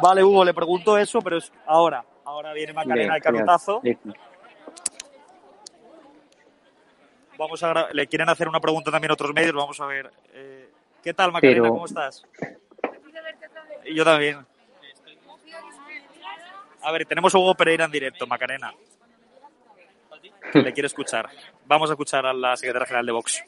Vale, 0.00 0.22
Hugo, 0.22 0.44
le 0.44 0.54
pregunto 0.54 0.96
eso, 0.96 1.20
pero 1.20 1.38
es 1.38 1.50
ahora. 1.66 2.04
Ahora 2.24 2.52
viene 2.52 2.72
Macarena 2.72 3.16
el 3.16 3.22
carutazo. 3.22 3.82
Vamos 7.36 7.62
a 7.62 7.88
le 7.92 8.06
quieren 8.06 8.28
hacer 8.28 8.46
una 8.46 8.60
pregunta 8.60 8.90
también 8.90 9.10
a 9.10 9.14
otros 9.14 9.32
medios, 9.34 9.54
vamos 9.54 9.80
a 9.80 9.86
ver. 9.86 10.10
Eh, 10.34 10.68
¿Qué 11.02 11.14
tal, 11.14 11.32
Macarena? 11.32 11.68
¿Cómo 11.68 11.86
estás? 11.86 12.22
Y 13.84 13.94
yo 13.94 14.04
también. 14.04 14.46
A 16.82 16.92
ver, 16.92 17.04
tenemos 17.06 17.34
a 17.34 17.38
Hugo 17.38 17.54
Pereira 17.54 17.86
en 17.86 17.90
directo, 17.90 18.26
Macarena. 18.26 18.72
Le 20.54 20.72
quiere 20.72 20.86
escuchar. 20.86 21.28
Vamos 21.66 21.90
a 21.90 21.94
escuchar 21.94 22.26
a 22.26 22.32
la 22.32 22.56
secretaria 22.56 22.86
general 22.86 23.06
de 23.06 23.12
Vox. 23.12 23.42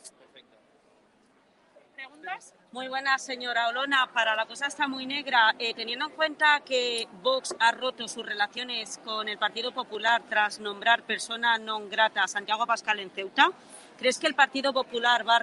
Muy 2.72 2.88
buena, 2.88 3.18
señora 3.18 3.68
Olona. 3.68 4.10
Para 4.14 4.34
la 4.34 4.46
cosa 4.46 4.66
está 4.66 4.88
muy 4.88 5.04
negra, 5.04 5.54
eh, 5.58 5.74
teniendo 5.74 6.06
en 6.06 6.12
cuenta 6.12 6.60
que 6.60 7.06
Vox 7.22 7.54
ha 7.58 7.70
roto 7.72 8.08
sus 8.08 8.24
relaciones 8.24 8.98
con 9.04 9.28
el 9.28 9.36
Partido 9.36 9.72
Popular 9.72 10.22
tras 10.26 10.58
nombrar 10.58 11.02
persona 11.02 11.58
non 11.60 11.92
grata 11.92 12.24
a 12.24 12.32
Santiago 12.32 12.64
Pascal 12.64 13.04
en 13.04 13.12
Ceuta, 13.12 13.52
¿crees 14.00 14.16
que 14.16 14.26
el 14.26 14.32
Partido 14.32 14.72
Popular 14.72 15.20
va 15.28 15.36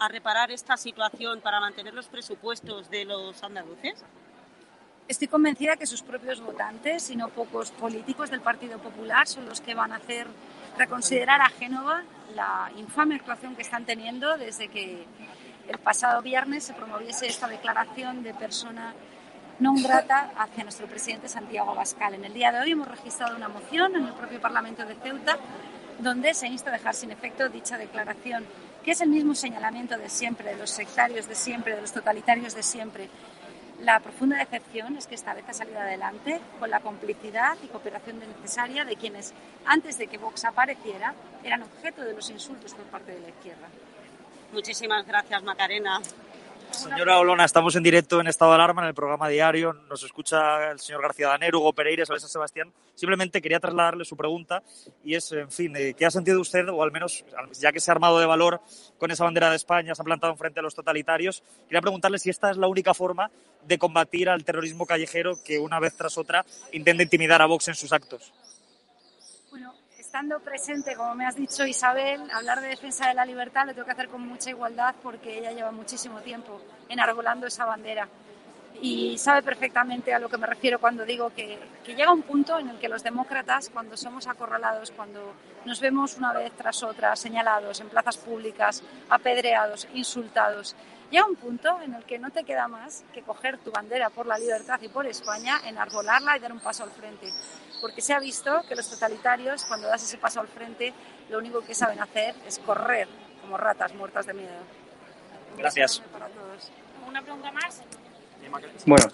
a 0.00 0.08
reparar 0.08 0.48
esta 0.50 0.78
situación 0.78 1.42
para 1.42 1.60
mantener 1.60 1.92
los 1.92 2.08
presupuestos 2.08 2.88
de 2.88 3.04
los 3.04 3.42
andaluces? 3.44 4.00
Estoy 5.06 5.28
convencida 5.28 5.76
que 5.76 5.86
sus 5.86 6.02
propios 6.02 6.40
votantes 6.40 7.10
y 7.10 7.16
no 7.16 7.28
pocos 7.28 7.70
políticos 7.72 8.30
del 8.30 8.40
Partido 8.40 8.78
Popular 8.78 9.26
son 9.26 9.44
los 9.44 9.60
que 9.60 9.74
van 9.74 9.92
a 9.92 9.96
hacer 9.96 10.26
reconsiderar 10.78 11.42
a 11.42 11.50
Génova 11.50 12.02
la 12.34 12.70
infame 12.78 13.16
actuación 13.16 13.54
que 13.54 13.60
están 13.60 13.84
teniendo 13.84 14.38
desde 14.38 14.68
que 14.68 15.04
el 15.68 15.78
pasado 15.78 16.22
viernes 16.22 16.64
se 16.64 16.72
promoviese 16.72 17.26
esta 17.26 17.48
declaración 17.48 18.22
de 18.22 18.32
persona 18.32 18.96
non 19.60 19.76
grata 19.84 20.32
hacia 20.40 20.64
nuestro 20.64 20.88
presidente 20.88 21.28
Santiago 21.28 21.76
Abascal. 21.76 22.16
En 22.16 22.24
el 22.24 22.32
día 22.32 22.50
de 22.50 22.64
hoy 22.64 22.72
hemos 22.72 22.88
registrado 22.88 23.36
una 23.36 23.52
moción 23.52 23.94
en 23.94 24.08
el 24.08 24.16
propio 24.16 24.40
Parlamento 24.40 24.88
de 24.88 24.96
Ceuta 24.96 25.36
donde 25.98 26.34
se 26.34 26.48
insta 26.48 26.70
a 26.70 26.72
dejar 26.72 26.94
sin 26.94 27.12
efecto 27.12 27.48
dicha 27.48 27.78
declaración, 27.78 28.44
que 28.82 28.92
es 28.92 29.00
el 29.00 29.10
mismo 29.10 29.34
señalamiento 29.34 29.96
de 29.96 30.08
siempre, 30.08 30.50
de 30.50 30.56
los 30.56 30.70
sectarios 30.70 31.28
de 31.28 31.34
siempre, 31.34 31.76
de 31.76 31.82
los 31.82 31.92
totalitarios 31.92 32.54
de 32.54 32.62
siempre, 32.62 33.08
la 33.84 34.00
profunda 34.00 34.38
decepción 34.38 34.96
es 34.96 35.06
que 35.06 35.14
esta 35.14 35.34
vez 35.34 35.44
ha 35.48 35.52
salido 35.52 35.78
adelante 35.78 36.40
con 36.58 36.70
la 36.70 36.80
complicidad 36.80 37.56
y 37.62 37.68
cooperación 37.68 38.18
necesaria 38.18 38.84
de 38.84 38.96
quienes, 38.96 39.34
antes 39.66 39.98
de 39.98 40.06
que 40.06 40.16
Vox 40.16 40.44
apareciera, 40.44 41.14
eran 41.42 41.62
objeto 41.62 42.02
de 42.02 42.14
los 42.14 42.30
insultos 42.30 42.74
por 42.74 42.86
parte 42.86 43.12
de 43.12 43.20
la 43.20 43.28
izquierda. 43.28 43.68
Muchísimas 44.52 45.06
gracias, 45.06 45.42
Macarena. 45.42 46.00
Señora 46.74 47.18
Olona, 47.18 47.44
estamos 47.44 47.76
en 47.76 47.84
directo 47.84 48.20
en 48.20 48.26
estado 48.26 48.50
de 48.50 48.56
alarma 48.56 48.82
en 48.82 48.88
el 48.88 48.94
programa 48.94 49.28
diario. 49.28 49.72
Nos 49.88 50.02
escucha 50.02 50.72
el 50.72 50.80
señor 50.80 51.02
García 51.02 51.28
Danero, 51.28 51.60
Hugo 51.60 51.72
Pereira, 51.72 52.04
San 52.04 52.18
Sebastián. 52.18 52.72
Simplemente 52.94 53.40
quería 53.40 53.60
trasladarle 53.60 54.04
su 54.04 54.16
pregunta 54.16 54.62
y 55.04 55.14
es, 55.14 55.30
en 55.32 55.50
fin, 55.50 55.74
eh, 55.76 55.94
¿qué 55.94 56.04
ha 56.04 56.10
sentido 56.10 56.40
usted, 56.40 56.68
o 56.68 56.82
al 56.82 56.90
menos 56.90 57.24
ya 57.60 57.72
que 57.72 57.78
se 57.78 57.90
ha 57.90 57.94
armado 57.94 58.18
de 58.18 58.26
valor 58.26 58.60
con 58.98 59.10
esa 59.10 59.24
bandera 59.24 59.50
de 59.50 59.56
España, 59.56 59.94
se 59.94 60.02
ha 60.02 60.04
plantado 60.04 60.34
frente 60.36 60.60
a 60.60 60.62
los 60.62 60.74
totalitarios? 60.74 61.44
Quería 61.68 61.80
preguntarle 61.80 62.18
si 62.18 62.30
esta 62.30 62.50
es 62.50 62.56
la 62.56 62.66
única 62.66 62.92
forma 62.92 63.30
de 63.66 63.78
combatir 63.78 64.28
al 64.28 64.44
terrorismo 64.44 64.84
callejero 64.84 65.38
que 65.44 65.60
una 65.60 65.78
vez 65.78 65.96
tras 65.96 66.18
otra 66.18 66.44
intenta 66.72 67.04
intimidar 67.04 67.40
a 67.40 67.46
Vox 67.46 67.68
en 67.68 67.76
sus 67.76 67.92
actos 67.92 68.32
estando 70.14 70.38
presente, 70.38 70.94
como 70.94 71.12
me 71.16 71.26
has 71.26 71.34
dicho 71.34 71.66
Isabel, 71.66 72.20
hablar 72.32 72.60
de 72.60 72.68
defensa 72.68 73.08
de 73.08 73.14
la 73.14 73.24
libertad 73.24 73.66
lo 73.66 73.72
tengo 73.74 73.84
que 73.84 73.90
hacer 73.90 74.08
con 74.08 74.24
mucha 74.24 74.48
igualdad 74.48 74.94
porque 75.02 75.40
ella 75.40 75.50
lleva 75.50 75.72
muchísimo 75.72 76.20
tiempo 76.20 76.60
enarbolando 76.88 77.48
esa 77.48 77.64
bandera 77.64 78.06
y 78.80 79.18
sabe 79.18 79.42
perfectamente 79.42 80.14
a 80.14 80.20
lo 80.20 80.28
que 80.28 80.38
me 80.38 80.46
refiero 80.46 80.78
cuando 80.78 81.04
digo 81.04 81.30
que, 81.34 81.58
que, 81.82 81.96
llega 81.96 82.12
un 82.12 82.22
punto 82.22 82.60
en 82.60 82.68
el 82.68 82.78
que 82.78 82.88
los 82.88 83.02
demócratas, 83.02 83.70
cuando 83.70 83.96
somos 83.96 84.28
acorralados, 84.28 84.92
cuando 84.92 85.34
nos 85.64 85.80
vemos 85.80 86.16
una 86.16 86.32
vez 86.32 86.52
tras 86.52 86.84
otra 86.84 87.16
señalados 87.16 87.80
en 87.80 87.88
plazas 87.88 88.16
públicas, 88.16 88.84
apedreados, 89.08 89.88
insultados, 89.94 90.76
llega 91.10 91.26
un 91.26 91.34
punto 91.34 91.80
en 91.82 91.92
el 91.92 92.04
que 92.04 92.20
no 92.20 92.30
te 92.30 92.44
queda 92.44 92.68
más 92.68 93.04
que 93.12 93.22
coger 93.22 93.58
tu 93.58 93.72
bandera 93.72 94.10
por 94.10 94.26
la 94.26 94.38
libertad 94.38 94.80
y 94.80 94.86
por 94.86 95.08
España, 95.08 95.58
enarbolarla 95.66 96.36
y 96.36 96.40
dar 96.40 96.52
un 96.52 96.60
paso 96.60 96.84
al 96.84 96.92
frente 96.92 97.32
porque 97.84 98.00
se 98.00 98.14
ha 98.14 98.18
visto 98.18 98.62
que 98.66 98.74
los 98.74 98.88
totalitarios, 98.88 99.62
cuando 99.66 99.88
das 99.88 100.02
ese 100.02 100.16
paso 100.16 100.40
al 100.40 100.48
frente, 100.48 100.94
lo 101.28 101.36
único 101.36 101.60
que 101.60 101.74
saben 101.74 102.00
hacer 102.00 102.34
es 102.46 102.58
correr 102.60 103.06
como 103.42 103.58
ratas 103.58 103.92
muertas 103.92 104.24
de 104.24 104.32
miedo. 104.32 104.62
Gracias. 105.58 106.02
¿Una 107.06 107.20
pregunta 107.20 107.52
más? 107.52 107.82
Bueno, 108.86 109.06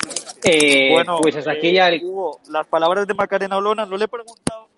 eh, 0.45 0.93
bueno 0.93 1.19
pues 1.21 1.35
hasta 1.35 1.51
aquí 1.51 1.73
ya... 1.73 1.89
Eh, 1.89 2.01
las 2.49 2.65
palabras 2.69 3.09
de 3.09 3.15
Macarena 3.15 3.57
Olona, 3.57 3.87
no 3.87 3.97
le 3.97 4.05
he 4.05 4.09
preguntado 4.09 4.69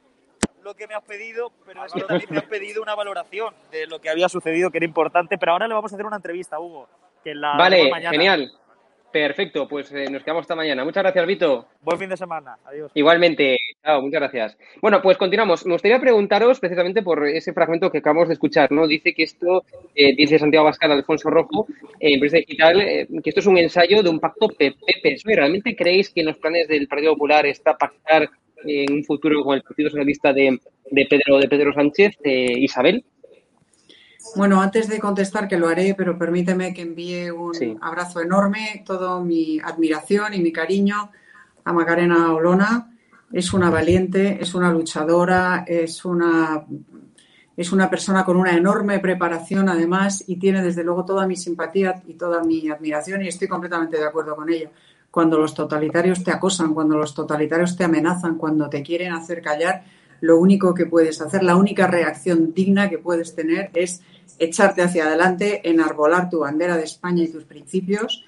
lo 0.62 0.74
que 0.74 0.86
me 0.86 0.94
has 0.94 1.04
pedido, 1.04 1.52
pero 1.66 1.84
es 1.84 1.92
que 1.92 2.00
también 2.00 2.30
me 2.30 2.38
has 2.38 2.44
pedido 2.44 2.80
una 2.80 2.94
valoración 2.94 3.54
de 3.70 3.86
lo 3.86 4.00
que 4.00 4.08
había 4.08 4.30
sucedido, 4.30 4.70
que 4.70 4.78
era 4.78 4.86
importante, 4.86 5.36
pero 5.36 5.52
ahora 5.52 5.68
le 5.68 5.74
vamos 5.74 5.92
a 5.92 5.96
hacer 5.96 6.06
una 6.06 6.16
entrevista, 6.16 6.58
Hugo. 6.58 6.88
Que 7.22 7.34
la 7.34 7.58
vale, 7.58 7.92
genial. 8.08 8.54
Perfecto, 9.12 9.68
pues 9.68 9.92
eh, 9.92 10.06
nos 10.10 10.22
quedamos 10.22 10.42
esta 10.42 10.56
mañana. 10.56 10.84
Muchas 10.84 11.02
gracias, 11.02 11.26
Vito. 11.26 11.66
Buen 11.82 11.98
fin 11.98 12.08
de 12.08 12.16
semana. 12.16 12.56
Adiós. 12.64 12.90
Igualmente. 12.94 13.58
Chao, 13.84 14.00
muchas 14.00 14.20
gracias. 14.20 14.58
Bueno, 14.80 15.02
pues 15.02 15.18
continuamos. 15.18 15.66
Me 15.66 15.74
gustaría 15.74 16.00
preguntaros 16.00 16.58
precisamente 16.58 17.02
por 17.02 17.26
ese 17.28 17.52
fragmento 17.52 17.90
que 17.90 17.98
acabamos 17.98 18.28
de 18.28 18.34
escuchar, 18.34 18.72
¿no? 18.72 18.86
Dice 18.86 19.12
que 19.12 19.24
esto, 19.24 19.64
eh, 19.94 20.14
dice 20.16 20.38
Santiago 20.38 20.64
Bascal, 20.64 20.92
Alfonso 20.92 21.28
Rojo, 21.28 21.66
en 22.00 22.14
Empresa 22.14 22.38
Digital, 22.38 22.80
eh, 22.80 23.06
que 23.22 23.30
esto 23.30 23.40
es 23.40 23.46
un 23.46 23.58
ensayo 23.58 24.02
de 24.02 24.08
un 24.08 24.18
pacto 24.18 24.48
PP-PSOE. 24.48 25.36
¿Realmente 25.36 25.76
creéis 25.76 26.08
que 26.08 26.20
en 26.20 26.28
los 26.28 26.38
planes 26.38 26.66
del 26.66 26.88
Partido 26.88 27.12
Popular 27.12 27.44
está 27.44 27.76
pactar 27.76 28.30
en 28.64 28.92
un 28.94 29.04
futuro 29.04 29.44
con 29.44 29.56
el 29.56 29.62
Partido 29.62 29.90
Socialista 29.90 30.32
de, 30.32 30.58
de 30.90 31.06
Pedro, 31.06 31.38
de 31.38 31.48
Pedro 31.48 31.74
Sánchez, 31.74 32.16
Isabel? 32.24 33.04
Bueno, 34.34 34.62
antes 34.62 34.88
de 34.88 34.98
contestar, 34.98 35.46
que 35.46 35.58
lo 35.58 35.68
haré, 35.68 35.94
pero 35.94 36.16
permíteme 36.16 36.72
que 36.72 36.82
envíe 36.82 37.30
un 37.30 37.78
abrazo 37.82 38.20
enorme, 38.20 38.82
toda 38.86 39.20
mi 39.20 39.60
admiración 39.60 40.32
y 40.32 40.40
mi 40.40 40.52
cariño 40.52 41.10
a 41.64 41.72
Macarena 41.72 42.32
Olona. 42.32 42.90
Es 43.30 43.52
una 43.52 43.68
valiente, 43.68 44.38
es 44.40 44.54
una 44.54 44.72
luchadora, 44.72 45.64
es 45.66 46.04
una, 46.04 46.64
es 47.56 47.72
una 47.72 47.90
persona 47.90 48.24
con 48.24 48.36
una 48.36 48.56
enorme 48.56 48.98
preparación 49.00 49.68
además 49.68 50.24
y 50.26 50.36
tiene 50.36 50.62
desde 50.62 50.84
luego 50.84 51.04
toda 51.04 51.26
mi 51.26 51.36
simpatía 51.36 52.02
y 52.06 52.14
toda 52.14 52.42
mi 52.42 52.70
admiración 52.70 53.22
y 53.22 53.28
estoy 53.28 53.48
completamente 53.48 53.98
de 53.98 54.06
acuerdo 54.06 54.34
con 54.34 54.50
ella. 54.50 54.70
Cuando 55.10 55.38
los 55.38 55.54
totalitarios 55.54 56.24
te 56.24 56.30
acosan, 56.30 56.72
cuando 56.72 56.96
los 56.96 57.14
totalitarios 57.14 57.76
te 57.76 57.84
amenazan, 57.84 58.38
cuando 58.38 58.70
te 58.70 58.82
quieren 58.82 59.12
hacer 59.12 59.42
callar, 59.42 59.84
lo 60.22 60.38
único 60.38 60.72
que 60.72 60.86
puedes 60.86 61.20
hacer, 61.20 61.42
la 61.42 61.56
única 61.56 61.86
reacción 61.86 62.54
digna 62.54 62.88
que 62.88 62.98
puedes 62.98 63.34
tener 63.34 63.70
es 63.74 64.02
echarte 64.38 64.82
hacia 64.82 65.06
adelante, 65.06 65.68
enarbolar 65.68 66.28
tu 66.30 66.40
bandera 66.40 66.76
de 66.76 66.84
España 66.84 67.24
y 67.24 67.28
tus 67.28 67.44
principios 67.44 68.24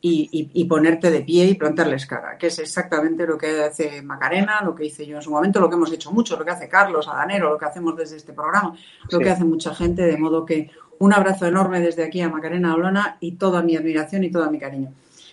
y, 0.00 0.64
ponerte 0.64 1.10
de 1.10 1.22
pie 1.22 1.46
y 1.46 1.54
plantarles 1.54 2.06
cara, 2.06 2.38
que 2.38 2.46
es 2.48 2.58
exactamente 2.58 3.26
lo 3.26 3.36
que 3.36 3.62
hace 3.62 4.00
Macarena, 4.02 4.60
lo 4.62 4.74
que 4.74 4.86
hice 4.86 5.04
yo 5.06 5.16
en 5.16 5.22
su 5.22 5.30
momento, 5.30 5.60
lo 5.60 5.68
que 5.68 5.74
hemos 5.74 5.92
hecho 5.92 6.12
mucho, 6.12 6.38
lo 6.38 6.44
que 6.44 6.52
hace 6.52 6.68
Carlos, 6.68 7.08
Adanero, 7.08 7.50
lo 7.50 7.58
que 7.58 7.64
hacemos 7.64 7.96
desde 7.96 8.16
este 8.16 8.32
programa, 8.32 8.76
lo 9.10 9.18
que 9.18 9.30
hace 9.30 9.44
mucha 9.44 9.74
gente, 9.74 10.02
de 10.02 10.16
modo 10.16 10.46
que 10.46 10.70
un 11.00 11.12
abrazo 11.12 11.46
enorme 11.46 11.80
desde 11.80 12.04
aquí 12.04 12.20
a 12.20 12.28
Macarena 12.28 12.74
Olona 12.74 13.16
y 13.20 13.32
toda 13.32 13.62
mi 13.62 13.76
admiración 13.76 14.24
y 14.24 14.30
todo 14.30 14.50
mi 14.50 14.58
cariño. 14.58 14.92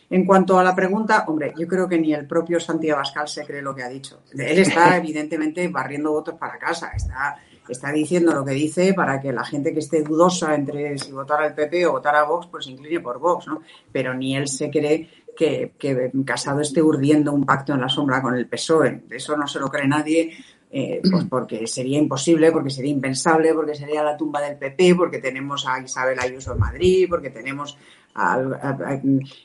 En 0.10 0.26
cuanto 0.26 0.60
a 0.60 0.64
la 0.64 0.76
pregunta, 0.76 1.26
hombre, 1.28 1.54
yo 1.58 1.68
creo 1.68 1.90
que 1.90 1.98
ni 1.98 2.14
el 2.14 2.28
propio 2.28 2.60
Santiago 2.60 3.00
Abascal 3.00 3.28
se 3.28 3.46
cree 3.46 3.62
lo 3.62 3.74
que 3.74 3.84
ha 3.84 3.90
dicho. 3.90 4.22
Él 4.34 4.60
está 4.60 4.96
evidentemente 4.98 5.68
barriendo 5.68 6.12
votos 6.12 6.36
para 6.36 6.60
casa, 6.60 6.92
está 6.96 7.38
está 7.70 7.92
diciendo 7.92 8.34
lo 8.34 8.46
que 8.46 8.52
dice 8.52 8.94
para 8.94 9.20
que 9.20 9.32
la 9.32 9.44
gente 9.44 9.74
que 9.74 9.80
esté 9.80 10.02
dudosa 10.02 10.56
entre 10.56 10.98
si 10.98 11.12
votar 11.12 11.42
al 11.42 11.56
PP 11.56 11.86
o 11.88 11.94
votar 11.94 12.16
a 12.16 12.24
Vox, 12.24 12.48
pues 12.48 12.68
incline 12.68 13.00
por 13.00 13.20
Vox, 13.20 13.48
¿no? 13.48 13.62
Pero 13.92 14.14
ni 14.14 14.36
él 14.36 14.48
se 14.48 14.70
cree 14.70 15.10
que, 15.36 15.74
que 15.78 16.12
Casado 16.26 16.62
esté 16.62 16.82
urdiendo 16.82 17.34
un 17.34 17.46
pacto 17.46 17.74
en 17.74 17.82
la 17.82 17.90
sombra 17.90 18.22
con 18.22 18.36
el 18.36 18.48
PSOE. 18.48 19.04
Eso 19.10 19.36
no 19.36 19.48
se 19.48 19.60
lo 19.60 19.70
cree 19.70 19.88
nadie, 19.88 20.32
eh, 20.72 21.02
pues 21.10 21.26
porque 21.30 21.68
sería 21.68 22.00
imposible, 22.00 22.52
porque 22.52 22.70
sería 22.70 22.92
impensable, 22.92 23.54
porque 23.54 23.76
sería 23.76 24.04
la 24.04 24.18
tumba 24.18 24.42
del 24.42 24.58
PP, 24.58 24.96
porque 24.96 25.20
tenemos 25.20 25.68
a 25.68 25.80
Isabel 25.80 26.20
Ayuso 26.20 26.54
en 26.54 26.60
Madrid, 26.60 27.08
porque 27.10 27.30
tenemos 27.30 27.78
al, 28.16 28.58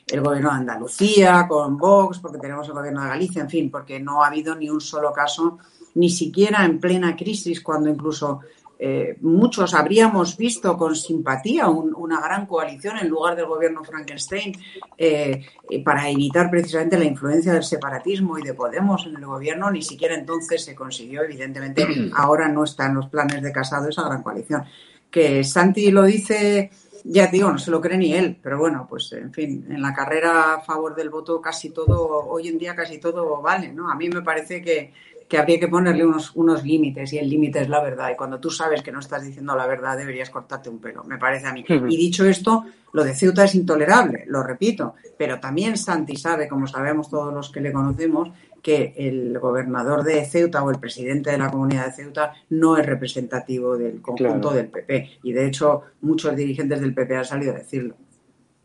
el 0.07 0.21
gobierno 0.21 0.49
de 0.49 0.55
Andalucía 0.55 1.45
con 1.47 1.77
Vox, 1.77 2.19
porque 2.19 2.37
tenemos 2.37 2.67
el 2.67 2.73
gobierno 2.73 3.03
de 3.03 3.09
Galicia, 3.09 3.41
en 3.41 3.49
fin, 3.49 3.69
porque 3.69 3.99
no 3.99 4.23
ha 4.23 4.27
habido 4.27 4.55
ni 4.55 4.69
un 4.69 4.81
solo 4.81 5.11
caso 5.11 5.59
ni 5.95 6.09
siquiera 6.09 6.65
en 6.65 6.79
plena 6.79 7.15
crisis, 7.15 7.61
cuando 7.61 7.89
incluso 7.89 8.41
eh, 8.83 9.15
muchos 9.21 9.75
habríamos 9.75 10.35
visto 10.35 10.75
con 10.75 10.95
simpatía 10.95 11.67
una 11.69 12.19
gran 12.19 12.47
coalición 12.47 12.97
en 12.97 13.09
lugar 13.09 13.35
del 13.35 13.45
gobierno 13.45 13.83
Frankenstein 13.83 14.53
eh, 14.97 15.45
para 15.85 16.09
evitar 16.09 16.49
precisamente 16.49 16.97
la 16.97 17.05
influencia 17.05 17.53
del 17.53 17.63
separatismo 17.63 18.39
y 18.39 18.41
de 18.41 18.55
Podemos 18.55 19.05
en 19.05 19.17
el 19.17 19.25
gobierno. 19.25 19.69
Ni 19.69 19.83
siquiera 19.83 20.15
entonces 20.15 20.65
se 20.65 20.73
consiguió. 20.73 21.21
Evidentemente, 21.21 21.85
ahora 22.15 22.47
no 22.47 22.63
está 22.63 22.87
en 22.87 22.95
los 22.95 23.05
planes 23.05 23.43
de 23.43 23.51
Casado 23.51 23.87
esa 23.87 24.01
gran 24.03 24.23
coalición. 24.23 24.63
Que 25.11 25.43
Santi 25.43 25.91
lo 25.91 26.01
dice 26.03 26.71
ya 27.03 27.27
digo, 27.27 27.51
no 27.51 27.57
se 27.57 27.71
lo 27.71 27.81
cree 27.81 27.97
ni 27.97 28.13
él, 28.13 28.37
pero 28.41 28.59
bueno, 28.59 28.85
pues 28.89 29.11
en 29.13 29.33
fin, 29.33 29.65
en 29.69 29.81
la 29.81 29.93
carrera 29.93 30.55
a 30.55 30.61
favor 30.61 30.95
del 30.95 31.09
voto 31.09 31.41
casi 31.41 31.71
todo, 31.71 32.25
hoy 32.27 32.47
en 32.47 32.57
día 32.57 32.75
casi 32.75 32.99
todo 32.99 33.41
vale, 33.41 33.71
¿no? 33.71 33.89
A 33.89 33.95
mí 33.95 34.09
me 34.09 34.21
parece 34.21 34.61
que, 34.61 34.93
que 35.31 35.37
habría 35.37 35.61
que 35.61 35.69
ponerle 35.69 36.05
unos, 36.05 36.35
unos 36.35 36.61
límites 36.65 37.13
y 37.13 37.17
el 37.17 37.29
límite 37.29 37.61
es 37.61 37.69
la 37.69 37.81
verdad. 37.81 38.09
Y 38.11 38.17
cuando 38.17 38.37
tú 38.37 38.49
sabes 38.49 38.81
que 38.81 38.91
no 38.91 38.99
estás 38.99 39.23
diciendo 39.23 39.55
la 39.55 39.65
verdad, 39.65 39.97
deberías 39.97 40.29
cortarte 40.29 40.69
un 40.69 40.79
pelo, 40.79 41.05
me 41.05 41.17
parece 41.17 41.47
a 41.47 41.53
mí. 41.53 41.63
Y 41.69 41.95
dicho 41.95 42.25
esto, 42.25 42.65
lo 42.91 43.05
de 43.05 43.15
Ceuta 43.15 43.45
es 43.45 43.55
intolerable, 43.55 44.25
lo 44.27 44.43
repito, 44.43 44.95
pero 45.17 45.39
también 45.39 45.77
Santi 45.77 46.17
sabe, 46.17 46.49
como 46.49 46.67
sabemos 46.67 47.09
todos 47.09 47.33
los 47.33 47.49
que 47.49 47.61
le 47.61 47.71
conocemos, 47.71 48.29
que 48.61 48.93
el 48.97 49.39
gobernador 49.39 50.03
de 50.03 50.25
Ceuta 50.25 50.63
o 50.63 50.69
el 50.69 50.79
presidente 50.79 51.31
de 51.31 51.37
la 51.37 51.49
comunidad 51.49 51.85
de 51.85 51.93
Ceuta 51.93 52.33
no 52.49 52.75
es 52.75 52.85
representativo 52.85 53.77
del 53.77 54.01
conjunto 54.01 54.51
del 54.51 54.67
PP. 54.67 55.19
Y 55.23 55.31
de 55.31 55.47
hecho, 55.47 55.83
muchos 56.01 56.35
dirigentes 56.35 56.81
del 56.81 56.93
PP 56.93 57.15
han 57.15 57.23
salido 57.23 57.53
a 57.53 57.59
decirlo. 57.59 57.95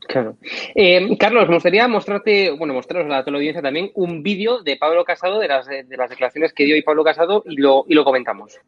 Claro. 0.06 0.36
Eh, 0.74 1.16
Carlos, 1.18 1.48
me 1.48 1.54
gustaría 1.54 1.86
mostrarte, 1.88 2.50
bueno, 2.52 2.74
mostraros 2.74 3.06
a 3.06 3.16
la 3.16 3.24
teleaudiencia 3.24 3.62
también 3.62 3.90
un 3.94 4.22
vídeo 4.22 4.62
de 4.62 4.76
Pablo 4.76 5.04
Casado, 5.04 5.38
de 5.40 5.48
las, 5.48 5.66
de 5.66 5.96
las 5.96 6.10
declaraciones 6.10 6.52
que 6.52 6.64
dio 6.64 6.74
hoy 6.74 6.82
Pablo 6.82 7.04
Casado, 7.04 7.42
y 7.46 7.56
lo, 7.56 7.84
y 7.88 7.94
lo 7.94 8.04
comentamos. 8.04 8.58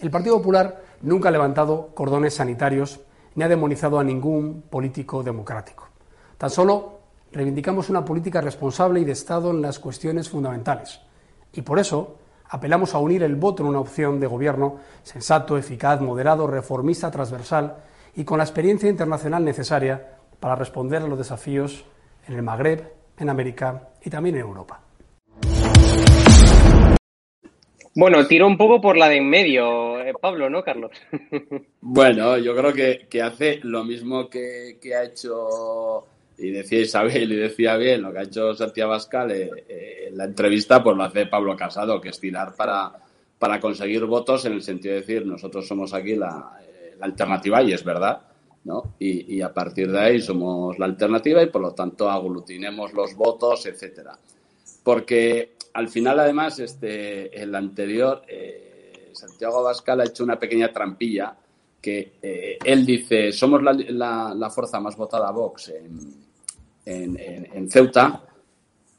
El 0.00 0.10
Partido 0.10 0.36
Popular 0.38 0.82
nunca 1.02 1.28
ha 1.28 1.32
levantado 1.32 1.94
cordones 1.94 2.34
sanitarios 2.34 3.00
ni 3.36 3.44
ha 3.44 3.48
demonizado 3.48 3.98
a 3.98 4.04
ningún 4.04 4.62
político 4.62 5.22
democrático. 5.22 5.88
Tan 6.38 6.50
solo 6.50 7.00
reivindicamos 7.32 7.88
una 7.88 8.04
política 8.04 8.40
responsable 8.40 9.00
y 9.00 9.04
de 9.04 9.12
Estado 9.12 9.50
en 9.50 9.62
las 9.62 9.78
cuestiones 9.78 10.28
fundamentales. 10.28 11.00
Y 11.52 11.62
por 11.62 11.78
eso 11.78 12.18
apelamos 12.48 12.94
a 12.94 12.98
unir 12.98 13.22
el 13.22 13.36
voto 13.36 13.62
en 13.62 13.70
una 13.70 13.80
opción 13.80 14.20
de 14.20 14.26
gobierno 14.26 14.78
sensato, 15.02 15.56
eficaz, 15.56 16.00
moderado, 16.00 16.46
reformista, 16.46 17.10
transversal 17.10 17.76
y 18.16 18.24
con 18.24 18.38
la 18.38 18.44
experiencia 18.44 18.88
internacional 18.88 19.44
necesaria 19.44 20.18
para 20.40 20.56
responder 20.56 21.02
a 21.02 21.06
los 21.06 21.18
desafíos 21.18 21.84
en 22.28 22.34
el 22.34 22.42
Magreb, 22.42 22.92
en 23.18 23.30
América 23.30 23.88
y 24.04 24.10
también 24.10 24.36
en 24.36 24.42
Europa. 24.42 24.80
Bueno, 27.96 28.26
tiro 28.26 28.48
un 28.48 28.56
poco 28.56 28.80
por 28.80 28.96
la 28.96 29.08
de 29.08 29.18
en 29.18 29.30
medio, 29.30 30.00
eh, 30.00 30.12
Pablo, 30.20 30.50
¿no, 30.50 30.64
Carlos? 30.64 30.90
bueno, 31.80 32.36
yo 32.38 32.54
creo 32.56 32.72
que, 32.72 33.22
hace 33.22 33.60
lo 33.62 33.84
mismo 33.84 34.28
que, 34.28 34.76
ha 34.96 35.04
hecho, 35.04 36.04
y 36.36 36.50
decía 36.50 36.80
Isabel, 36.80 37.32
y 37.32 37.36
decía 37.36 37.76
bien, 37.76 38.02
lo 38.02 38.12
que 38.12 38.18
ha 38.18 38.22
hecho 38.22 38.52
Santiago 38.52 38.90
Bascal 38.90 39.30
eh, 39.30 39.48
eh, 39.68 40.04
en 40.08 40.16
la 40.16 40.24
entrevista, 40.24 40.82
pues 40.82 40.96
lo 40.96 41.04
hace 41.04 41.26
Pablo 41.26 41.54
Casado, 41.54 42.00
que 42.00 42.08
es 42.08 42.18
tirar 42.18 42.56
para, 42.56 42.92
para 43.38 43.60
conseguir 43.60 44.04
votos 44.06 44.44
en 44.44 44.54
el 44.54 44.62
sentido 44.62 44.94
de 44.94 45.00
decir, 45.00 45.24
nosotros 45.24 45.64
somos 45.64 45.94
aquí 45.94 46.16
la, 46.16 46.50
la 46.98 47.06
alternativa, 47.06 47.62
y 47.62 47.72
es 47.72 47.84
verdad, 47.84 48.22
¿no? 48.64 48.94
Y, 48.98 49.40
a 49.42 49.52
partir 49.52 49.90
de 49.90 50.00
ahí 50.00 50.20
somos 50.20 50.78
la 50.78 50.86
alternativa 50.86 51.42
y 51.42 51.46
por 51.46 51.60
lo 51.60 51.74
tanto 51.74 52.10
aglutinemos 52.10 52.92
los 52.94 53.14
votos, 53.14 53.66
etcétera. 53.66 54.18
Porque 54.82 55.56
al 55.74 55.88
final, 55.88 56.18
además, 56.20 56.58
este, 56.58 57.40
el 57.40 57.54
anterior, 57.54 58.22
eh, 58.26 59.10
Santiago 59.12 59.58
Abascal 59.58 60.00
ha 60.00 60.04
hecho 60.04 60.24
una 60.24 60.38
pequeña 60.38 60.72
trampilla 60.72 61.36
que 61.80 62.14
eh, 62.22 62.58
él 62.64 62.86
dice, 62.86 63.30
somos 63.32 63.62
la, 63.62 64.50
fuerza 64.50 64.80
más 64.80 64.96
votada 64.96 65.30
Vox 65.30 65.70
en, 66.86 67.70
Ceuta, 67.70 68.22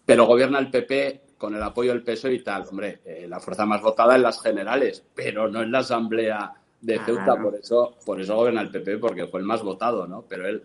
pero 0.06 0.26
gobierna 0.26 0.60
el 0.60 0.70
PP 0.70 1.22
con 1.38 1.56
el 1.56 1.64
apoyo 1.64 1.92
del 1.92 2.04
PSOE 2.04 2.36
y 2.36 2.44
tal. 2.44 2.68
Hombre, 2.70 3.00
eh, 3.04 3.26
la 3.28 3.40
fuerza 3.40 3.66
más 3.66 3.82
votada 3.82 4.16
en 4.16 4.22
las 4.22 4.40
generales, 4.40 5.04
pero 5.16 5.50
no 5.50 5.64
en 5.64 5.72
la 5.72 5.80
Asamblea 5.80 6.54
de 6.86 7.00
Ceuta, 7.00 7.36
por 7.42 7.56
eso 7.56 7.96
por 8.06 8.22
eso 8.22 8.36
gobierna 8.36 8.62
el 8.62 8.70
PP, 8.70 9.00
porque 9.00 9.26
fue 9.26 9.40
el 9.40 9.46
más 9.46 9.64
votado, 9.64 10.08
¿no? 10.08 10.24
Pero 10.30 10.48
él, 10.48 10.64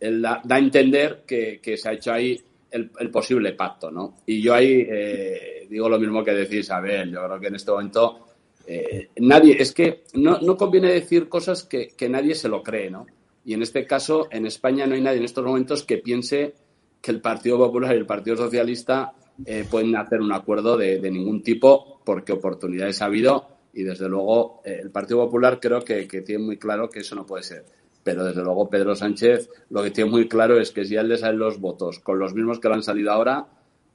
él 0.00 0.22
da, 0.22 0.42
a 0.48 0.58
entender 0.58 1.22
que, 1.26 1.60
que 1.60 1.76
se 1.76 1.88
ha 1.88 1.92
hecho 1.92 2.12
ahí 2.12 2.40
el, 2.70 2.88
posible 3.10 3.52
pacto, 3.52 3.90
¿no? 3.90 4.16
Y 4.24 4.40
yo 4.40 4.54
ahí 4.54 4.86
eh, 4.88 5.66
digo 5.68 5.88
lo 5.88 5.98
mismo 5.98 6.24
que 6.24 6.32
decís, 6.32 6.60
Isabel, 6.60 7.10
yo 7.10 7.24
creo 7.26 7.40
que 7.40 7.48
en 7.48 7.54
este 7.56 7.70
momento 7.70 8.26
eh, 8.66 9.10
nadie, 9.16 9.60
es 9.60 9.72
que 9.72 10.04
no, 10.14 10.38
no 10.40 10.56
conviene 10.56 10.92
decir 10.92 11.28
cosas 11.28 11.64
que, 11.64 11.88
que, 11.88 12.08
nadie 12.08 12.34
se 12.34 12.48
lo 12.48 12.62
cree, 12.62 12.90
¿no? 12.90 13.06
Y 13.44 13.52
en 13.52 13.62
este 13.62 13.86
caso, 13.86 14.28
en 14.30 14.46
España 14.46 14.86
no 14.86 14.94
hay 14.94 15.02
nadie 15.02 15.18
en 15.18 15.24
estos 15.24 15.44
momentos 15.44 15.82
que 15.82 15.98
piense 15.98 16.54
que 17.02 17.10
el 17.10 17.20
Partido 17.20 17.58
Popular 17.58 17.94
y 17.94 17.98
el 17.98 18.06
Partido 18.06 18.36
Socialista 18.36 19.12
eh, 19.44 19.66
pueden 19.70 19.94
hacer 19.96 20.20
un 20.20 20.32
acuerdo 20.32 20.76
de, 20.76 21.00
de, 21.00 21.10
ningún 21.10 21.42
tipo, 21.42 22.00
porque 22.04 22.32
oportunidades 22.32 23.02
ha 23.02 23.06
habido 23.06 23.59
y 23.72 23.82
desde 23.82 24.08
luego 24.08 24.62
el 24.64 24.90
Partido 24.90 25.24
Popular 25.24 25.58
creo 25.60 25.84
que, 25.84 26.08
que 26.08 26.22
tiene 26.22 26.44
muy 26.44 26.56
claro 26.56 26.88
que 26.90 27.00
eso 27.00 27.14
no 27.14 27.24
puede 27.24 27.42
ser 27.42 27.64
pero 28.02 28.24
desde 28.24 28.42
luego 28.42 28.68
Pedro 28.68 28.94
Sánchez 28.94 29.50
lo 29.70 29.82
que 29.82 29.90
tiene 29.90 30.10
muy 30.10 30.28
claro 30.28 30.58
es 30.58 30.70
que 30.70 30.84
si 30.84 30.96
a 30.96 31.02
él 31.02 31.08
le 31.08 31.18
salen 31.18 31.38
los 31.38 31.60
votos 31.60 32.00
con 32.00 32.18
los 32.18 32.34
mismos 32.34 32.58
que 32.58 32.68
le 32.68 32.74
han 32.74 32.82
salido 32.82 33.12
ahora, 33.12 33.46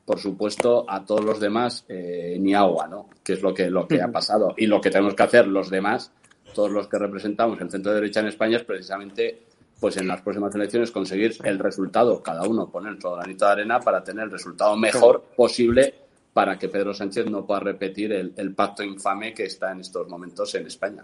por 0.06 0.20
supuesto 0.20 0.86
a 0.88 1.04
todos 1.04 1.24
los 1.24 1.40
demás 1.40 1.86
eh, 1.90 2.38
ni 2.40 2.54
agua, 2.54 2.88
¿no? 2.88 3.10
Que 3.24 3.34
es 3.34 3.42
lo 3.42 3.54
que, 3.54 3.70
lo 3.70 3.88
que 3.88 4.02
ha 4.02 4.12
pasado. 4.12 4.54
Y 4.58 4.68
lo 4.68 4.80
que 4.80 4.92
tenemos 4.92 5.16
que 5.16 5.24
hacer 5.24 5.48
los 5.48 5.70
demás, 5.70 6.12
todos 6.54 6.72
los 6.72 6.88
que 6.88 7.00
representamos 7.00 7.60
el 7.60 7.72
centro 7.72 7.92
de 7.92 8.02
derecha 8.02 8.20
en 8.20 8.28
España, 8.28 8.58
es 8.58 8.64
precisamente 8.64 9.42
pues 9.80 9.98
en 9.98 10.08
las 10.08 10.22
próximas 10.22 10.56
elecciones 10.56 10.92
conseguir 10.92 11.36
el 11.44 11.60
resultado, 11.60 12.24
cada 12.24 12.48
uno 12.48 12.70
poner 12.70 13.00
su 13.02 13.12
granito 13.12 13.46
de 13.46 13.52
arena 13.52 13.80
para 13.80 14.04
tener 14.04 14.26
el 14.26 14.32
resultado 14.32 14.78
mejor 14.78 15.24
posible 15.36 15.94
para 16.36 16.60
que 16.60 16.67
Pedro 16.67 16.93
Sánchez 16.93 17.28
no 17.32 17.48
pueda 17.48 17.62
repetir 17.62 18.12
el 18.12 18.54
pacto 18.54 18.84
infame 18.84 19.34
que 19.34 19.45
está 19.45 19.71
en 19.71 19.80
estos 19.80 20.08
momentos 20.08 20.54
en 20.56 20.67
España 20.67 21.04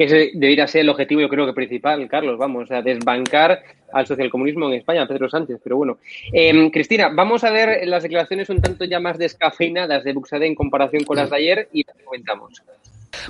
que 0.00 0.04
ese 0.04 0.30
debería 0.32 0.66
ser 0.66 0.80
el 0.80 0.88
objetivo, 0.88 1.20
yo 1.20 1.28
creo 1.28 1.44
que 1.44 1.52
principal, 1.52 2.08
Carlos, 2.08 2.38
vamos, 2.38 2.70
a 2.70 2.80
desbancar 2.80 3.62
al 3.92 4.06
socialcomunismo 4.06 4.66
en 4.68 4.78
España, 4.78 5.06
Pedro 5.06 5.28
Sánchez, 5.28 5.60
pero 5.62 5.76
bueno. 5.76 5.98
Em, 6.32 6.70
Cristina, 6.70 7.10
vamos 7.12 7.44
a 7.44 7.50
ver 7.50 7.86
las 7.86 8.02
declaraciones 8.02 8.48
un 8.48 8.62
tanto 8.62 8.86
ya 8.86 8.98
más 8.98 9.18
descafeinadas 9.18 10.02
de 10.02 10.14
Buxade 10.14 10.46
en 10.46 10.54
comparación 10.54 11.04
con 11.04 11.18
las 11.18 11.28
de 11.28 11.36
ayer 11.36 11.68
y 11.74 11.84
las 11.84 11.96
comentamos. 12.02 12.62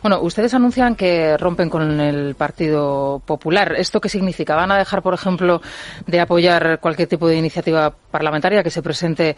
Bueno, 0.02 0.20
ustedes 0.20 0.54
anuncian 0.54 0.94
que 0.94 1.36
rompen 1.36 1.68
con 1.68 2.00
el 2.00 2.34
Partido 2.34 3.20
Popular. 3.24 3.74
¿Esto 3.76 4.00
qué 4.00 4.08
significa? 4.08 4.54
¿Van 4.54 4.72
a 4.72 4.78
dejar, 4.78 5.02
por 5.02 5.14
ejemplo, 5.14 5.60
de 6.06 6.20
apoyar 6.20 6.80
cualquier 6.80 7.08
tipo 7.08 7.28
de 7.28 7.36
iniciativa 7.36 7.92
parlamentaria 8.10 8.62
que 8.62 8.70
se 8.70 8.82
presente 8.82 9.36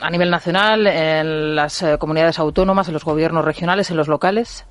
a 0.00 0.10
nivel 0.10 0.30
nacional, 0.30 0.86
en 0.86 1.54
las 1.54 1.82
eh, 1.82 1.96
comunidades 1.98 2.38
autónomas, 2.38 2.88
en 2.88 2.94
los 2.94 3.04
gobiernos 3.04 3.44
regionales, 3.44 3.90
en 3.90 3.96
los 3.96 4.08
locales? 4.08 4.66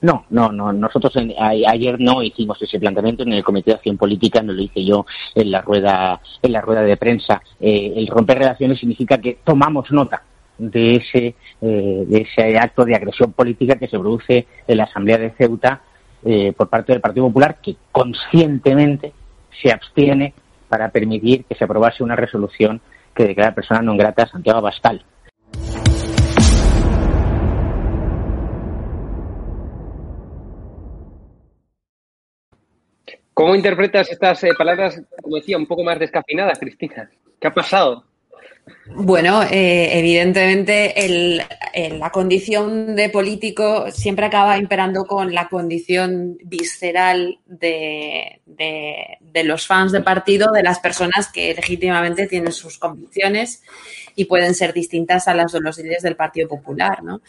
No, 0.00 0.26
no, 0.30 0.52
no. 0.52 0.72
Nosotros 0.72 1.14
ayer 1.38 1.96
no 1.98 2.22
hicimos 2.22 2.60
ese 2.60 2.78
planteamiento 2.78 3.22
en 3.22 3.32
el 3.32 3.44
Comité 3.44 3.70
de 3.70 3.76
Acción 3.76 3.96
Política, 3.96 4.42
no 4.42 4.52
lo 4.52 4.62
hice 4.62 4.84
yo 4.84 5.06
en 5.34 5.50
la 5.50 5.62
rueda, 5.62 6.20
en 6.42 6.52
la 6.52 6.60
rueda 6.60 6.82
de 6.82 6.96
prensa. 6.96 7.42
Eh, 7.58 7.94
el 7.96 8.06
romper 8.08 8.38
relaciones 8.38 8.78
significa 8.78 9.18
que 9.18 9.38
tomamos 9.42 9.90
nota 9.90 10.22
de 10.58 10.96
ese, 10.96 11.34
eh, 11.60 12.04
de 12.06 12.20
ese 12.22 12.58
acto 12.58 12.84
de 12.84 12.94
agresión 12.94 13.32
política 13.32 13.76
que 13.76 13.88
se 13.88 13.98
produce 13.98 14.46
en 14.66 14.76
la 14.76 14.84
Asamblea 14.84 15.18
de 15.18 15.30
Ceuta 15.30 15.82
eh, 16.24 16.52
por 16.56 16.68
parte 16.68 16.92
del 16.92 17.00
Partido 17.00 17.26
Popular, 17.26 17.58
que 17.62 17.76
conscientemente 17.92 19.12
se 19.62 19.72
abstiene 19.72 20.34
para 20.68 20.88
permitir 20.88 21.44
que 21.44 21.54
se 21.54 21.64
aprobase 21.64 22.02
una 22.02 22.16
resolución 22.16 22.80
que 23.14 23.24
declara 23.24 23.54
persona 23.54 23.80
non 23.80 23.96
grata 23.96 24.24
a 24.24 24.28
Santiago 24.28 24.60
Abascal. 24.60 25.00
¿Cómo 33.36 33.54
interpretas 33.54 34.10
estas 34.10 34.42
eh, 34.44 34.52
palabras, 34.56 35.00
como 35.22 35.36
decía, 35.36 35.58
un 35.58 35.66
poco 35.66 35.84
más 35.84 35.98
descafinadas, 35.98 36.58
Cristina? 36.58 37.10
¿Qué 37.38 37.48
ha 37.48 37.52
pasado? 37.52 38.04
Bueno, 38.94 39.42
eh, 39.42 39.98
evidentemente 39.98 40.94
la 41.98 42.10
condición 42.10 42.94
de 42.94 43.10
político 43.10 43.90
siempre 43.90 44.26
acaba 44.26 44.58
imperando 44.58 45.04
con 45.04 45.34
la 45.34 45.48
condición 45.48 46.38
visceral 46.44 47.38
de, 47.46 48.40
los 49.44 49.66
fans 49.66 49.92
de 49.92 50.00
partido, 50.00 50.52
de 50.52 50.62
las 50.62 50.78
personas 50.78 51.30
que 51.32 51.52
legítimamente 51.54 52.26
tienen 52.26 52.52
sus 52.52 52.78
convicciones 52.78 53.62
y 54.14 54.24
pueden 54.24 54.54
ser 54.54 54.72
distintas 54.72 55.28
a 55.28 55.34
las 55.34 55.52
de 55.52 55.60
los 55.60 55.76
líderes 55.78 56.02
del 56.02 56.16
Partido 56.16 56.48
Popular. 56.48 57.02
¿no? 57.02 57.20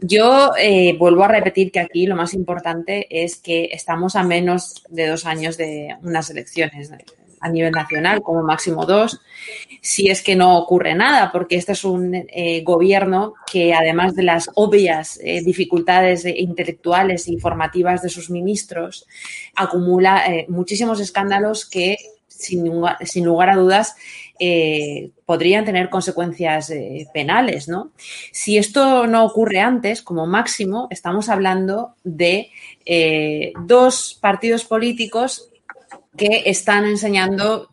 Yo 0.00 0.50
eh, 0.58 0.94
vuelvo 0.98 1.24
a 1.24 1.28
repetir 1.28 1.72
que 1.72 1.80
aquí 1.80 2.06
lo 2.06 2.16
más 2.16 2.34
importante 2.34 3.06
es 3.10 3.36
que 3.36 3.70
estamos 3.72 4.14
a 4.16 4.24
menos 4.24 4.84
de 4.90 5.06
dos 5.06 5.24
años 5.26 5.56
de 5.56 5.96
unas 6.02 6.28
elecciones 6.28 6.90
a 7.44 7.50
nivel 7.50 7.72
nacional, 7.72 8.22
como 8.22 8.42
máximo 8.42 8.86
dos, 8.86 9.20
si 9.82 10.08
es 10.08 10.22
que 10.22 10.34
no 10.34 10.56
ocurre 10.56 10.94
nada, 10.94 11.30
porque 11.30 11.56
este 11.56 11.72
es 11.72 11.84
un 11.84 12.14
eh, 12.14 12.62
gobierno 12.62 13.34
que 13.46 13.74
además 13.74 14.14
de 14.14 14.22
las 14.22 14.50
obvias 14.54 15.20
eh, 15.22 15.42
dificultades 15.44 16.24
intelectuales 16.24 17.28
y 17.28 17.38
formativas 17.38 18.00
de 18.00 18.08
sus 18.08 18.30
ministros, 18.30 19.06
acumula 19.54 20.26
eh, 20.26 20.46
muchísimos 20.48 21.00
escándalos 21.00 21.68
que 21.68 21.96
sin, 22.26 22.64
sin 23.04 23.24
lugar 23.24 23.50
a 23.50 23.56
dudas 23.56 23.94
eh, 24.38 25.10
podrían 25.26 25.64
tener 25.64 25.88
consecuencias 25.88 26.70
eh, 26.70 27.06
penales, 27.14 27.68
¿no? 27.68 27.92
Si 28.32 28.58
esto 28.58 29.06
no 29.06 29.24
ocurre 29.24 29.60
antes, 29.60 30.02
como 30.02 30.26
máximo, 30.26 30.88
estamos 30.90 31.28
hablando 31.28 31.94
de 32.02 32.50
eh, 32.84 33.52
dos 33.60 34.18
partidos 34.20 34.64
políticos 34.64 35.50
que 36.16 36.44
están 36.46 36.84
enseñando 36.84 37.70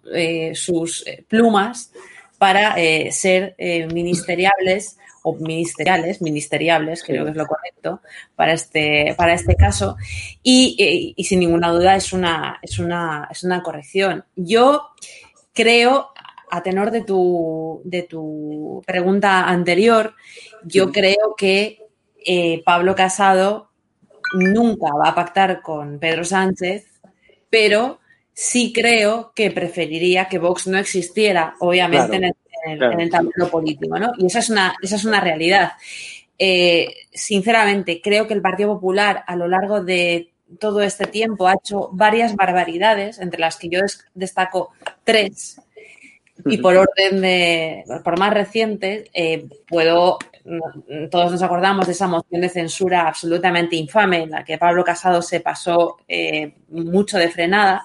sus 0.54 1.06
plumas 1.28 1.92
para 2.38 2.76
ser 3.12 3.56
ministeriales 3.94 4.98
o 5.24 5.36
ministeriales, 5.36 6.22
ministeriables, 6.22 7.04
creo 7.04 7.26
que 7.26 7.32
es 7.32 7.38
lo 7.38 7.46
correcto 7.46 8.02
para 8.36 8.54
este, 8.54 9.14
para 9.18 9.34
este 9.34 9.56
caso, 9.56 9.98
y, 10.42 11.14
y, 11.16 11.24
sin 11.24 11.40
ninguna 11.40 11.70
duda 11.70 11.96
es 11.96 12.12
una, 12.12 12.60
es 12.62 12.80
una, 12.80 13.28
es 13.30 13.44
una 13.44 13.62
corrección. 13.62 14.26
Yo 14.36 14.88
creo, 15.54 16.10
a 16.50 16.64
tenor 16.64 16.92
de 16.92 17.02
tu, 17.02 17.82
de 17.86 18.04
tu 18.04 18.82
pregunta 18.86 19.48
anterior, 19.48 20.16
yo 20.64 20.92
creo 20.92 21.36
que 21.38 21.80
eh, 22.26 22.62
Pablo 22.66 22.96
Casado 22.96 23.70
nunca 24.34 24.88
va 24.94 25.10
a 25.10 25.16
pactar 25.16 25.62
con 25.62 26.00
Pedro 26.00 26.24
Sánchez, 26.24 26.86
pero 27.50 28.00
sí 28.34 28.72
creo 28.74 29.32
que 29.36 29.52
preferiría 29.52 30.26
que 30.26 30.40
Vox 30.40 30.68
no 30.68 30.78
existiera, 30.78 31.56
obviamente, 31.60 32.16
en, 32.16 32.24
el, 33.00 33.10
tablero 33.10 33.50
político, 33.50 33.98
¿no? 33.98 34.12
Y 34.18 34.28
esa 34.28 34.40
es 34.40 34.50
una, 34.50 34.76
esa 34.82 34.96
es 34.96 35.06
una 35.06 35.20
realidad. 35.20 35.74
Eh, 36.38 36.88
sinceramente, 37.12 38.02
creo 38.02 38.28
que 38.28 38.34
el 38.34 38.42
Partido 38.42 38.74
Popular 38.74 39.24
a 39.28 39.36
lo 39.36 39.48
largo 39.48 39.84
de 39.84 40.32
todo 40.60 40.82
este 40.82 41.08
tiempo 41.08 41.48
ha 41.48 41.54
hecho 41.54 41.90
varias 41.92 42.36
barbaridades, 42.36 43.20
entre 43.20 43.40
las 43.40 43.58
que 43.58 43.70
yo 43.70 43.80
destaco 44.14 44.72
tres, 45.04 45.62
y 46.46 46.58
por 46.58 46.76
orden 46.76 47.22
de, 47.22 47.84
por 48.04 48.18
más 48.18 48.34
reciente, 48.34 49.10
eh, 49.14 49.48
puedo, 49.68 50.18
todos 51.10 51.32
nos 51.32 51.42
acordamos 51.44 51.86
de 51.86 51.94
esa 51.94 52.08
moción 52.08 52.42
de 52.42 52.50
censura 52.50 53.08
absolutamente 53.08 53.76
infame 53.76 54.24
en 54.24 54.32
la 54.32 54.44
que 54.44 54.58
Pablo 54.58 54.84
Casado 54.84 55.22
se 55.22 55.40
pasó 55.40 55.98
eh, 56.08 56.54
mucho 56.70 57.18
de 57.18 57.30
frenada. 57.30 57.84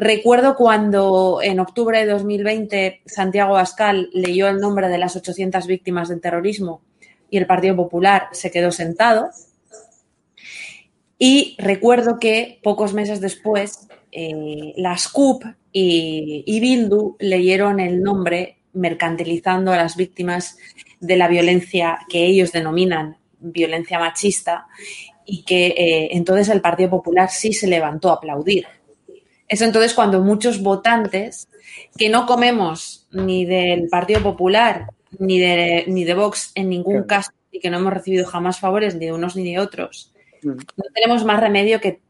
Recuerdo 0.00 0.56
cuando 0.56 1.40
en 1.42 1.60
octubre 1.60 1.98
de 1.98 2.10
2020 2.10 3.02
Santiago 3.04 3.58
Ascal 3.58 4.08
leyó 4.14 4.48
el 4.48 4.58
nombre 4.58 4.88
de 4.88 4.96
las 4.96 5.14
800 5.14 5.66
víctimas 5.66 6.08
del 6.08 6.22
terrorismo 6.22 6.80
y 7.28 7.36
el 7.36 7.46
Partido 7.46 7.76
Popular 7.76 8.28
se 8.32 8.50
quedó 8.50 8.72
sentado. 8.72 9.28
Y 11.18 11.54
recuerdo 11.58 12.18
que 12.18 12.60
pocos 12.62 12.94
meses 12.94 13.20
después 13.20 13.88
eh, 14.10 14.72
las 14.78 15.06
CUP 15.06 15.44
y, 15.70 16.60
Bildu 16.60 17.16
leyeron 17.18 17.78
el 17.78 18.02
nombre 18.02 18.56
mercantilizando 18.72 19.70
a 19.70 19.76
las 19.76 19.96
víctimas 19.96 20.56
de 20.98 21.18
la 21.18 21.28
violencia 21.28 21.98
que 22.08 22.24
ellos 22.24 22.52
denominan 22.52 23.18
violencia 23.38 23.98
machista 23.98 24.66
y 25.26 25.42
que 25.42 25.66
eh, 25.66 26.08
entonces 26.12 26.48
el 26.48 26.62
Partido 26.62 26.88
Popular 26.88 27.28
sí 27.30 27.52
se 27.52 27.66
levantó 27.66 28.08
a 28.08 28.14
aplaudir. 28.14 28.66
Es 29.50 29.60
entonces 29.62 29.94
cuando 29.94 30.20
muchos 30.20 30.62
votantes 30.62 31.48
que 31.98 32.08
no 32.08 32.24
comemos 32.24 33.08
ni 33.10 33.44
del 33.44 33.88
Partido 33.88 34.22
Popular 34.22 34.86
ni 35.18 35.40
de, 35.40 35.84
ni 35.88 36.04
de 36.04 36.14
Vox 36.14 36.52
en 36.54 36.68
ningún 36.68 37.02
caso 37.02 37.32
y 37.50 37.58
que 37.58 37.68
no 37.68 37.78
hemos 37.78 37.92
recibido 37.92 38.24
jamás 38.26 38.60
favores 38.60 38.94
ni 38.94 39.06
de 39.06 39.12
unos 39.12 39.34
ni 39.34 39.52
de 39.52 39.58
otros, 39.58 40.12
mm. 40.44 40.50
no 40.50 40.84
tenemos 40.94 41.24
más 41.24 41.40
remedio 41.40 41.80
que, 41.80 42.00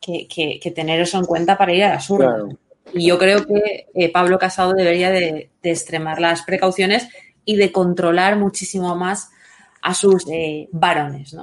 que, 0.00 0.72
tener 0.74 1.00
eso 1.02 1.18
en 1.18 1.26
cuenta 1.26 1.58
para 1.58 1.74
ir 1.74 1.84
a 1.84 1.96
la 1.96 2.02
urnas. 2.08 2.56
Y 2.94 3.08
yo 3.08 3.18
creo 3.18 3.44
que 3.44 3.88
eh, 3.94 4.10
Pablo 4.10 4.38
Casado 4.38 4.72
debería 4.72 5.10
de, 5.10 5.50
extremar 5.62 6.18
las 6.18 6.44
precauciones 6.44 7.08
y 7.44 7.56
de 7.56 7.72
controlar 7.72 8.36
muchísimo 8.36 8.96
más 8.96 9.28
a 9.82 9.92
sus 9.92 10.24
eh, 10.32 10.70
varones, 10.72 11.34
¿no? 11.34 11.42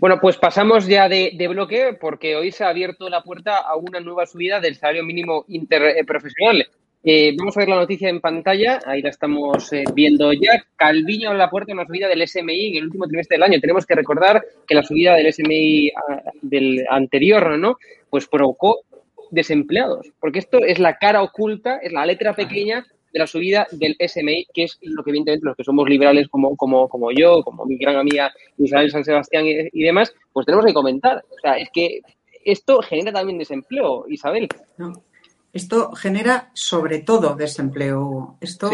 Bueno, 0.00 0.18
pues 0.20 0.36
pasamos 0.36 0.86
ya 0.86 1.08
de, 1.08 1.48
bloque 1.48 1.96
porque 2.00 2.36
hoy 2.36 2.52
se 2.52 2.64
ha 2.64 2.68
abierto 2.68 3.08
la 3.08 3.22
puerta 3.22 3.58
a 3.58 3.76
una 3.76 4.00
nueva 4.00 4.26
subida 4.26 4.60
del 4.60 4.76
salario 4.76 5.04
mínimo 5.04 5.44
interprofesional. 5.48 6.66
Eh, 7.02 7.34
vamos 7.38 7.56
a 7.56 7.60
ver 7.60 7.68
la 7.68 7.76
noticia 7.76 8.08
en 8.08 8.20
pantalla, 8.20 8.80
ahí 8.84 9.00
la 9.00 9.10
estamos 9.10 9.70
viendo 9.94 10.32
ya. 10.32 10.64
Calviño 10.76 11.30
en 11.30 11.38
la 11.38 11.50
puerta 11.50 11.72
una 11.72 11.86
subida 11.86 12.08
del 12.08 12.26
SMI 12.26 12.68
en 12.68 12.76
el 12.76 12.84
último 12.84 13.06
trimestre 13.06 13.36
del 13.36 13.44
año. 13.44 13.60
Tenemos 13.60 13.86
que 13.86 13.94
recordar 13.94 14.44
que 14.66 14.74
la 14.74 14.82
subida 14.82 15.14
del 15.14 15.32
SMI 15.32 15.90
ah, 15.90 16.22
del 16.42 16.84
anterior, 16.90 17.58
¿no? 17.58 17.78
Pues 18.10 18.26
provocó 18.26 18.80
desempleados, 19.30 20.12
porque 20.20 20.38
esto 20.38 20.64
es 20.64 20.78
la 20.78 20.98
cara 20.98 21.22
oculta, 21.22 21.78
es 21.78 21.92
la 21.92 22.06
letra 22.06 22.34
pequeña 22.34 22.86
de 23.16 23.20
la 23.20 23.26
subida 23.26 23.66
del 23.72 23.96
SMI, 23.98 24.46
que 24.52 24.64
es 24.64 24.78
lo 24.82 25.02
que 25.02 25.08
evidentemente 25.10 25.46
los 25.46 25.56
que 25.56 25.64
somos 25.64 25.88
liberales 25.88 26.28
como, 26.28 26.54
como, 26.54 26.86
como 26.86 27.10
yo, 27.12 27.42
como 27.42 27.64
mi 27.64 27.78
gran 27.78 27.96
amiga 27.96 28.30
Isabel 28.58 28.90
San 28.90 29.06
Sebastián 29.06 29.46
y, 29.46 29.82
demás, 29.82 30.14
pues 30.34 30.44
tenemos 30.44 30.66
que 30.66 30.74
comentar. 30.74 31.24
O 31.30 31.38
sea, 31.40 31.54
es 31.54 31.70
que 31.72 32.02
esto 32.44 32.82
genera 32.82 33.12
también 33.12 33.38
desempleo, 33.38 34.04
Isabel. 34.06 34.48
Esto 35.50 35.92
genera 35.92 36.50
sobre 36.52 36.98
todo 36.98 37.34
desempleo. 37.36 38.36
Esto, 38.42 38.70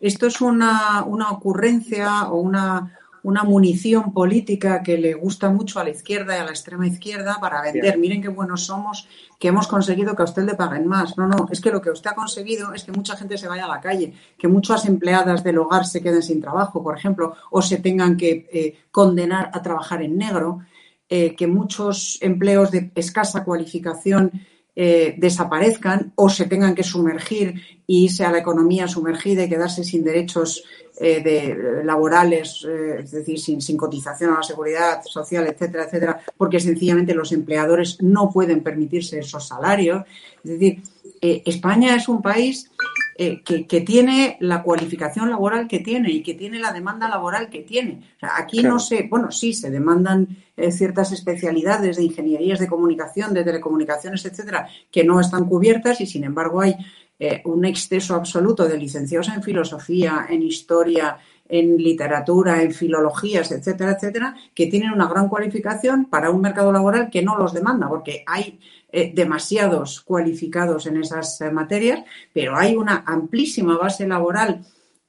esto 0.00 0.26
es 0.28 0.40
una, 0.40 1.04
una 1.04 1.30
ocurrencia 1.30 2.30
o 2.30 2.36
una, 2.36 2.98
una 3.24 3.42
munición 3.42 4.12
política 4.12 4.82
que 4.82 4.98
le 4.98 5.14
gusta 5.14 5.48
mucho 5.48 5.80
a 5.80 5.84
la 5.84 5.90
izquierda 5.90 6.36
y 6.36 6.40
a 6.40 6.44
la 6.44 6.50
extrema 6.50 6.86
izquierda 6.86 7.38
para 7.40 7.62
vender. 7.62 7.98
Miren 7.98 8.20
qué 8.20 8.28
buenos 8.28 8.66
somos, 8.66 9.08
que 9.38 9.48
hemos 9.48 9.66
conseguido 9.66 10.14
que 10.14 10.22
a 10.22 10.26
usted 10.26 10.44
le 10.44 10.54
paguen 10.54 10.86
más. 10.86 11.16
No, 11.16 11.26
no, 11.26 11.48
es 11.50 11.60
que 11.62 11.70
lo 11.70 11.80
que 11.80 11.90
usted 11.90 12.10
ha 12.10 12.14
conseguido 12.14 12.74
es 12.74 12.84
que 12.84 12.92
mucha 12.92 13.16
gente 13.16 13.38
se 13.38 13.48
vaya 13.48 13.64
a 13.64 13.68
la 13.68 13.80
calle, 13.80 14.12
que 14.38 14.46
muchas 14.46 14.84
empleadas 14.84 15.42
del 15.42 15.56
hogar 15.56 15.86
se 15.86 16.02
queden 16.02 16.22
sin 16.22 16.42
trabajo, 16.42 16.82
por 16.82 16.98
ejemplo, 16.98 17.34
o 17.50 17.62
se 17.62 17.78
tengan 17.78 18.18
que 18.18 18.46
eh, 18.52 18.78
condenar 18.90 19.50
a 19.54 19.62
trabajar 19.62 20.02
en 20.02 20.18
negro, 20.18 20.60
eh, 21.08 21.34
que 21.34 21.46
muchos 21.46 22.18
empleos 22.20 22.70
de 22.70 22.92
escasa 22.94 23.42
cualificación 23.42 24.32
eh, 24.76 25.14
desaparezcan 25.16 26.12
o 26.16 26.28
se 26.28 26.46
tengan 26.46 26.74
que 26.74 26.82
sumergir 26.82 27.54
y 27.86 28.06
irse 28.06 28.24
a 28.24 28.32
la 28.32 28.38
economía 28.38 28.88
sumergida 28.88 29.44
y 29.44 29.48
quedarse 29.48 29.84
sin 29.84 30.02
derechos 30.02 30.64
eh, 30.98 31.22
de, 31.22 31.84
laborales, 31.84 32.66
eh, 32.68 32.96
es 33.04 33.12
decir, 33.12 33.38
sin, 33.38 33.62
sin, 33.62 33.76
cotización 33.76 34.32
a 34.32 34.38
la 34.38 34.42
seguridad 34.42 35.02
social, 35.04 35.46
etcétera, 35.46 35.84
etcétera, 35.84 36.20
porque 36.36 36.58
sencillamente 36.58 37.14
los 37.14 37.30
empleadores 37.30 38.02
no 38.02 38.30
pueden 38.32 38.64
permitirse 38.64 39.20
esos 39.20 39.46
salarios. 39.46 40.02
Es 40.42 40.50
decir, 40.50 40.82
España 41.20 41.94
es 41.94 42.08
un 42.08 42.20
país 42.20 42.68
que, 43.16 43.66
que, 43.66 43.80
tiene 43.80 44.36
la 44.40 44.62
cualificación 44.62 45.30
laboral 45.30 45.68
que 45.68 45.80
tiene 45.80 46.10
y 46.10 46.22
que 46.22 46.34
tiene 46.34 46.58
la 46.58 46.72
demanda 46.72 47.08
laboral 47.08 47.48
que 47.48 47.60
tiene. 47.60 48.02
aquí 48.20 48.62
no 48.62 48.78
se, 48.78 49.06
bueno, 49.08 49.30
sí, 49.30 49.52
se 49.54 49.70
demandan 49.70 50.28
eh, 50.56 50.70
ciertas 50.70 51.12
especialidades 51.12 51.96
de 51.96 52.04
ingenierías 52.04 52.60
de 52.60 52.68
comunicación, 52.68 53.34
de 53.34 53.44
telecomunicaciones, 53.44 54.24
etcétera, 54.24 54.68
que 54.90 55.04
no 55.04 55.20
están 55.20 55.46
cubiertas 55.46 56.00
y 56.00 56.06
sin 56.06 56.24
embargo 56.24 56.60
hay 56.60 56.76
eh, 57.18 57.42
un 57.44 57.64
exceso 57.64 58.14
absoluto 58.14 58.66
de 58.66 58.78
licenciados 58.78 59.28
en 59.28 59.42
filosofía, 59.42 60.26
en 60.28 60.42
historia, 60.42 61.18
en 61.48 61.76
literatura, 61.76 62.62
en 62.62 62.72
filologías, 62.72 63.52
etcétera, 63.52 63.92
etcétera, 63.92 64.34
que 64.54 64.66
tienen 64.66 64.92
una 64.92 65.08
gran 65.08 65.28
cualificación 65.28 66.06
para 66.06 66.30
un 66.30 66.40
mercado 66.40 66.72
laboral 66.72 67.10
que 67.10 67.22
no 67.22 67.36
los 67.36 67.52
demanda, 67.52 67.88
porque 67.88 68.24
hay 68.26 68.58
eh, 68.94 69.12
demasiados 69.14 70.00
cualificados 70.00 70.86
en 70.86 70.96
esas 70.98 71.40
materias, 71.52 72.04
pero 72.32 72.56
hay 72.56 72.76
una 72.76 73.04
amplísima 73.06 73.76
base 73.76 74.06
laboral 74.06 74.64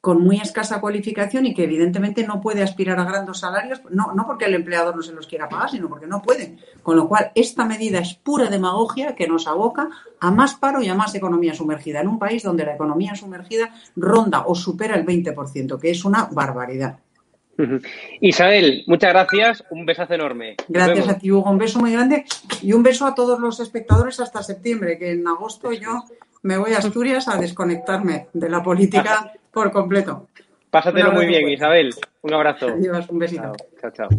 con 0.05 0.23
muy 0.23 0.37
escasa 0.37 0.79
cualificación 0.79 1.47
y 1.47 1.55
que 1.55 1.63
evidentemente 1.63 2.27
no 2.27 2.39
puede 2.39 2.61
aspirar 2.61 2.99
a 2.99 3.05
grandes 3.05 3.39
salarios, 3.39 3.81
no, 3.89 4.13
no 4.13 4.27
porque 4.27 4.45
el 4.45 4.53
empleador 4.53 4.95
no 4.95 5.01
se 5.01 5.13
los 5.13 5.25
quiera 5.25 5.49
pagar, 5.49 5.71
sino 5.71 5.89
porque 5.89 6.05
no 6.05 6.21
pueden. 6.21 6.59
Con 6.83 6.95
lo 6.95 7.07
cual, 7.07 7.31
esta 7.33 7.65
medida 7.65 7.97
es 7.97 8.13
pura 8.13 8.51
demagogia 8.51 9.15
que 9.15 9.27
nos 9.27 9.47
aboca 9.47 9.89
a 10.19 10.29
más 10.29 10.53
paro 10.53 10.83
y 10.83 10.89
a 10.89 10.93
más 10.93 11.15
economía 11.15 11.55
sumergida 11.55 12.01
en 12.01 12.07
un 12.07 12.19
país 12.19 12.43
donde 12.43 12.65
la 12.65 12.75
economía 12.75 13.15
sumergida 13.15 13.73
ronda 13.95 14.45
o 14.45 14.53
supera 14.53 14.95
el 14.95 15.07
20%, 15.07 15.79
que 15.79 15.89
es 15.89 16.05
una 16.05 16.25
barbaridad. 16.25 16.99
Isabel, 18.19 18.83
muchas 18.87 19.11
gracias, 19.11 19.63
un 19.69 19.85
besazo 19.85 20.13
enorme. 20.13 20.55
Gracias 20.67 21.07
a 21.07 21.17
ti, 21.17 21.31
Hugo, 21.31 21.49
un 21.49 21.57
beso 21.57 21.79
muy 21.79 21.93
grande 21.93 22.25
y 22.61 22.73
un 22.73 22.83
beso 22.83 23.05
a 23.05 23.15
todos 23.15 23.39
los 23.39 23.59
espectadores 23.59 24.19
hasta 24.19 24.43
septiembre, 24.43 24.97
que 24.97 25.11
en 25.11 25.27
agosto 25.27 25.71
yo 25.71 26.03
me 26.43 26.57
voy 26.57 26.73
a 26.73 26.79
Asturias 26.79 27.27
a 27.27 27.37
desconectarme 27.37 28.27
de 28.33 28.49
la 28.49 28.61
política 28.61 29.33
por 29.51 29.71
completo. 29.71 30.27
Pásatelo 30.69 31.13
muy 31.13 31.25
bien, 31.27 31.47
Isabel. 31.47 31.93
Un 32.21 32.33
abrazo. 32.33 32.67
Adiós, 32.67 33.09
un 33.09 33.19
besito. 33.19 33.53
chao. 33.79 33.91
chao. 33.91 34.09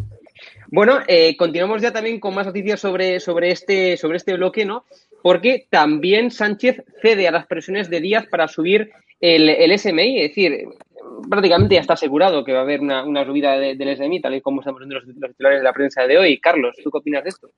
Bueno, 0.68 1.00
eh, 1.06 1.36
continuamos 1.36 1.82
ya 1.82 1.92
también 1.92 2.18
con 2.18 2.34
más 2.34 2.46
noticias 2.46 2.80
sobre, 2.80 3.20
sobre, 3.20 3.50
este, 3.50 3.96
sobre 3.96 4.16
este 4.16 4.34
bloque, 4.34 4.64
¿no? 4.64 4.84
Porque 5.22 5.66
también 5.70 6.30
Sánchez 6.30 6.82
cede 7.00 7.28
a 7.28 7.30
las 7.30 7.46
presiones 7.46 7.90
de 7.90 8.00
Díaz 8.00 8.26
para 8.26 8.48
subir 8.48 8.90
el, 9.20 9.48
el 9.48 9.78
SMI, 9.78 10.22
es 10.22 10.30
decir, 10.30 10.68
prácticamente 11.28 11.74
ya 11.74 11.80
está 11.80 11.94
asegurado 11.94 12.44
que 12.44 12.52
va 12.52 12.60
a 12.60 12.62
haber 12.62 12.80
una, 12.80 13.04
una 13.04 13.24
subida 13.24 13.58
del 13.58 13.96
SMI, 13.96 14.20
tal 14.20 14.34
y 14.34 14.40
como 14.40 14.60
estamos 14.60 14.80
viendo 14.80 14.96
los, 14.96 15.04
titulares 15.04 15.60
de 15.60 15.64
la 15.64 15.72
prensa 15.72 16.06
de 16.06 16.18
hoy. 16.18 16.38
Carlos, 16.38 16.76
¿tú 16.82 16.90
qué 16.90 16.98
opinas 16.98 17.24
de 17.24 17.30
esto? 17.30 17.50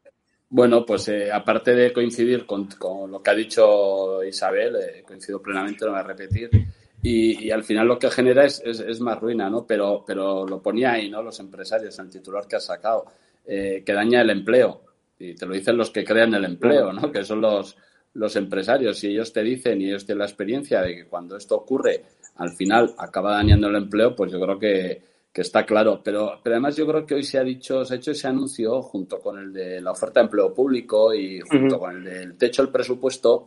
Bueno, 0.50 0.84
pues 0.86 1.08
eh, 1.08 1.30
aparte 1.30 1.74
de 1.74 1.92
coincidir 1.92 2.46
con, 2.46 2.66
con, 2.78 3.10
lo 3.10 3.22
que 3.22 3.30
ha 3.30 3.34
dicho 3.34 4.24
Isabel, 4.24 4.76
eh, 4.76 5.02
coincido 5.06 5.42
plenamente, 5.42 5.84
no 5.84 5.90
voy 5.90 6.00
a 6.00 6.04
repetir, 6.04 6.48
y, 7.02 7.46
y, 7.46 7.50
al 7.50 7.62
final 7.62 7.86
lo 7.86 7.98
que 7.98 8.10
genera 8.10 8.44
es, 8.44 8.60
es, 8.64 8.80
es, 8.80 9.00
más 9.00 9.20
ruina, 9.20 9.48
¿no? 9.48 9.66
Pero, 9.66 10.02
pero 10.06 10.46
lo 10.46 10.60
ponía 10.60 10.92
ahí, 10.92 11.08
¿no? 11.08 11.22
Los 11.22 11.38
empresarios, 11.38 11.96
el 11.98 12.10
titular 12.10 12.46
que 12.48 12.56
ha 12.56 12.60
sacado, 12.60 13.04
eh, 13.46 13.82
que 13.86 13.92
daña 13.92 14.20
el 14.22 14.30
empleo. 14.30 14.82
Y 15.18 15.34
te 15.34 15.46
lo 15.46 15.54
dicen 15.54 15.76
los 15.76 15.90
que 15.90 16.04
crean 16.04 16.34
el 16.34 16.44
empleo, 16.44 16.92
¿no? 16.92 17.12
Que 17.12 17.24
son 17.24 17.40
los, 17.40 17.76
los 18.14 18.34
empresarios. 18.34 19.02
Y 19.04 19.08
ellos 19.08 19.32
te 19.32 19.42
dicen, 19.42 19.80
y 19.80 19.88
ellos 19.88 20.06
tienen 20.06 20.20
la 20.20 20.24
experiencia 20.24 20.82
de 20.82 20.96
que 20.96 21.04
cuando 21.06 21.36
esto 21.36 21.54
ocurre, 21.56 22.04
al 22.38 22.50
final 22.52 22.94
acaba 22.98 23.34
dañando 23.34 23.68
el 23.68 23.76
empleo, 23.76 24.14
pues 24.16 24.32
yo 24.32 24.40
creo 24.40 24.58
que, 24.58 25.02
que 25.32 25.42
está 25.42 25.66
claro. 25.66 26.00
Pero, 26.02 26.40
pero 26.42 26.54
además 26.56 26.76
yo 26.76 26.86
creo 26.86 27.04
que 27.04 27.14
hoy 27.14 27.24
se 27.24 27.38
ha 27.38 27.44
dicho, 27.44 27.84
se 27.84 27.94
ha 27.94 27.96
hecho 27.96 28.12
ese 28.12 28.28
anuncio 28.28 28.80
junto 28.82 29.20
con 29.20 29.38
el 29.38 29.52
de 29.52 29.80
la 29.80 29.92
oferta 29.92 30.20
de 30.20 30.24
empleo 30.24 30.54
público 30.54 31.12
y 31.12 31.40
junto 31.40 31.76
uh 31.76 31.78
-huh. 31.78 31.80
con 31.80 31.96
el 31.96 32.04
del 32.04 32.38
techo 32.38 32.62
del 32.62 32.72
presupuesto, 32.72 33.46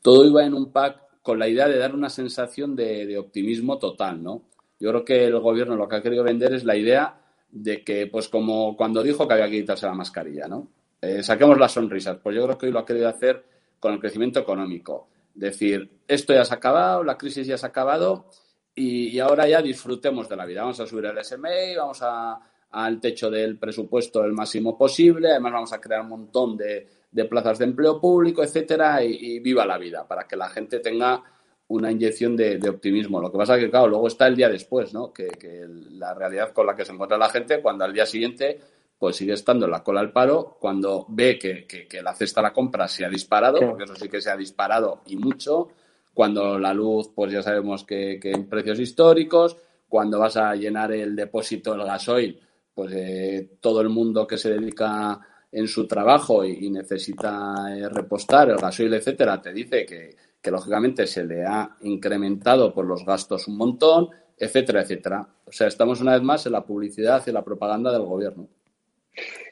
todo 0.00 0.24
iba 0.24 0.44
en 0.44 0.54
un 0.54 0.70
pack 0.70 1.22
con 1.22 1.38
la 1.38 1.48
idea 1.48 1.66
de 1.66 1.78
dar 1.78 1.94
una 1.94 2.08
sensación 2.08 2.76
de, 2.76 3.06
de, 3.06 3.18
optimismo 3.18 3.78
total, 3.78 4.22
¿no? 4.22 4.42
Yo 4.78 4.90
creo 4.90 5.04
que 5.04 5.24
el 5.24 5.40
gobierno 5.40 5.74
lo 5.74 5.88
que 5.88 5.96
ha 5.96 6.02
querido 6.02 6.22
vender 6.22 6.54
es 6.54 6.64
la 6.64 6.76
idea 6.76 7.18
de 7.50 7.82
que, 7.82 8.06
pues 8.06 8.28
como 8.28 8.76
cuando 8.76 9.02
dijo 9.02 9.26
que 9.26 9.34
había 9.34 9.50
que 9.50 9.60
quitarse 9.60 9.86
la 9.86 9.94
mascarilla, 9.94 10.46
¿no? 10.46 10.68
Eh, 11.00 11.22
saquemos 11.22 11.58
las 11.58 11.72
sonrisas. 11.72 12.18
Pues 12.22 12.36
yo 12.36 12.44
creo 12.44 12.58
que 12.58 12.66
hoy 12.66 12.72
lo 12.72 12.80
ha 12.80 12.86
querido 12.86 13.08
hacer 13.08 13.44
con 13.80 13.94
el 13.94 14.00
crecimiento 14.00 14.40
económico. 14.40 15.08
Decir, 15.36 16.00
esto 16.08 16.32
ya 16.32 16.46
se 16.46 16.54
ha 16.54 16.56
acabado, 16.56 17.04
la 17.04 17.18
crisis 17.18 17.46
ya 17.46 17.58
se 17.58 17.66
ha 17.66 17.68
acabado 17.68 18.30
y, 18.74 19.18
ahora 19.18 19.46
ya 19.46 19.60
disfrutemos 19.60 20.28
de 20.28 20.36
la 20.36 20.46
vida. 20.46 20.62
Vamos 20.62 20.80
a 20.80 20.86
subir 20.86 21.04
el 21.04 21.22
SMI, 21.22 21.76
vamos 21.76 21.98
a, 22.02 22.40
al 22.70 23.00
techo 23.00 23.30
del 23.30 23.58
presupuesto 23.58 24.24
el 24.24 24.32
máximo 24.32 24.76
posible, 24.78 25.30
además 25.30 25.52
vamos 25.52 25.72
a 25.74 25.80
crear 25.80 26.00
un 26.00 26.08
montón 26.08 26.56
de, 26.56 26.88
plazas 27.28 27.58
de 27.58 27.66
empleo 27.66 28.00
público, 28.00 28.42
etcétera, 28.42 29.04
y, 29.04 29.40
viva 29.40 29.66
la 29.66 29.76
vida, 29.76 30.08
para 30.08 30.26
que 30.26 30.36
la 30.36 30.48
gente 30.48 30.80
tenga 30.80 31.22
una 31.68 31.90
inyección 31.90 32.34
de, 32.34 32.66
optimismo. 32.68 33.20
Lo 33.20 33.30
que 33.30 33.38
pasa 33.38 33.56
es 33.56 33.64
que, 33.64 33.70
claro, 33.70 33.88
luego 33.88 34.08
está 34.08 34.26
el 34.26 34.36
día 34.36 34.48
después, 34.48 34.94
¿no? 34.94 35.12
Que, 35.12 35.66
la 35.92 36.14
realidad 36.14 36.52
con 36.52 36.66
la 36.66 36.74
que 36.74 36.84
se 36.84 36.92
encuentra 36.92 37.18
la 37.18 37.28
gente 37.28 37.60
cuando 37.60 37.84
al 37.84 37.92
día 37.92 38.06
siguiente 38.06 38.58
pues 38.98 39.16
sigue 39.16 39.34
estando 39.34 39.66
en 39.66 39.72
la 39.72 39.82
cola 39.82 40.00
al 40.00 40.12
paro, 40.12 40.56
cuando 40.60 41.06
ve 41.08 41.38
que, 41.38 41.66
que, 41.66 41.86
que 41.86 42.02
la 42.02 42.14
cesta 42.14 42.40
de 42.40 42.48
la 42.48 42.52
compra 42.52 42.88
se 42.88 43.04
ha 43.04 43.08
disparado, 43.08 43.60
porque 43.60 43.84
eso 43.84 43.94
sí 43.96 44.08
que 44.08 44.20
se 44.20 44.30
ha 44.30 44.36
disparado 44.36 45.02
y 45.06 45.16
mucho, 45.16 45.68
cuando 46.14 46.58
la 46.58 46.72
luz, 46.72 47.10
pues 47.14 47.30
ya 47.30 47.42
sabemos 47.42 47.84
que, 47.84 48.18
que 48.18 48.32
en 48.32 48.48
precios 48.48 48.80
históricos, 48.80 49.56
cuando 49.86 50.18
vas 50.18 50.38
a 50.38 50.54
llenar 50.54 50.92
el 50.92 51.14
depósito 51.14 51.72
del 51.72 51.84
gasoil, 51.84 52.40
pues 52.74 52.92
eh, 52.94 53.56
todo 53.60 53.82
el 53.82 53.90
mundo 53.90 54.26
que 54.26 54.38
se 54.38 54.50
dedica 54.50 55.20
en 55.52 55.68
su 55.68 55.86
trabajo 55.86 56.44
y, 56.44 56.66
y 56.66 56.70
necesita 56.70 57.54
eh, 57.76 57.88
repostar 57.88 58.48
el 58.48 58.56
gasoil, 58.56 58.94
etcétera, 58.94 59.40
te 59.42 59.52
dice 59.52 59.84
que, 59.84 60.16
que, 60.40 60.50
lógicamente 60.50 61.06
se 61.06 61.24
le 61.24 61.44
ha 61.44 61.76
incrementado 61.82 62.72
por 62.72 62.86
los 62.86 63.04
gastos 63.04 63.46
un 63.46 63.58
montón, 63.58 64.08
etcétera, 64.36 64.82
etcétera. 64.82 65.28
O 65.44 65.52
sea, 65.52 65.68
estamos 65.68 66.00
una 66.00 66.14
vez 66.14 66.22
más 66.22 66.46
en 66.46 66.52
la 66.52 66.64
publicidad 66.64 67.22
y 67.26 67.32
la 67.32 67.44
propaganda 67.44 67.92
del 67.92 68.02
gobierno. 68.02 68.48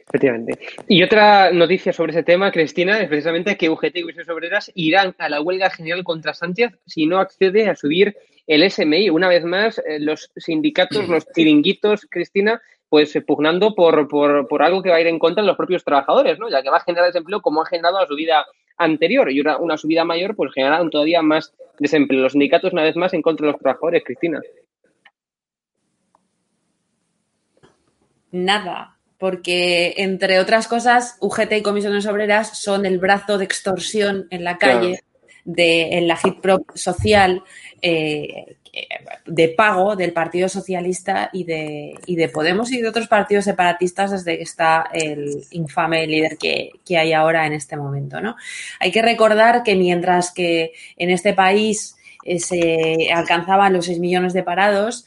Efectivamente. 0.06 0.58
Y 0.88 1.02
otra 1.02 1.50
noticia 1.50 1.92
sobre 1.92 2.12
ese 2.12 2.22
tema, 2.22 2.52
Cristina, 2.52 3.00
es 3.00 3.08
precisamente 3.08 3.56
que 3.56 3.70
UGT 3.70 3.96
y 3.96 4.02
Comisiones 4.02 4.28
Obreras 4.28 4.70
irán 4.74 5.14
a 5.18 5.28
la 5.28 5.40
huelga 5.40 5.70
general 5.70 6.04
contra 6.04 6.34
Sánchez 6.34 6.72
si 6.86 7.06
no 7.06 7.18
accede 7.18 7.68
a 7.68 7.74
subir 7.74 8.14
el 8.46 8.70
SMI. 8.70 9.10
Una 9.10 9.28
vez 9.28 9.44
más, 9.44 9.78
eh, 9.78 9.98
los 9.98 10.30
sindicatos, 10.36 11.08
los 11.08 11.26
chiringuitos, 11.32 12.06
Cristina, 12.10 12.60
pues 12.88 13.18
pugnando 13.26 13.74
por, 13.74 14.06
por, 14.06 14.46
por, 14.46 14.62
algo 14.62 14.82
que 14.82 14.90
va 14.90 14.96
a 14.96 15.00
ir 15.00 15.06
en 15.06 15.18
contra 15.18 15.42
de 15.42 15.48
los 15.48 15.56
propios 15.56 15.82
trabajadores, 15.82 16.38
¿no? 16.38 16.48
Ya 16.48 16.62
que 16.62 16.70
va 16.70 16.76
a 16.76 16.84
generar 16.84 17.06
desempleo 17.06 17.40
como 17.40 17.62
ha 17.62 17.66
generado 17.66 17.98
la 18.00 18.06
subida 18.06 18.44
anterior 18.76 19.30
y 19.30 19.40
una, 19.40 19.56
una 19.56 19.76
subida 19.76 20.04
mayor, 20.04 20.36
pues 20.36 20.52
generará 20.52 20.88
todavía 20.90 21.22
más 21.22 21.54
desempleo. 21.78 22.22
Los 22.22 22.32
sindicatos, 22.32 22.72
una 22.72 22.82
vez 22.82 22.96
más, 22.96 23.14
en 23.14 23.22
contra 23.22 23.46
de 23.46 23.52
los 23.52 23.60
trabajadores, 23.60 24.04
Cristina. 24.04 24.40
Nada, 28.30 28.93
porque 29.24 29.94
entre 29.96 30.38
otras 30.38 30.68
cosas, 30.68 31.16
UGT 31.18 31.52
y 31.52 31.62
comisiones 31.62 32.04
obreras 32.04 32.60
son 32.60 32.84
el 32.84 32.98
brazo 32.98 33.38
de 33.38 33.46
extorsión 33.46 34.26
en 34.28 34.44
la 34.44 34.58
calle 34.58 34.98
claro. 34.98 35.06
de 35.46 35.96
en 35.96 36.08
la 36.08 36.18
HITPROP 36.22 36.76
social 36.76 37.42
eh, 37.80 38.58
de 39.24 39.48
pago 39.48 39.96
del 39.96 40.12
Partido 40.12 40.50
Socialista 40.50 41.30
y 41.32 41.44
de, 41.44 41.94
y 42.04 42.16
de, 42.16 42.28
Podemos 42.28 42.70
y 42.70 42.82
de 42.82 42.88
otros 42.90 43.08
partidos 43.08 43.46
separatistas 43.46 44.10
desde 44.10 44.36
que 44.36 44.42
está 44.42 44.90
el 44.92 45.42
infame 45.52 46.06
líder 46.06 46.36
que, 46.36 46.72
que, 46.84 46.98
hay 46.98 47.14
ahora 47.14 47.46
en 47.46 47.54
este 47.54 47.78
momento. 47.78 48.20
¿no? 48.20 48.36
Hay 48.78 48.92
que 48.92 49.00
recordar 49.00 49.62
que 49.62 49.74
mientras 49.74 50.32
que 50.32 50.72
en 50.98 51.08
este 51.08 51.32
país 51.32 51.96
eh, 52.26 52.38
se 52.40 53.10
alcanzaban 53.10 53.72
los 53.72 53.86
6 53.86 54.00
millones 54.00 54.34
de 54.34 54.42
parados, 54.42 55.06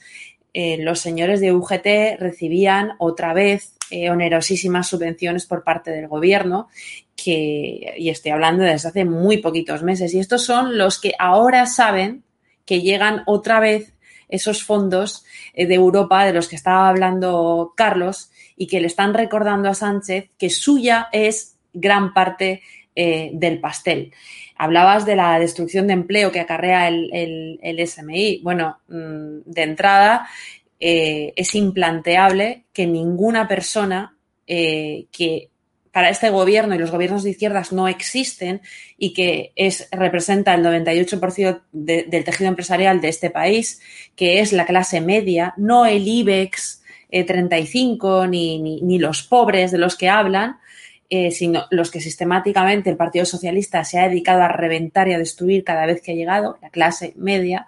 eh, 0.55 0.78
los 0.80 1.01
señores 1.01 1.39
de 1.39 1.53
UGT 1.53 2.20
recibían 2.20 2.93
otra 2.97 3.34
vez 3.34 3.76
eh, 3.91 4.09
onerosísimas 4.09 4.88
subvenciones 4.88 5.45
por 5.45 5.63
parte 5.63 5.91
del 5.91 6.07
gobierno, 6.07 6.67
que, 7.15 7.95
y 7.97 8.09
estoy 8.09 8.31
hablando 8.31 8.63
desde 8.63 8.89
hace 8.89 9.05
muy 9.05 9.38
poquitos 9.38 9.83
meses, 9.83 10.13
y 10.13 10.19
estos 10.19 10.43
son 10.45 10.77
los 10.77 10.99
que 10.99 11.13
ahora 11.17 11.65
saben 11.65 12.23
que 12.65 12.81
llegan 12.81 13.23
otra 13.25 13.59
vez 13.59 13.93
esos 14.29 14.63
fondos 14.63 15.25
eh, 15.53 15.65
de 15.65 15.75
Europa 15.75 16.25
de 16.25 16.33
los 16.33 16.47
que 16.47 16.57
estaba 16.57 16.89
hablando 16.89 17.73
Carlos 17.75 18.29
y 18.55 18.67
que 18.67 18.81
le 18.81 18.88
están 18.88 19.13
recordando 19.13 19.69
a 19.69 19.73
Sánchez 19.73 20.31
que 20.38 20.49
suya 20.49 21.07
es 21.11 21.57
gran 21.73 22.13
parte 22.13 22.61
eh, 22.95 23.29
del 23.33 23.59
pastel. 23.59 24.11
Hablabas 24.57 25.05
de 25.05 25.15
la 25.15 25.39
destrucción 25.39 25.85
de 25.85 25.93
empleo 25.93 26.31
que 26.31 26.39
acarrea 26.39 26.88
el, 26.88 27.09
el, 27.13 27.59
el 27.61 27.88
SMI. 27.88 28.41
Bueno, 28.43 28.79
mmm, 28.88 29.41
de 29.45 29.61
entrada, 29.61 30.27
eh, 30.80 31.34
es 31.36 31.55
implanteable 31.55 32.65
que 32.73 32.86
ninguna 32.86 33.47
persona 33.47 34.15
eh, 34.45 35.07
que 35.11 35.49
para 35.91 36.09
este 36.09 36.30
gobierno 36.30 36.75
y 36.75 36.78
los 36.78 36.91
gobiernos 36.91 37.23
de 37.23 37.32
izquierdas 37.32 37.73
no 37.73 37.88
existen 37.88 38.61
y 38.99 39.13
que 39.13 39.51
es, 39.55 39.88
representa 39.91 40.53
el 40.53 40.63
98% 40.63 41.61
de, 41.71 42.03
del 42.03 42.23
tejido 42.23 42.49
empresarial 42.49 43.01
de 43.01 43.09
este 43.09 43.32
país, 43.32 43.82
que 44.15 44.39
es 44.39 44.53
la 44.53 44.67
clase 44.67 45.01
media, 45.01 45.55
no 45.57 45.88
el 45.88 46.07
IBEX 46.07 46.84
eh, 47.09 47.23
35 47.23 48.28
ni, 48.28 48.61
ni, 48.61 48.82
ni, 48.82 48.99
los 48.99 49.23
pobres 49.23 49.71
de 49.71 49.80
los 49.80 49.95
que 49.95 50.07
hablan, 50.07 50.57
eh, 51.09 51.32
sino 51.32 51.65
los 51.71 51.89
que 51.89 52.01
sistemáticamente 52.01 52.89
el 52.89 52.97
Partido 52.97 53.25
Socialista 53.25 53.84
se 53.84 53.97
ha 53.97 54.09
dedicado 54.09 54.41
a 54.43 54.49
reventar 54.49 55.07
y 55.07 55.13
a 55.13 55.17
destruir 55.17 55.63
cada 55.63 55.86
vez 55.86 56.01
que 56.01 56.11
ha 56.11 56.15
llegado, 56.15 56.59
la 56.61 56.69
clase 56.69 57.13
media, 57.15 57.65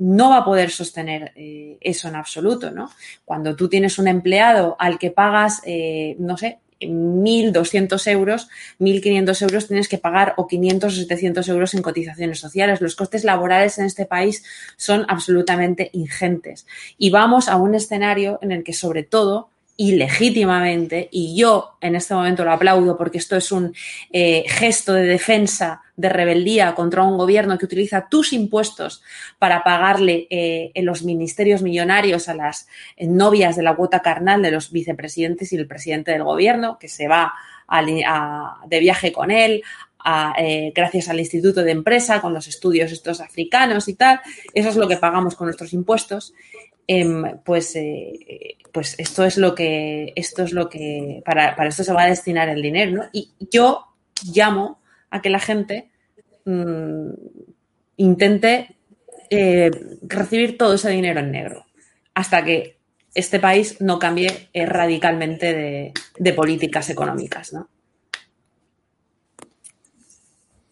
no 0.00 0.30
va 0.30 0.38
a 0.38 0.44
poder 0.44 0.70
sostener 0.70 1.32
eh, 1.36 1.76
eso 1.80 2.08
en 2.08 2.16
absoluto, 2.16 2.70
¿no? 2.70 2.90
Cuando 3.24 3.54
tú 3.54 3.68
tienes 3.68 3.98
un 3.98 4.08
empleado 4.08 4.74
al 4.78 4.98
que 4.98 5.10
pagas, 5.10 5.60
eh, 5.66 6.16
no 6.18 6.38
sé, 6.38 6.58
1.200 6.80 8.06
euros, 8.10 8.48
1.500 8.78 9.42
euros 9.42 9.68
tienes 9.68 9.88
que 9.88 9.98
pagar 9.98 10.32
o 10.38 10.46
500 10.46 10.90
o 10.90 10.96
700 10.96 11.48
euros 11.48 11.74
en 11.74 11.82
cotizaciones 11.82 12.38
sociales. 12.38 12.80
Los 12.80 12.96
costes 12.96 13.24
laborales 13.24 13.78
en 13.78 13.84
este 13.84 14.06
país 14.06 14.42
son 14.78 15.04
absolutamente 15.08 15.90
ingentes. 15.92 16.66
Y 16.96 17.10
vamos 17.10 17.48
a 17.48 17.56
un 17.56 17.74
escenario 17.74 18.38
en 18.40 18.52
el 18.52 18.64
que, 18.64 18.72
sobre 18.72 19.02
todo, 19.02 19.50
y 19.80 19.92
legítimamente, 19.92 21.08
y 21.10 21.34
yo 21.34 21.78
en 21.80 21.96
este 21.96 22.12
momento 22.12 22.44
lo 22.44 22.52
aplaudo 22.52 22.98
porque 22.98 23.16
esto 23.16 23.34
es 23.34 23.50
un 23.50 23.74
eh, 24.12 24.44
gesto 24.46 24.92
de 24.92 25.04
defensa, 25.04 25.80
de 25.96 26.10
rebeldía 26.10 26.74
contra 26.74 27.02
un 27.02 27.16
gobierno 27.16 27.56
que 27.56 27.64
utiliza 27.64 28.06
tus 28.10 28.34
impuestos 28.34 29.02
para 29.38 29.64
pagarle 29.64 30.26
eh, 30.28 30.70
en 30.74 30.84
los 30.84 31.02
ministerios 31.02 31.62
millonarios 31.62 32.28
a 32.28 32.34
las 32.34 32.68
eh, 32.98 33.06
novias 33.06 33.56
de 33.56 33.62
la 33.62 33.74
cuota 33.74 34.02
carnal 34.02 34.42
de 34.42 34.50
los 34.50 34.70
vicepresidentes 34.70 35.50
y 35.50 35.56
el 35.56 35.66
presidente 35.66 36.12
del 36.12 36.24
gobierno, 36.24 36.78
que 36.78 36.88
se 36.88 37.08
va 37.08 37.32
de 38.66 38.80
viaje 38.80 39.12
con 39.12 39.30
él, 39.30 39.62
gracias 40.74 41.08
al 41.08 41.20
Instituto 41.20 41.62
de 41.62 41.70
Empresa, 41.70 42.20
con 42.20 42.34
los 42.34 42.48
estudios 42.48 42.92
estos 42.92 43.20
africanos 43.22 43.88
y 43.88 43.94
tal. 43.94 44.20
Eso 44.52 44.68
es 44.68 44.76
lo 44.76 44.88
que 44.88 44.96
pagamos 44.98 45.36
con 45.36 45.46
nuestros 45.46 45.72
impuestos. 45.72 46.34
Eh, 46.92 47.06
pues, 47.44 47.76
eh, 47.76 48.56
pues 48.72 48.96
esto 48.98 49.24
es 49.24 49.36
lo 49.36 49.54
que, 49.54 50.12
esto 50.16 50.42
es 50.42 50.52
lo 50.52 50.68
que, 50.68 51.22
para, 51.24 51.54
para, 51.54 51.68
esto 51.68 51.84
se 51.84 51.92
va 51.92 52.02
a 52.02 52.08
destinar 52.08 52.48
el 52.48 52.60
dinero. 52.60 53.04
Y 53.12 53.30
yo 53.38 53.86
llamo 54.34 54.80
a 55.08 55.22
que 55.22 55.30
la 55.30 55.38
gente 55.38 55.88
mmm, 56.44 57.10
intente 57.96 58.76
eh, 59.30 59.70
recibir 60.02 60.58
todo 60.58 60.74
ese 60.74 60.90
dinero 60.90 61.20
en 61.20 61.30
negro, 61.30 61.64
hasta 62.12 62.44
que 62.44 62.78
este 63.14 63.38
país 63.38 63.80
no 63.80 64.00
cambie 64.00 64.48
eh, 64.52 64.66
radicalmente 64.66 65.92
de, 66.18 66.32
políticas 66.32 66.90
económicas, 66.90 67.52
¿no? 67.52 67.68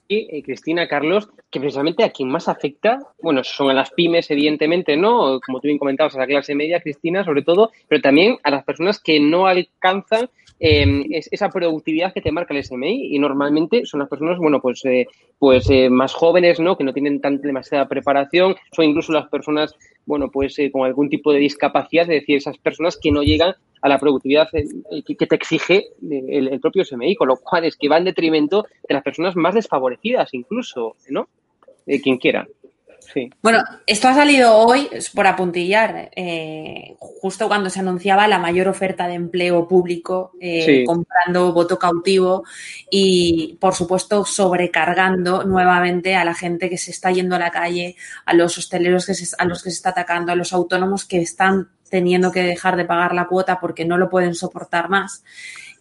Y, 0.08 0.42
Cristina, 0.42 0.88
Carlos, 0.88 1.28
que 1.50 1.60
precisamente 1.60 2.04
a 2.04 2.10
quien 2.10 2.28
más 2.28 2.48
afecta, 2.48 2.98
bueno, 3.22 3.42
son 3.42 3.70
a 3.70 3.74
las 3.74 3.90
pymes, 3.90 4.30
evidentemente, 4.30 4.96
¿no? 4.96 5.40
Como 5.40 5.60
tú 5.60 5.68
bien 5.68 5.78
comentabas, 5.78 6.14
a 6.14 6.18
la 6.18 6.26
clase 6.26 6.54
media, 6.54 6.80
Cristina, 6.80 7.24
sobre 7.24 7.42
todo, 7.42 7.70
pero 7.88 8.02
también 8.02 8.36
a 8.42 8.50
las 8.50 8.64
personas 8.64 9.00
que 9.00 9.18
no 9.18 9.46
alcanzan 9.46 10.28
eh, 10.60 11.04
esa 11.10 11.48
productividad 11.48 12.12
que 12.12 12.20
te 12.20 12.32
marca 12.32 12.52
el 12.52 12.64
SMI 12.64 13.14
y 13.14 13.18
normalmente 13.18 13.86
son 13.86 14.00
las 14.00 14.08
personas, 14.08 14.38
bueno, 14.38 14.60
pues, 14.60 14.84
eh, 14.84 15.06
pues 15.38 15.70
eh, 15.70 15.88
más 15.88 16.12
jóvenes, 16.12 16.60
¿no? 16.60 16.76
Que 16.76 16.84
no 16.84 16.92
tienen 16.92 17.20
tan 17.20 17.40
demasiada 17.40 17.88
preparación, 17.88 18.56
son 18.72 18.84
incluso 18.86 19.12
las 19.12 19.28
personas, 19.28 19.74
bueno, 20.04 20.30
pues 20.30 20.58
eh, 20.58 20.70
con 20.70 20.84
algún 20.84 21.08
tipo 21.08 21.32
de 21.32 21.38
discapacidad, 21.38 22.02
es 22.10 22.20
decir, 22.20 22.36
esas 22.36 22.58
personas 22.58 22.98
que 23.00 23.10
no 23.10 23.22
llegan 23.22 23.54
a 23.80 23.88
la 23.88 23.98
productividad 23.98 24.48
eh, 24.52 24.66
que, 25.06 25.16
que 25.16 25.26
te 25.26 25.36
exige 25.36 25.86
el, 26.02 26.48
el 26.48 26.60
propio 26.60 26.84
SMI, 26.84 27.14
con 27.14 27.28
lo 27.28 27.36
cual 27.36 27.64
es 27.64 27.76
que 27.76 27.88
va 27.88 27.98
en 27.98 28.04
detrimento 28.04 28.66
de 28.88 28.94
las 28.94 29.04
personas 29.04 29.36
más 29.36 29.54
desfavorecidas, 29.54 30.34
incluso, 30.34 30.96
¿no? 31.08 31.28
De 31.88 32.00
quien 32.00 32.18
quiera. 32.18 32.46
Sí. 33.14 33.30
Bueno, 33.42 33.60
esto 33.86 34.06
ha 34.08 34.14
salido 34.14 34.54
hoy, 34.58 34.86
por 35.14 35.26
apuntillar, 35.26 36.10
eh, 36.14 36.94
justo 37.00 37.48
cuando 37.48 37.70
se 37.70 37.80
anunciaba 37.80 38.28
la 38.28 38.38
mayor 38.38 38.68
oferta 38.68 39.08
de 39.08 39.14
empleo 39.14 39.66
público, 39.66 40.32
eh, 40.38 40.62
Sí. 40.66 40.84
comprando 40.84 41.54
voto 41.54 41.78
cautivo 41.78 42.44
y, 42.90 43.56
por 43.60 43.74
supuesto, 43.74 44.26
sobrecargando 44.26 45.44
nuevamente 45.44 46.16
a 46.16 46.24
la 46.26 46.34
gente 46.34 46.68
que 46.68 46.76
se 46.76 46.90
está 46.90 47.10
yendo 47.10 47.36
a 47.36 47.38
la 47.38 47.50
calle, 47.50 47.96
a 48.26 48.34
los 48.34 48.58
hosteleros 48.58 49.06
que 49.06 49.14
se- 49.14 49.34
a 49.38 49.46
los 49.46 49.62
que 49.62 49.70
se 49.70 49.76
está 49.76 49.90
atacando, 49.90 50.30
a 50.32 50.36
los 50.36 50.52
autónomos 50.52 51.06
que 51.06 51.22
están 51.22 51.70
teniendo 51.88 52.30
que 52.30 52.42
dejar 52.42 52.76
de 52.76 52.84
pagar 52.84 53.14
la 53.14 53.26
cuota 53.26 53.58
porque 53.58 53.86
no 53.86 53.96
lo 53.96 54.10
pueden 54.10 54.34
soportar 54.34 54.90
más. 54.90 55.24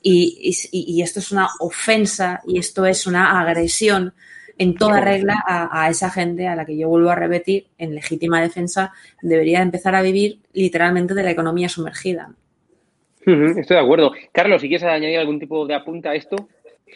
Y, 0.02 0.40
y- 0.72 0.86
y 0.94 1.02
esto 1.02 1.20
es 1.20 1.34
una 1.34 1.50
ofensa 1.60 2.42
y 2.48 2.58
esto 2.58 2.86
es 2.86 3.06
una 3.06 3.42
agresión 3.42 4.14
en 4.58 4.76
toda 4.76 5.00
regla 5.02 5.44
a, 5.46 5.84
a 5.86 5.90
esa 5.90 6.10
gente 6.10 6.48
a 6.48 6.56
la 6.56 6.66
que 6.66 6.78
yo 6.78 6.88
vuelvo 6.90 7.10
a 7.10 7.16
repetir, 7.16 7.68
en 7.78 7.94
legítima 7.96 8.42
defensa, 8.42 8.92
debería 9.22 9.62
empezar 9.62 9.96
a 9.96 10.02
vivir 10.02 10.40
literalmente 10.54 11.14
de 11.14 11.24
la 11.24 11.32
economía 11.32 11.70
sumergida. 11.70 12.32
Estoy 13.26 13.76
de 13.76 13.80
acuerdo. 13.84 14.12
Carlos, 14.32 14.62
si 14.62 14.70
quieres 14.70 14.88
añadir 14.88 15.20
algún 15.20 15.40
tipo 15.40 15.66
de 15.68 15.76
apunta 15.76 16.12
a 16.12 16.16
esto. 16.16 16.36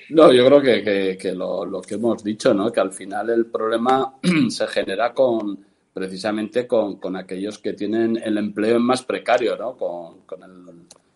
No, 0.10 0.32
yo 0.32 0.46
creo 0.46 0.62
que, 0.62 0.84
que- 0.84 1.18
que 1.18 1.34
lo, 1.34 1.66
lo 1.66 1.82
que 1.82 1.96
hemos 1.96 2.24
dicho, 2.24 2.54
¿no? 2.54 2.72
Que 2.72 2.80
al 2.80 2.94
final 2.94 3.30
el 3.30 3.46
problema 3.48 4.16
se 4.50 4.68
genera 4.68 5.14
con 5.14 5.60
precisamente 5.94 6.66
con, 6.66 6.96
con 7.02 7.18
aquellos 7.18 7.60
que 7.60 7.74
tienen 7.74 8.16
el 8.24 8.38
empleo 8.38 8.80
más 8.80 9.04
precario, 9.04 9.58
¿no? 9.58 9.76
Con, 9.76 10.22
con 10.26 10.42
el, 10.44 10.66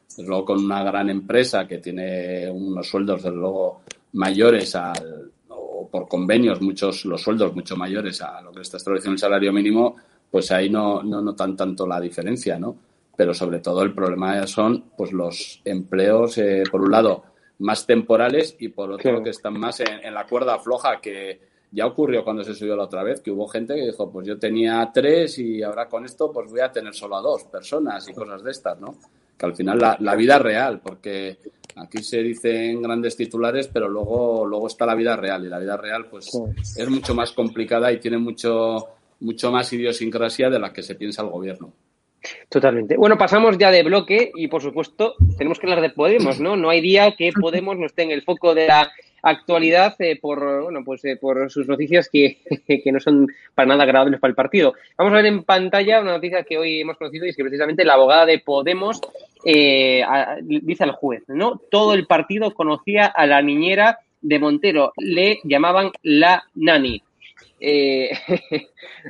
desde 0.09 0.27
luego 0.27 0.43
con 0.43 0.65
una 0.65 0.83
gran 0.83 1.09
empresa 1.09 1.65
que 1.65 1.77
tiene 1.77 2.51
unos 2.51 2.85
sueldos, 2.89 3.23
desde 3.23 3.35
luego, 3.37 3.81
mayores 4.13 4.75
al, 4.75 5.31
o 5.78 5.88
por 5.89 6.07
convenios, 6.07 6.61
muchos 6.61 7.05
los 7.05 7.21
sueldos 7.21 7.53
mucho 7.55 7.76
mayores 7.76 8.21
a 8.21 8.41
lo 8.41 8.51
que 8.51 8.61
está 8.61 8.78
establecido 8.78 9.11
el 9.13 9.19
salario 9.19 9.51
mínimo, 9.51 9.95
pues 10.32 10.51
ahí 10.51 10.69
no, 10.69 11.03
no 11.03 11.21
notan 11.21 11.55
tanto 11.55 11.86
la 11.88 11.99
diferencia, 11.99 12.57
¿no? 12.57 12.76
Pero 13.15 13.34
sobre 13.34 13.59
todo 13.59 13.82
el 13.84 13.93
problema 13.93 14.45
son 14.47 14.86
pues 14.97 15.11
los 15.13 15.61
empleos, 15.65 16.38
eh, 16.38 16.63
por 16.69 16.82
un 16.82 16.91
lado, 16.91 17.23
más 17.59 17.86
temporales 17.86 18.55
y 18.59 18.69
por 18.69 18.91
otro 18.91 19.01
Claro. 19.03 19.23
que 19.23 19.30
están 19.30 19.59
más 19.59 19.80
en, 19.80 20.03
en 20.03 20.13
la 20.13 20.26
cuerda 20.26 20.59
floja 20.59 20.99
que 21.01 21.39
ya 21.71 21.86
ocurrió 21.88 22.23
cuando 22.23 22.43
se 22.43 22.53
subió 22.53 22.76
la 22.76 22.84
otra 22.84 23.03
vez, 23.03 23.21
que 23.21 23.32
hubo 23.32 23.47
gente 23.47 23.76
que 23.76 23.86
dijo, 23.86 24.09
pues 24.11 24.28
yo 24.28 24.38
tenía 24.38 24.89
tres 24.93 25.39
y 25.39 25.61
ahora 25.63 25.88
con 25.88 26.05
esto 26.05 26.32
pues 26.32 26.49
voy 26.49 26.61
a 26.61 26.71
tener 26.71 26.93
solo 26.93 27.17
a 27.17 27.21
dos 27.21 27.43
personas 27.45 28.07
y 28.09 28.13
cosas 28.13 28.43
de 28.43 28.51
estas, 28.51 28.80
¿no? 28.80 28.95
Que 29.38 29.45
al 29.45 29.55
final 29.55 29.80
la, 29.80 29.97
la 29.99 30.15
vida 30.15 30.39
real, 30.39 30.80
porque 30.82 31.38
aquí 31.76 32.03
se 32.03 32.23
dicen 32.23 32.82
grandes 32.82 33.15
titulares, 33.15 33.67
pero 33.67 33.88
luego, 33.88 34.45
luego 34.45 34.67
está 34.67 34.86
la 34.86 34.95
vida 34.95 35.15
real 35.15 35.45
y 35.45 35.49
la 35.49 35.59
vida 35.59 35.78
real 35.78 36.07
pues 36.09 36.32
es 36.78 36.89
mucho 36.89 37.13
más 37.13 37.32
complicada 37.32 37.91
y 37.91 37.99
tiene 37.99 38.17
mucho, 38.17 38.88
mucho 39.19 39.51
más 39.51 39.71
idiosincrasia 39.73 40.49
de 40.49 40.59
la 40.59 40.71
que 40.71 40.84
se 40.84 40.95
piensa 40.95 41.21
el 41.21 41.30
gobierno. 41.30 41.73
Totalmente. 42.49 42.97
Bueno, 42.97 43.17
pasamos 43.17 43.57
ya 43.57 43.69
de 43.69 43.84
bloque 43.84 44.32
y, 44.36 44.47
por 44.47 44.61
supuesto, 44.61 45.15
tenemos 45.38 45.59
que 45.59 45.67
hablar 45.67 45.82
de 45.82 45.91
Podemos, 45.91 46.39
¿no? 46.39 46.55
No 46.55 46.69
hay 46.69 46.82
día 46.82 47.15
que 47.15 47.32
Podemos 47.32 47.78
no 47.78 47.86
esté 47.86 48.03
en 48.03 48.11
el 48.11 48.23
foco 48.23 48.55
de 48.55 48.67
la 48.67 48.91
actualidad 49.26 49.95
eh, 49.99 50.17
por, 50.21 50.63
bueno, 50.63 50.84
pues, 50.86 51.03
eh, 51.05 51.17
por 51.17 51.49
sus 51.51 51.67
noticias 51.67 52.09
que, 52.09 52.38
que 52.67 52.91
no 52.91 52.99
son 52.99 53.28
para 53.53 53.67
nada 53.67 53.84
agradables 53.84 54.19
para 54.19 54.30
el 54.30 54.36
partido. 54.36 54.73
Vamos 54.97 55.13
a 55.13 55.17
ver 55.17 55.26
en 55.26 55.43
pantalla 55.43 56.01
una 56.01 56.13
noticia 56.13 56.43
que 56.43 56.57
hoy 56.57 56.82
hemos 56.82 56.97
conocido 56.97 57.26
y 57.26 57.30
es 57.30 57.36
que 57.36 57.43
precisamente 57.43 57.84
la 57.84 57.93
abogada 57.93 58.26
de 58.26 58.39
Podemos 58.39 59.01
eh, 59.43 60.03
dice 60.41 60.84
al 60.84 60.91
juez, 60.91 61.23
¿no? 61.28 61.59
Todo 61.69 61.93
el 61.93 62.07
partido 62.07 62.53
conocía 62.53 63.05
a 63.05 63.26
la 63.26 63.41
niñera 63.41 63.99
de 64.21 64.39
Montero, 64.39 64.93
le 64.97 65.39
llamaban 65.43 65.91
la 66.03 66.43
nani. 66.55 67.01
Eh, 67.59 68.09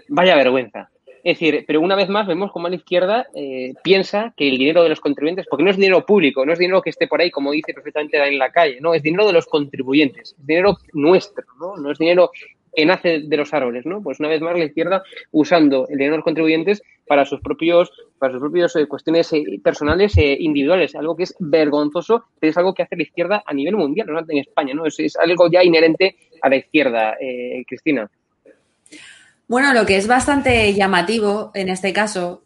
vaya 0.10 0.36
vergüenza. 0.36 0.90
Es 1.26 1.40
decir, 1.40 1.66
pero 1.66 1.82
una 1.82 1.96
vez 1.96 2.08
más 2.08 2.28
vemos 2.28 2.52
cómo 2.52 2.70
la 2.70 2.76
izquierda 2.76 3.26
eh, 3.34 3.74
piensa 3.84 4.36
que 4.38 4.48
el 4.48 4.60
dinero 4.60 4.84
de 4.84 4.90
los 4.90 5.00
contribuyentes, 5.00 5.48
porque 5.50 5.64
no 5.64 5.72
es 5.72 5.76
dinero 5.76 6.06
público, 6.06 6.46
no 6.46 6.54
es 6.54 6.60
dinero 6.60 6.84
que 6.84 6.92
esté 6.92 7.08
por 7.08 7.20
ahí, 7.20 7.32
como 7.32 7.52
dice 7.52 7.74
perfectamente 7.74 8.24
en 8.24 8.38
la 8.38 8.52
calle, 8.52 8.78
no, 8.80 8.94
es 8.94 9.02
dinero 9.02 9.26
de 9.26 9.34
los 9.34 9.48
contribuyentes, 9.48 10.36
es 10.38 10.46
dinero 10.46 10.78
nuestro, 10.94 11.44
¿no? 11.60 11.78
No 11.78 11.92
es 11.92 11.98
dinero 11.98 12.30
que 12.76 12.86
nace 12.86 13.22
de 13.22 13.38
los 13.38 13.52
árboles, 13.56 13.88
¿no? 13.88 14.04
Pues 14.04 14.20
una 14.20 14.30
vez 14.30 14.40
más 14.40 14.56
la 14.56 14.66
izquierda 14.66 15.02
usando 15.32 15.88
el 15.88 15.98
dinero 15.98 16.12
de 16.12 16.18
los 16.18 16.26
contribuyentes 16.26 16.84
para 17.08 17.26
sus 17.26 17.42
propios, 17.42 17.92
para 18.20 18.34
sus 18.34 18.42
propios 18.42 18.76
eh, 18.76 18.86
cuestiones 18.86 19.34
eh, 19.34 19.44
personales 19.64 20.16
e 20.18 20.38
individuales, 20.40 20.94
algo 20.94 21.16
que 21.16 21.24
es 21.24 21.34
vergonzoso, 21.40 22.26
pero 22.40 22.52
es 22.52 22.58
algo 22.60 22.76
que 22.76 22.84
hace 22.84 22.98
la 22.98 23.04
izquierda 23.04 23.44
a 23.48 23.52
nivel 23.52 23.78
mundial, 23.78 24.06
no 24.12 24.20
en 24.20 24.38
España, 24.38 24.76
¿no? 24.76 24.86
Es, 24.86 25.00
es 25.00 25.16
algo 25.16 25.50
ya 25.50 25.64
inherente 25.64 26.18
a 26.44 26.50
la 26.50 26.58
izquierda, 26.58 27.16
eh, 27.20 27.64
Cristina. 27.68 28.12
Bueno, 29.48 29.74
lo 29.74 29.86
que 29.86 29.98
es 29.98 30.08
bastante 30.08 30.74
llamativo 30.74 31.52
en 31.54 31.70
este 31.70 31.94
caso, 31.94 32.44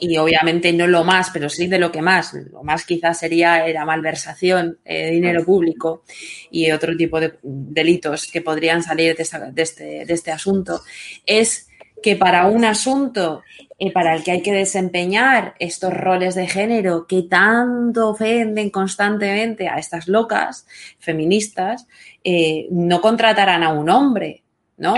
y 0.00 0.16
obviamente 0.16 0.72
no 0.72 0.86
lo 0.86 1.04
más, 1.04 1.30
pero 1.30 1.48
sí 1.48 1.66
de 1.66 1.78
lo 1.78 1.90
que 1.90 2.02
más, 2.02 2.32
lo 2.34 2.62
más 2.62 2.84
quizás 2.84 3.18
sería 3.18 3.66
la 3.68 3.84
malversación 3.84 4.78
eh, 4.84 5.06
de 5.06 5.10
dinero 5.10 5.44
público 5.44 6.04
y 6.50 6.70
otro 6.70 6.96
tipo 6.96 7.20
de 7.20 7.34
delitos 7.42 8.26
que 8.30 8.40
podrían 8.40 8.82
salir 8.82 9.16
de, 9.16 9.22
esta- 9.22 9.50
de 9.50 9.62
este, 9.62 10.04
de 10.06 10.14
este 10.14 10.30
asunto, 10.30 10.80
es 11.26 11.68
que 12.02 12.14
para 12.14 12.46
un 12.46 12.64
asunto 12.64 13.42
eh, 13.78 13.90
para 13.92 14.14
el 14.14 14.22
que 14.22 14.30
hay 14.30 14.42
que 14.42 14.52
desempeñar 14.52 15.54
estos 15.58 15.92
roles 15.92 16.34
de 16.36 16.46
género 16.46 17.06
que 17.08 17.22
tanto 17.22 18.10
ofenden 18.10 18.70
constantemente 18.70 19.68
a 19.68 19.78
estas 19.78 20.06
locas 20.06 20.66
feministas, 21.00 21.86
eh, 22.22 22.68
no 22.70 23.00
contratarán 23.00 23.64
a 23.64 23.72
un 23.72 23.90
hombre, 23.90 24.42
¿no? 24.76 24.94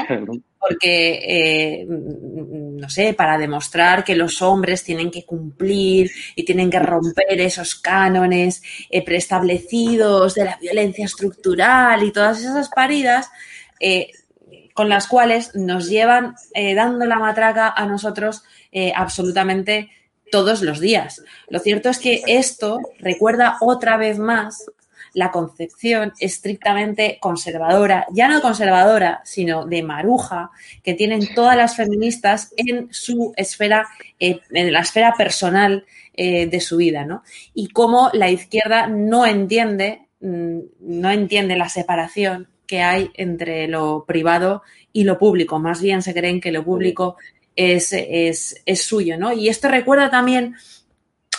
Porque, 0.60 1.20
eh, 1.26 1.86
no 1.88 2.90
sé, 2.90 3.14
para 3.14 3.38
demostrar 3.38 4.04
que 4.04 4.14
los 4.14 4.42
hombres 4.42 4.84
tienen 4.84 5.10
que 5.10 5.24
cumplir 5.24 6.10
y 6.36 6.44
tienen 6.44 6.70
que 6.70 6.78
romper 6.78 7.40
esos 7.40 7.74
cánones 7.74 8.62
eh, 8.90 9.02
preestablecidos 9.02 10.34
de 10.34 10.44
la 10.44 10.58
violencia 10.60 11.06
estructural 11.06 12.02
y 12.02 12.12
todas 12.12 12.40
esas 12.40 12.68
paridas 12.68 13.30
eh, 13.80 14.10
con 14.74 14.90
las 14.90 15.06
cuales 15.06 15.54
nos 15.54 15.88
llevan 15.88 16.34
eh, 16.54 16.74
dando 16.74 17.06
la 17.06 17.18
matraca 17.18 17.72
a 17.74 17.86
nosotros 17.86 18.44
absolutamente 18.94 19.90
todos 20.30 20.62
los 20.62 20.78
días. 20.78 21.24
Lo 21.48 21.58
cierto 21.58 21.88
es 21.88 21.98
que 21.98 22.22
esto 22.28 22.78
recuerda 23.00 23.56
otra 23.60 23.96
vez 23.96 24.18
más 24.18 24.70
la 25.14 25.30
concepción 25.30 26.12
estrictamente 26.18 27.18
conservadora, 27.20 28.06
ya 28.12 28.28
no 28.28 28.40
conservadora, 28.40 29.20
sino 29.24 29.66
de 29.66 29.82
maruja, 29.82 30.50
que 30.82 30.94
tienen 30.94 31.34
todas 31.34 31.56
las 31.56 31.76
feministas 31.76 32.52
en 32.56 32.88
su 32.92 33.32
esfera, 33.36 33.88
eh, 34.18 34.40
en 34.50 34.72
la 34.72 34.80
esfera 34.80 35.14
personal 35.16 35.84
eh, 36.14 36.46
de 36.46 36.60
su 36.60 36.76
vida, 36.76 37.04
¿no? 37.04 37.22
Y 37.54 37.68
cómo 37.68 38.10
la 38.12 38.30
izquierda 38.30 38.86
no 38.86 39.26
entiende, 39.26 40.08
mm, 40.20 40.58
no 40.80 41.10
entiende 41.10 41.56
la 41.56 41.68
separación 41.68 42.48
que 42.66 42.82
hay 42.82 43.10
entre 43.14 43.66
lo 43.66 44.04
privado 44.06 44.62
y 44.92 45.04
lo 45.04 45.18
público. 45.18 45.58
Más 45.58 45.80
bien 45.80 46.02
se 46.02 46.14
creen 46.14 46.40
que 46.40 46.52
lo 46.52 46.64
público 46.64 47.16
es, 47.56 47.92
es, 47.92 48.62
es 48.64 48.82
suyo, 48.82 49.18
¿no? 49.18 49.32
Y 49.32 49.48
esto 49.48 49.68
recuerda 49.68 50.10
también 50.10 50.54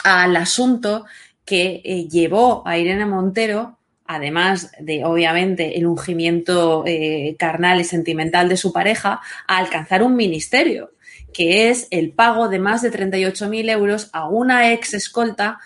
al 0.03 0.36
asunto 0.36 1.05
que 1.51 1.81
eh, 1.83 2.07
llevó 2.07 2.65
a 2.65 2.77
Irene 2.77 3.05
Montero, 3.05 3.77
además 4.05 4.71
de 4.79 5.03
obviamente 5.03 5.77
el 5.77 5.85
ungimiento 5.85 6.85
eh, 6.87 7.35
carnal 7.37 7.81
y 7.81 7.83
sentimental 7.83 8.47
de 8.47 8.55
su 8.55 8.71
pareja, 8.71 9.19
a 9.49 9.57
alcanzar 9.57 10.01
un 10.01 10.15
ministerio, 10.15 10.91
que 11.33 11.69
es 11.69 11.89
el 11.91 12.13
pago 12.13 12.47
de 12.47 12.59
más 12.59 12.81
de 12.81 12.89
38.000 12.89 13.69
euros 13.69 14.09
a 14.13 14.29
una 14.29 14.71
ex 14.71 14.93
escolta 14.93 15.59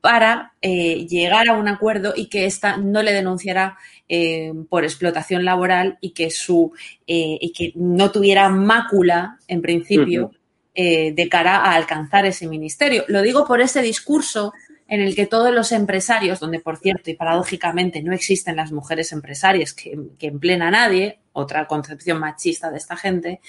para 0.00 0.54
eh, 0.62 1.06
llegar 1.06 1.46
a 1.50 1.58
un 1.58 1.68
acuerdo 1.68 2.14
y 2.16 2.30
que 2.30 2.46
ésta 2.46 2.78
no 2.78 3.02
le 3.02 3.12
denunciara 3.12 3.76
eh, 4.08 4.50
por 4.70 4.84
explotación 4.84 5.44
laboral 5.44 5.98
y 6.00 6.14
que 6.14 6.30
su 6.30 6.72
eh, 7.06 7.36
y 7.38 7.52
que 7.52 7.72
no 7.74 8.10
tuviera 8.10 8.48
mácula 8.48 9.36
en 9.46 9.60
principio 9.60 10.32
de 10.74 11.28
cara 11.30 11.56
a 11.58 11.74
alcanzar 11.74 12.24
ese 12.24 12.48
ministerio. 12.48 13.04
Lo 13.06 13.20
digo 13.20 13.46
por 13.46 13.60
ese 13.60 13.82
discurso 13.82 14.54
en 14.92 15.00
el 15.00 15.14
que 15.14 15.24
todos 15.24 15.54
los 15.54 15.72
empresarios, 15.72 16.38
donde 16.38 16.60
por 16.60 16.76
cierto 16.76 17.10
y 17.10 17.14
paradójicamente 17.14 18.02
no 18.02 18.12
existen 18.12 18.56
las 18.56 18.72
mujeres 18.72 19.10
empresarias 19.12 19.72
que, 19.72 19.98
que 20.18 20.26
empleen 20.26 20.60
a 20.60 20.70
nadie, 20.70 21.18
otra 21.32 21.66
concepción 21.66 22.20
machista 22.20 22.70
de 22.70 22.76
esta 22.76 22.94
gente, 22.94 23.40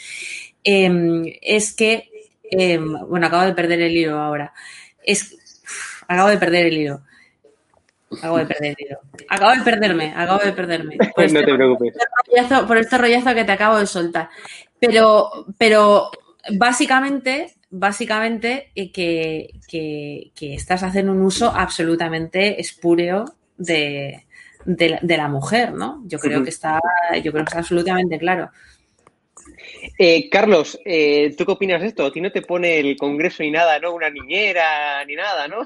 em, 0.64 1.26
es 1.41 1.74
que, 1.74 2.10
em, 2.50 2.94
bueno, 3.10 3.28
acabo 3.28 3.44
de 3.44 3.54
perder 3.54 3.82
el 3.82 3.91
hilo 3.91 4.22
ahora, 4.22 4.54
es, 5.04 5.36
acabo 6.08 6.30
de 6.30 6.38
perder 6.38 6.68
el 6.68 6.78
hilo. 6.78 7.02
Acabo 8.10 8.38
de 8.38 8.46
perder 8.46 8.76
el 8.80 8.86
hilo. 8.86 9.00
Acabo 9.28 9.52
de 9.52 9.62
perderme, 9.64 10.14
acabo 10.16 10.46
de 10.46 10.54
perderme. 10.54 10.98
Por 11.14 11.26
este, 11.26 11.39
no 11.41 11.46
te 11.46 11.56
preocupes. 11.56 11.94
rollazo, 12.26 12.68
por 12.68 12.78
este 12.78 12.98
rollazo 12.98 13.36
que 13.36 13.44
te 13.44 13.52
acabo 13.52 13.80
de 13.80 13.88
soltar. 13.88 14.30
Pero, 14.80 15.46
pero 15.58 16.10
básicamente, 16.54 17.54
básicamente 17.74 18.72
eh, 18.76 18.92
que, 18.92 19.50
que, 19.68 20.32
que, 20.36 20.54
estás 20.54 20.84
haciendo 20.84 21.12
un 21.12 21.22
uso 21.22 21.52
absolutamente 21.54 22.62
espúreo 22.62 23.26
de, 23.58 24.26
de, 24.64 24.90
la, 24.90 25.00
de 25.02 25.18
la 25.18 25.28
mujer, 25.28 25.74
¿no? 25.74 26.04
Yo 26.06 26.20
creo 26.20 26.44
que 26.44 26.52
está, 26.52 26.80
yo 27.16 27.32
creo 27.32 27.44
que 27.44 27.50
está 27.50 27.60
absolutamente 27.60 28.20
claro. 28.20 28.52
Eh, 29.98 30.30
Carlos, 30.30 30.80
eh, 30.86 31.34
¿tú 31.36 31.46
qué 31.46 31.52
opinas 31.52 31.82
de 31.82 31.88
esto? 31.88 32.06
A 32.06 32.12
ti 32.12 32.22
no 32.22 32.32
te 32.32 32.44
pone 32.44 32.80
el 32.80 32.96
Congreso 32.96 33.42
ni 33.42 33.50
nada, 33.50 33.80
¿no? 33.80 33.94
Una 33.96 34.12
niñera 34.12 35.04
ni 35.06 35.16
nada, 35.16 35.48
¿no? 35.48 35.66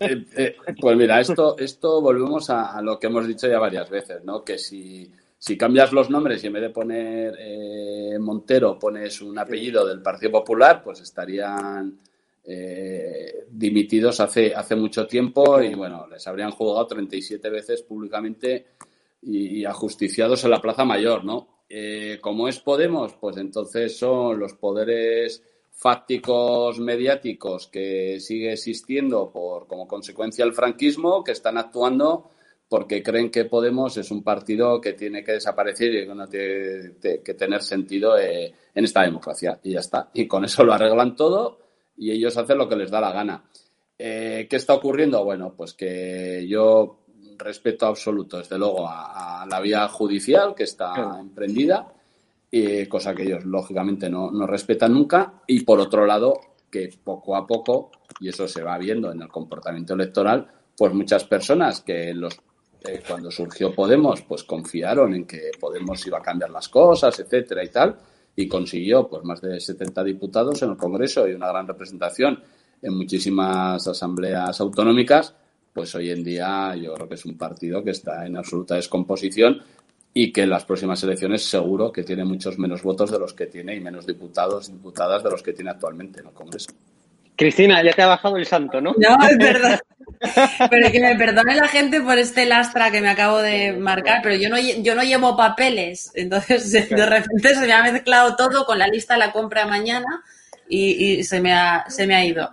Eh, 0.00 0.24
eh, 0.36 0.56
pues 0.80 0.96
mira, 0.96 1.20
esto, 1.20 1.56
esto 1.58 2.00
volvemos 2.00 2.50
a, 2.50 2.76
a, 2.76 2.82
lo 2.82 2.98
que 2.98 3.06
hemos 3.06 3.26
dicho 3.28 3.48
ya 3.48 3.58
varias 3.60 3.88
veces, 3.88 4.24
¿no? 4.24 4.44
Que 4.44 4.58
si, 4.58 5.10
si 5.46 5.58
cambias 5.58 5.92
los 5.92 6.08
nombres 6.08 6.42
y 6.42 6.46
en 6.46 6.54
vez 6.54 6.62
de 6.62 6.70
poner 6.70 7.36
eh, 7.38 8.18
Montero 8.18 8.78
pones 8.78 9.20
un 9.20 9.38
apellido 9.38 9.86
del 9.86 10.00
Partido 10.00 10.32
Popular, 10.32 10.82
pues 10.82 11.02
estarían 11.02 11.98
eh, 12.42 13.44
dimitidos 13.50 14.20
hace, 14.20 14.54
hace 14.54 14.74
mucho 14.74 15.06
tiempo 15.06 15.60
y 15.60 15.74
bueno, 15.74 16.06
les 16.10 16.26
habrían 16.26 16.50
juzgado 16.50 16.86
37 16.86 17.50
veces 17.50 17.82
públicamente 17.82 18.68
y, 19.20 19.66
ajusticiados 19.66 20.42
en 20.44 20.50
la 20.50 20.62
Plaza 20.62 20.86
Mayor, 20.86 21.26
¿no? 21.26 21.48
Eh, 21.68 22.20
como 22.22 22.48
es 22.48 22.60
Podemos, 22.60 23.12
pues 23.12 23.36
entonces 23.36 23.98
son 23.98 24.38
los 24.38 24.54
poderes 24.54 25.42
fácticos 25.72 26.80
mediáticos 26.80 27.66
que 27.66 28.18
sigue 28.18 28.54
existiendo 28.54 29.30
por 29.30 29.66
como 29.66 29.86
consecuencia 29.86 30.46
del 30.46 30.54
franquismo 30.54 31.22
que 31.22 31.32
están 31.32 31.58
actuando 31.58 32.30
porque 32.68 33.02
creen 33.02 33.30
que 33.30 33.44
Podemos 33.44 33.96
es 33.96 34.10
un 34.10 34.22
partido 34.22 34.80
que 34.80 34.94
tiene 34.94 35.22
que 35.22 35.32
desaparecer 35.32 35.94
y 35.94 36.06
que 36.06 36.14
no 36.14 36.28
tiene 36.28 36.94
que 37.22 37.34
tener 37.34 37.62
sentido 37.62 38.18
eh, 38.18 38.52
en 38.74 38.84
esta 38.84 39.02
democracia 39.02 39.58
y 39.62 39.72
ya 39.72 39.80
está 39.80 40.10
y 40.14 40.26
con 40.26 40.44
eso 40.44 40.64
lo 40.64 40.72
arreglan 40.72 41.14
todo 41.14 41.58
y 41.96 42.10
ellos 42.10 42.36
hacen 42.36 42.58
lo 42.58 42.68
que 42.68 42.76
les 42.76 42.90
da 42.90 43.00
la 43.00 43.12
gana. 43.12 43.44
Eh, 43.96 44.46
¿Qué 44.50 44.56
está 44.56 44.74
ocurriendo? 44.74 45.22
Bueno, 45.24 45.54
pues 45.56 45.74
que 45.74 46.46
yo 46.48 47.04
respeto 47.38 47.86
absoluto, 47.86 48.38
desde 48.38 48.58
luego, 48.58 48.86
a, 48.88 49.42
a 49.42 49.46
la 49.46 49.60
vía 49.60 49.86
judicial 49.88 50.54
que 50.54 50.64
está 50.64 50.92
claro. 50.92 51.18
emprendida, 51.18 51.92
eh, 52.50 52.88
cosa 52.88 53.14
que 53.14 53.24
ellos, 53.24 53.44
lógicamente, 53.44 54.08
no, 54.08 54.30
no, 54.30 54.46
respetan 54.46 54.92
nunca. 54.92 55.42
Y 55.46 55.60
por 55.60 55.80
otro 55.80 56.06
lado, 56.06 56.40
que 56.70 56.90
poco 57.02 57.36
a 57.36 57.46
poco, 57.46 57.90
y 58.20 58.28
eso 58.28 58.48
se 58.48 58.62
va 58.62 58.78
viendo 58.78 59.12
en 59.12 59.22
el 59.22 59.28
comportamiento 59.28 59.94
electoral, 59.94 60.48
pues 60.76 60.92
muchas 60.92 61.24
personas 61.24 61.80
que 61.80 62.12
los, 62.14 62.36
eh, 62.84 63.02
cuando 63.06 63.30
surgió 63.30 63.74
Podemos, 63.74 64.22
pues 64.22 64.44
confiaron 64.44 65.14
en 65.14 65.26
que 65.26 65.50
Podemos 65.58 66.06
iba 66.06 66.18
a 66.18 66.22
cambiar 66.22 66.50
las 66.50 66.68
cosas, 66.68 67.18
etcétera 67.18 67.64
y 67.64 67.68
tal, 67.68 67.96
y 68.36 68.46
consiguió 68.46 69.08
pues 69.08 69.24
más 69.24 69.40
de 69.40 69.58
70 69.58 70.04
diputados 70.04 70.62
en 70.62 70.70
el 70.70 70.76
Congreso 70.76 71.26
y 71.26 71.32
una 71.32 71.48
gran 71.48 71.66
representación 71.66 72.42
en 72.82 72.94
muchísimas 72.94 73.86
asambleas 73.86 74.60
autonómicas, 74.60 75.34
pues 75.72 75.94
hoy 75.94 76.10
en 76.10 76.22
día 76.22 76.74
yo 76.76 76.94
creo 76.94 77.08
que 77.08 77.14
es 77.14 77.24
un 77.24 77.38
partido 77.38 77.82
que 77.82 77.90
está 77.90 78.26
en 78.26 78.36
absoluta 78.36 78.74
descomposición 78.74 79.62
y 80.12 80.32
que 80.32 80.42
en 80.42 80.50
las 80.50 80.64
próximas 80.64 81.02
elecciones 81.02 81.42
seguro 81.42 81.90
que 81.90 82.04
tiene 82.04 82.24
muchos 82.24 82.58
menos 82.58 82.82
votos 82.82 83.10
de 83.10 83.18
los 83.18 83.34
que 83.34 83.46
tiene 83.46 83.74
y 83.74 83.80
menos 83.80 84.06
diputados 84.06 84.68
y 84.68 84.72
diputadas 84.72 85.24
de 85.24 85.30
los 85.30 85.42
que 85.42 85.52
tiene 85.52 85.70
actualmente 85.70 86.20
en 86.20 86.26
el 86.26 86.32
Congreso. 86.32 86.70
Cristina, 87.36 87.82
ya 87.82 87.92
te 87.92 88.02
ha 88.02 88.06
bajado 88.06 88.36
el 88.36 88.46
santo, 88.46 88.80
¿no? 88.80 88.94
No, 88.96 89.28
es 89.28 89.38
verdad. 89.38 89.80
Pero 90.70 90.92
que 90.92 91.00
me 91.00 91.16
perdone 91.16 91.54
la 91.54 91.68
gente 91.68 92.00
por 92.00 92.18
este 92.18 92.46
lastra 92.46 92.90
que 92.90 93.00
me 93.00 93.08
acabo 93.08 93.38
de 93.38 93.72
marcar, 93.72 94.20
pero 94.22 94.36
yo 94.36 94.48
no, 94.48 94.58
yo 94.58 94.94
no 94.94 95.02
llevo 95.02 95.36
papeles. 95.36 96.10
Entonces, 96.14 96.70
de 96.90 97.06
repente 97.06 97.54
se 97.54 97.66
me 97.66 97.72
ha 97.72 97.82
mezclado 97.82 98.36
todo 98.36 98.64
con 98.66 98.78
la 98.78 98.88
lista 98.88 99.14
de 99.14 99.20
la 99.20 99.32
compra 99.32 99.66
mañana 99.66 100.22
y, 100.68 101.18
y 101.18 101.24
se, 101.24 101.40
me 101.40 101.52
ha, 101.52 101.84
se 101.88 102.06
me 102.06 102.14
ha 102.14 102.24
ido. 102.24 102.50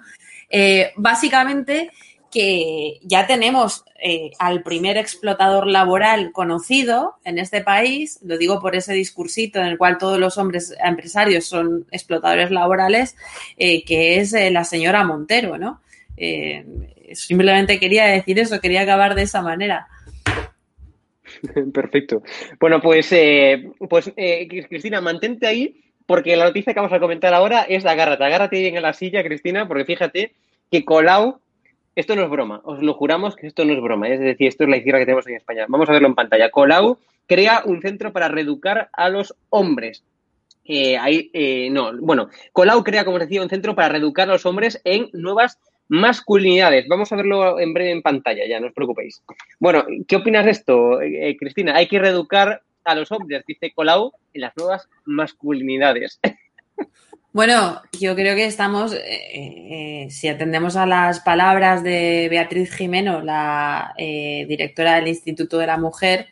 Eh, 0.49 0.91
básicamente, 0.97 1.91
que 2.31 2.99
ya 3.03 3.27
tenemos 3.27 3.83
eh, 4.01 4.31
al 4.39 4.63
primer 4.63 4.97
explotador 4.97 5.67
laboral 5.67 6.31
conocido 6.31 7.15
en 7.25 7.37
este 7.37 7.61
país, 7.61 8.19
lo 8.23 8.37
digo 8.37 8.59
por 8.59 8.75
ese 8.75 8.93
discursito 8.93 9.59
en 9.59 9.65
el 9.65 9.77
cual 9.77 9.97
todos 9.97 10.17
los 10.17 10.37
hombres 10.37 10.73
empresarios 10.83 11.45
son 11.45 11.85
explotadores 11.91 12.49
laborales, 12.49 13.15
eh, 13.57 13.83
que 13.83 14.19
es 14.19 14.33
eh, 14.33 14.49
la 14.49 14.63
señora 14.63 15.03
Montero, 15.03 15.57
¿no? 15.57 15.81
Eh, 16.23 16.63
simplemente 17.13 17.79
quería 17.79 18.05
decir 18.05 18.37
eso, 18.37 18.61
quería 18.61 18.81
acabar 18.81 19.15
de 19.15 19.23
esa 19.23 19.41
manera. 19.41 19.87
Perfecto. 21.73 22.21
Bueno, 22.59 22.79
pues, 22.79 23.11
eh, 23.11 23.71
pues 23.89 24.13
Cristina, 24.69 25.01
mantente 25.01 25.47
ahí, 25.47 25.81
porque 26.05 26.35
la 26.35 26.45
noticia 26.45 26.73
que 26.73 26.79
vamos 26.79 26.93
a 26.93 26.99
comentar 26.99 27.33
ahora 27.33 27.61
es 27.63 27.87
agárrate, 27.87 28.23
agárrate 28.23 28.59
bien 28.59 28.77
en 28.77 28.83
la 28.83 28.93
silla, 28.93 29.23
Cristina, 29.23 29.67
porque 29.67 29.85
fíjate 29.85 30.35
que 30.69 30.85
Colau 30.85 31.39
esto 31.95 32.15
no 32.15 32.23
es 32.23 32.29
broma, 32.29 32.61
os 32.63 32.81
lo 32.81 32.93
juramos 32.93 33.35
que 33.35 33.47
esto 33.47 33.65
no 33.65 33.73
es 33.73 33.81
broma, 33.81 34.07
es 34.07 34.19
decir, 34.19 34.47
esto 34.47 34.63
es 34.63 34.69
la 34.69 34.77
izquierda 34.77 34.99
que 34.99 35.05
tenemos 35.05 35.27
en 35.27 35.35
España. 35.35 35.65
Vamos 35.67 35.89
a 35.89 35.93
verlo 35.93 36.07
en 36.07 36.15
pantalla. 36.15 36.51
Colau 36.51 36.99
crea 37.27 37.63
un 37.65 37.81
centro 37.81 38.13
para 38.13 38.27
reeducar 38.27 38.89
a 38.93 39.09
los 39.09 39.35
hombres. 39.49 40.03
Eh, 40.63 40.97
ahí, 40.97 41.31
eh, 41.33 41.69
no, 41.71 41.91
bueno, 41.99 42.29
Colau 42.53 42.83
crea, 42.83 43.03
como 43.03 43.17
os 43.17 43.23
decía, 43.23 43.41
un 43.41 43.49
centro 43.49 43.75
para 43.75 43.89
reeducar 43.89 44.29
a 44.29 44.33
los 44.33 44.45
hombres 44.45 44.79
en 44.85 45.09
nuevas 45.13 45.59
masculinidades. 45.91 46.87
Vamos 46.87 47.11
a 47.11 47.17
verlo 47.17 47.59
en 47.59 47.73
breve 47.73 47.91
en 47.91 48.01
pantalla, 48.01 48.47
ya 48.47 48.61
no 48.61 48.67
os 48.67 48.73
preocupéis. 48.73 49.21
Bueno, 49.59 49.85
¿qué 50.07 50.15
opinas 50.15 50.45
de 50.45 50.51
esto, 50.51 51.01
eh, 51.01 51.35
Cristina? 51.37 51.75
Hay 51.75 51.87
que 51.87 51.99
reeducar 51.99 52.61
a 52.85 52.95
los 52.95 53.11
hombres, 53.11 53.43
dice 53.45 53.73
Colau, 53.75 54.13
en 54.33 54.41
las 54.41 54.55
nuevas 54.55 54.87
masculinidades. 55.05 56.19
Bueno, 57.33 57.81
yo 57.97 58.13
creo 58.13 58.35
que 58.35 58.43
estamos, 58.43 58.93
eh, 58.93 58.99
eh, 59.05 60.07
si 60.09 60.27
atendemos 60.27 60.75
a 60.75 60.85
las 60.85 61.21
palabras 61.21 61.81
de 61.81 62.27
Beatriz 62.29 62.73
Jimeno, 62.73 63.21
la 63.21 63.93
eh, 63.97 64.45
directora 64.49 64.95
del 64.95 65.07
Instituto 65.07 65.57
de 65.57 65.67
la 65.67 65.77
Mujer, 65.77 66.27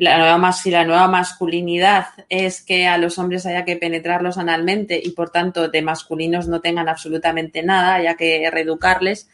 la 0.00 0.16
nueva, 0.16 0.52
si 0.52 0.70
la 0.70 0.84
nueva 0.84 1.08
masculinidad 1.08 2.06
es 2.30 2.62
que 2.62 2.86
a 2.86 2.96
los 2.96 3.18
hombres 3.18 3.44
haya 3.44 3.66
que 3.66 3.76
penetrarlos 3.76 4.38
analmente 4.38 4.98
y 5.02 5.10
por 5.10 5.28
tanto 5.28 5.68
de 5.68 5.82
masculinos 5.82 6.48
no 6.48 6.62
tengan 6.62 6.88
absolutamente 6.88 7.62
nada, 7.62 7.96
haya 7.96 8.14
que 8.14 8.50
reeducarles, 8.50 9.28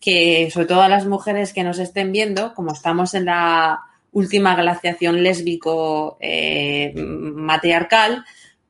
que 0.00 0.50
sobre 0.50 0.66
todo 0.66 0.80
a 0.80 0.88
las 0.88 1.04
mujeres 1.04 1.52
que 1.52 1.64
nos 1.64 1.78
estén 1.78 2.12
viendo, 2.12 2.54
como 2.54 2.72
estamos 2.72 3.12
en 3.12 3.26
la 3.26 3.80
última 4.12 4.56
glaciación 4.56 5.22
lésbico 5.22 6.16
eh, 6.18 6.94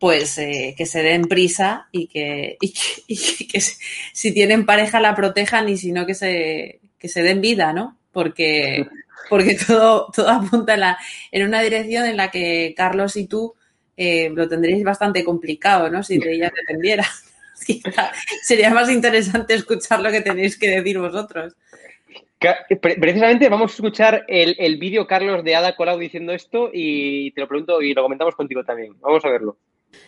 pues 0.00 0.36
eh, 0.38 0.74
que 0.76 0.84
se 0.84 1.02
den 1.02 1.28
prisa 1.28 1.88
y 1.92 2.08
que, 2.08 2.56
y 2.60 2.72
que, 2.72 2.80
y 3.06 3.46
que, 3.46 3.60
si 3.60 4.34
tienen 4.34 4.66
pareja 4.66 5.00
la 5.00 5.14
protejan 5.14 5.68
y 5.68 5.76
si 5.76 5.92
no 5.92 6.06
que 6.06 6.14
se, 6.14 6.80
que 6.98 7.08
se 7.08 7.22
den 7.22 7.40
vida, 7.40 7.72
¿no? 7.72 7.98
Porque, 8.10 8.86
porque 9.28 9.56
todo, 9.66 10.08
todo 10.14 10.28
apunta 10.28 10.98
en, 11.30 11.46
una 11.46 11.60
dirección 11.62 12.06
en 12.06 12.16
la 12.16 12.30
que 12.30 12.74
Carlos 12.76 13.16
y 13.16 13.26
tú 13.26 13.54
eh, 13.96 14.30
lo 14.30 14.48
tendréis 14.48 14.82
bastante 14.84 15.24
complicado, 15.24 15.90
¿no? 15.90 16.02
Si 16.02 16.18
de 16.18 16.34
ella 16.34 16.52
dependiera. 16.54 17.06
Sería 18.42 18.70
más 18.70 18.90
interesante 18.90 19.54
escuchar 19.54 20.00
lo 20.00 20.10
que 20.10 20.20
tenéis 20.20 20.58
que 20.58 20.68
decir 20.68 20.98
vosotros. 20.98 21.54
Precisamente 23.00 23.48
vamos 23.48 23.72
a 23.72 23.74
escuchar 23.74 24.24
el, 24.28 24.54
el 24.58 24.76
vídeo, 24.76 25.06
Carlos, 25.06 25.42
de 25.44 25.56
Ada 25.56 25.76
Colau 25.76 25.98
diciendo 25.98 26.32
esto 26.32 26.70
y 26.72 27.30
te 27.30 27.40
lo 27.40 27.48
pregunto 27.48 27.80
y 27.80 27.94
lo 27.94 28.02
comentamos 28.02 28.34
contigo 28.34 28.64
también. 28.64 28.94
Vamos 29.00 29.24
a 29.24 29.30
verlo 29.30 29.56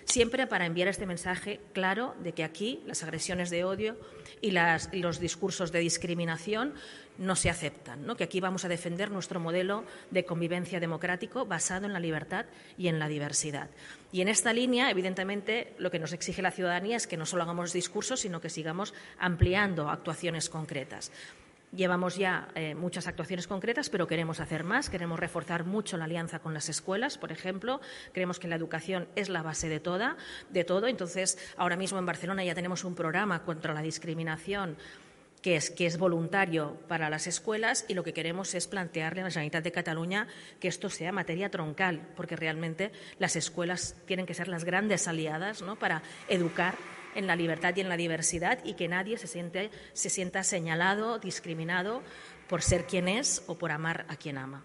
siempre 0.05 0.47
para 0.47 0.67
enviar 0.67 0.89
este 0.89 1.07
mensaje 1.07 1.61
claro 1.73 2.15
de 2.23 2.33
que 2.33 2.45
aquí 2.45 2.83
las 2.87 3.03
agresiones 3.03 3.51
de 3.51 3.65
odio 3.65 3.97
y, 4.41 4.51
los 4.51 5.21
discursos 5.21 5.73
de 5.73 5.81
discriminación 5.81 6.75
no 7.19 7.35
se 7.35 7.49
aceptan, 7.49 8.07
que 8.17 8.25
aquí 8.25 8.41
vamos 8.41 8.65
a 8.65 8.69
defender 8.69 9.11
nuestro 9.11 9.41
modelo 9.41 9.85
de 10.11 10.25
convivencia 10.25 10.81
democrático 10.81 11.47
basado 11.47 11.87
en 11.87 11.93
la 11.93 12.01
libertad 12.01 12.47
y 12.77 12.89
en 12.89 12.99
la 12.99 13.09
diversidad. 13.09 13.71
Y 14.13 14.21
en 14.21 14.29
esta 14.29 14.53
línea, 14.53 14.91
evidentemente, 14.91 15.75
lo 15.79 15.91
que 15.91 15.99
nos 15.99 16.13
exige 16.13 16.43
la 16.43 16.51
ciudadanía 16.51 16.97
es 16.97 17.07
que 17.07 17.17
no 17.17 17.27
solo 17.27 17.43
hagamos 17.43 17.73
discursos, 17.73 18.21
sino 18.21 18.41
que 18.41 18.51
sigamos 18.51 18.95
ampliando 19.19 19.89
actuaciones 19.89 20.49
concretas. 20.51 21.11
Llevamos 21.75 22.17
ya 22.17 22.49
eh, 22.55 22.75
muchas 22.75 23.07
actuaciones 23.07 23.47
concretas, 23.47 23.91
pero 23.91 24.07
queremos 24.07 24.41
hacer 24.41 24.65
más. 24.65 24.89
Queremos 24.89 25.19
reforzar 25.19 25.65
mucho 25.65 25.97
la 25.97 26.05
alianza 26.05 26.39
con 26.39 26.55
las 26.55 26.69
escuelas, 26.69 27.19
por 27.19 27.33
ejemplo. 27.33 27.81
Creemos 28.13 28.39
que 28.39 28.49
la 28.49 28.57
educación 28.57 29.09
es 29.17 29.29
la 29.29 29.43
base 29.43 29.69
de, 29.69 29.81
toda, 29.81 30.17
de 30.51 30.65
todo. 30.65 30.87
Entonces, 30.87 31.39
ahora 31.57 31.77
mismo 31.77 31.99
en 31.99 32.07
Barcelona 32.07 32.45
ya 32.45 32.55
tenemos 32.55 32.85
un 32.85 32.95
programa 32.95 33.43
contra 33.43 33.75
la 33.75 33.83
discriminación 33.83 34.77
que 35.43 35.57
es, 35.57 35.71
que 35.71 35.87
es 35.87 35.99
voluntario 35.99 36.77
para 36.89 37.11
las 37.11 37.27
escuelas 37.27 37.85
y 37.87 37.95
lo 37.95 38.03
que 38.03 38.13
queremos 38.13 38.55
es 38.55 38.67
plantearle 38.67 39.21
a 39.21 39.25
la 39.25 39.31
Generalitat 39.31 39.63
de 39.63 39.73
Cataluña 39.73 40.27
que 40.59 40.69
esto 40.69 40.91
sea 40.91 41.13
materia 41.13 41.51
troncal, 41.51 42.01
porque 42.17 42.37
realmente 42.37 42.91
las 43.19 43.37
escuelas 43.37 43.95
tienen 44.07 44.27
que 44.27 44.35
ser 44.35 44.49
las 44.49 44.65
grandes 44.65 45.07
aliadas 45.07 45.63
¿no? 45.63 45.77
para 45.77 46.03
educar 46.29 46.75
en 47.17 47.27
la 47.27 47.37
libertad 47.37 47.75
y 47.77 47.81
en 47.81 47.89
la 47.89 47.97
diversidad 47.97 48.59
y 48.65 48.75
que 48.75 48.89
nadie 48.89 49.19
se, 49.19 49.27
siente, 49.27 49.71
se 49.93 50.11
sienta 50.11 50.45
señalado, 50.45 51.19
discriminado 51.19 52.03
por 52.49 52.63
ser 52.63 52.87
quien 52.87 53.09
es 53.09 53.43
o 53.47 53.57
por 53.57 53.73
amar 53.73 54.07
a 54.09 54.17
quien 54.17 54.39
ama. 54.39 54.63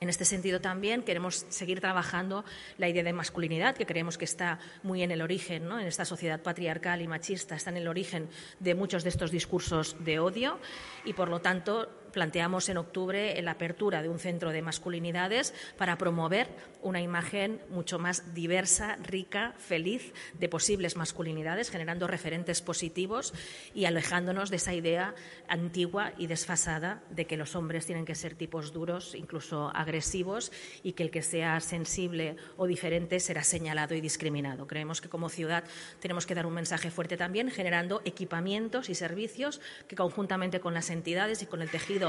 En 0.00 0.08
este 0.08 0.24
sentido 0.24 0.60
también 0.60 1.02
queremos 1.02 1.46
seguir 1.48 1.80
trabajando 1.80 2.44
la 2.78 2.88
idea 2.88 3.02
de 3.02 3.12
masculinidad, 3.12 3.76
que 3.76 3.86
creemos 3.86 4.18
que 4.18 4.24
está 4.24 4.58
muy 4.82 5.02
en 5.02 5.10
el 5.10 5.22
origen, 5.22 5.66
¿no? 5.66 5.80
en 5.80 5.86
esta 5.86 6.04
sociedad 6.04 6.42
patriarcal 6.42 7.00
y 7.00 7.08
machista, 7.08 7.54
está 7.54 7.70
en 7.70 7.78
el 7.78 7.88
origen 7.88 8.28
de 8.60 8.74
muchos 8.74 9.02
de 9.02 9.08
estos 9.08 9.30
discursos 9.30 9.96
de 10.00 10.18
odio 10.18 10.58
y, 11.04 11.12
por 11.14 11.28
lo 11.28 11.40
tanto, 11.40 11.88
planteamos 12.14 12.68
en 12.68 12.78
octubre 12.78 13.40
la 13.42 13.50
apertura 13.50 14.00
de 14.00 14.08
un 14.08 14.18
centro 14.18 14.52
de 14.52 14.62
masculinidades 14.62 15.52
para 15.76 15.98
promover 15.98 16.48
una 16.80 17.02
imagen 17.02 17.60
mucho 17.68 17.98
más 17.98 18.34
diversa, 18.34 18.96
rica, 19.02 19.54
feliz 19.58 20.14
de 20.38 20.48
posibles 20.48 20.96
masculinidades, 20.96 21.70
generando 21.70 22.06
referentes 22.06 22.62
positivos 22.62 23.34
y 23.74 23.84
alejándonos 23.84 24.50
de 24.50 24.56
esa 24.56 24.74
idea 24.74 25.14
antigua 25.48 26.12
y 26.16 26.26
desfasada 26.26 27.02
de 27.10 27.26
que 27.26 27.36
los 27.36 27.56
hombres 27.56 27.86
tienen 27.86 28.04
que 28.04 28.14
ser 28.14 28.34
tipos 28.34 28.72
duros, 28.72 29.14
incluso 29.14 29.70
agresivos, 29.74 30.52
y 30.82 30.92
que 30.92 31.02
el 31.02 31.10
que 31.10 31.22
sea 31.22 31.60
sensible 31.60 32.36
o 32.56 32.66
diferente 32.66 33.18
será 33.20 33.42
señalado 33.42 33.94
y 33.94 34.00
discriminado. 34.00 34.66
Creemos 34.66 35.00
que 35.00 35.08
como 35.08 35.28
ciudad 35.28 35.64
tenemos 36.00 36.26
que 36.26 36.34
dar 36.34 36.46
un 36.46 36.54
mensaje 36.54 36.90
fuerte 36.90 37.16
también, 37.16 37.50
generando 37.50 38.02
equipamientos 38.04 38.88
y 38.88 38.94
servicios 38.94 39.60
que 39.88 39.96
conjuntamente 39.96 40.60
con 40.60 40.74
las 40.74 40.90
entidades 40.90 41.42
y 41.42 41.46
con 41.46 41.60
el 41.60 41.70
tejido 41.70 42.03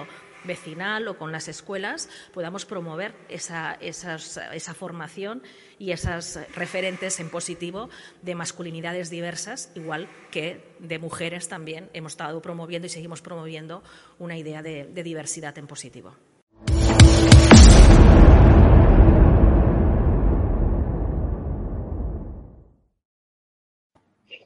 vecinal 0.46 1.08
o 1.08 1.18
con 1.18 1.32
las 1.32 1.48
escuelas 1.48 2.10
podamos 2.34 2.66
promover 2.66 3.16
esa, 3.30 3.74
esa 3.82 4.74
formación 4.74 5.42
y 5.80 5.92
esas 5.92 6.40
referentes 6.56 7.20
en 7.20 7.30
positivo 7.30 7.90
de 8.22 8.36
masculinidades 8.36 9.10
diversas, 9.10 9.72
igual 9.76 10.08
que 10.32 10.76
de 10.80 11.00
mujeres 11.00 11.48
también 11.50 11.90
hemos 11.94 12.14
estado 12.14 12.42
promoviendo 12.42 12.86
y 12.86 12.90
seguimos 12.90 13.22
promoviendo 13.22 13.84
una 14.20 14.38
idea 14.38 14.62
de, 14.62 14.86
de 14.86 15.04
diversidad 15.04 15.58
en 15.58 15.68
positivo. 15.68 16.16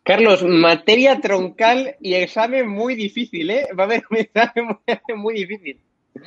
Carlos, 0.09 0.43
materia 0.43 1.21
troncal 1.21 1.95
y 1.99 2.15
examen 2.15 2.67
muy 2.67 2.95
difícil, 2.95 3.51
¿eh? 3.51 3.67
Va 3.77 3.83
a 3.83 3.85
haber 3.85 4.01
un 4.09 4.17
examen 4.17 4.79
muy, 5.15 5.35
difícil. 5.35 5.79
no 6.15 6.23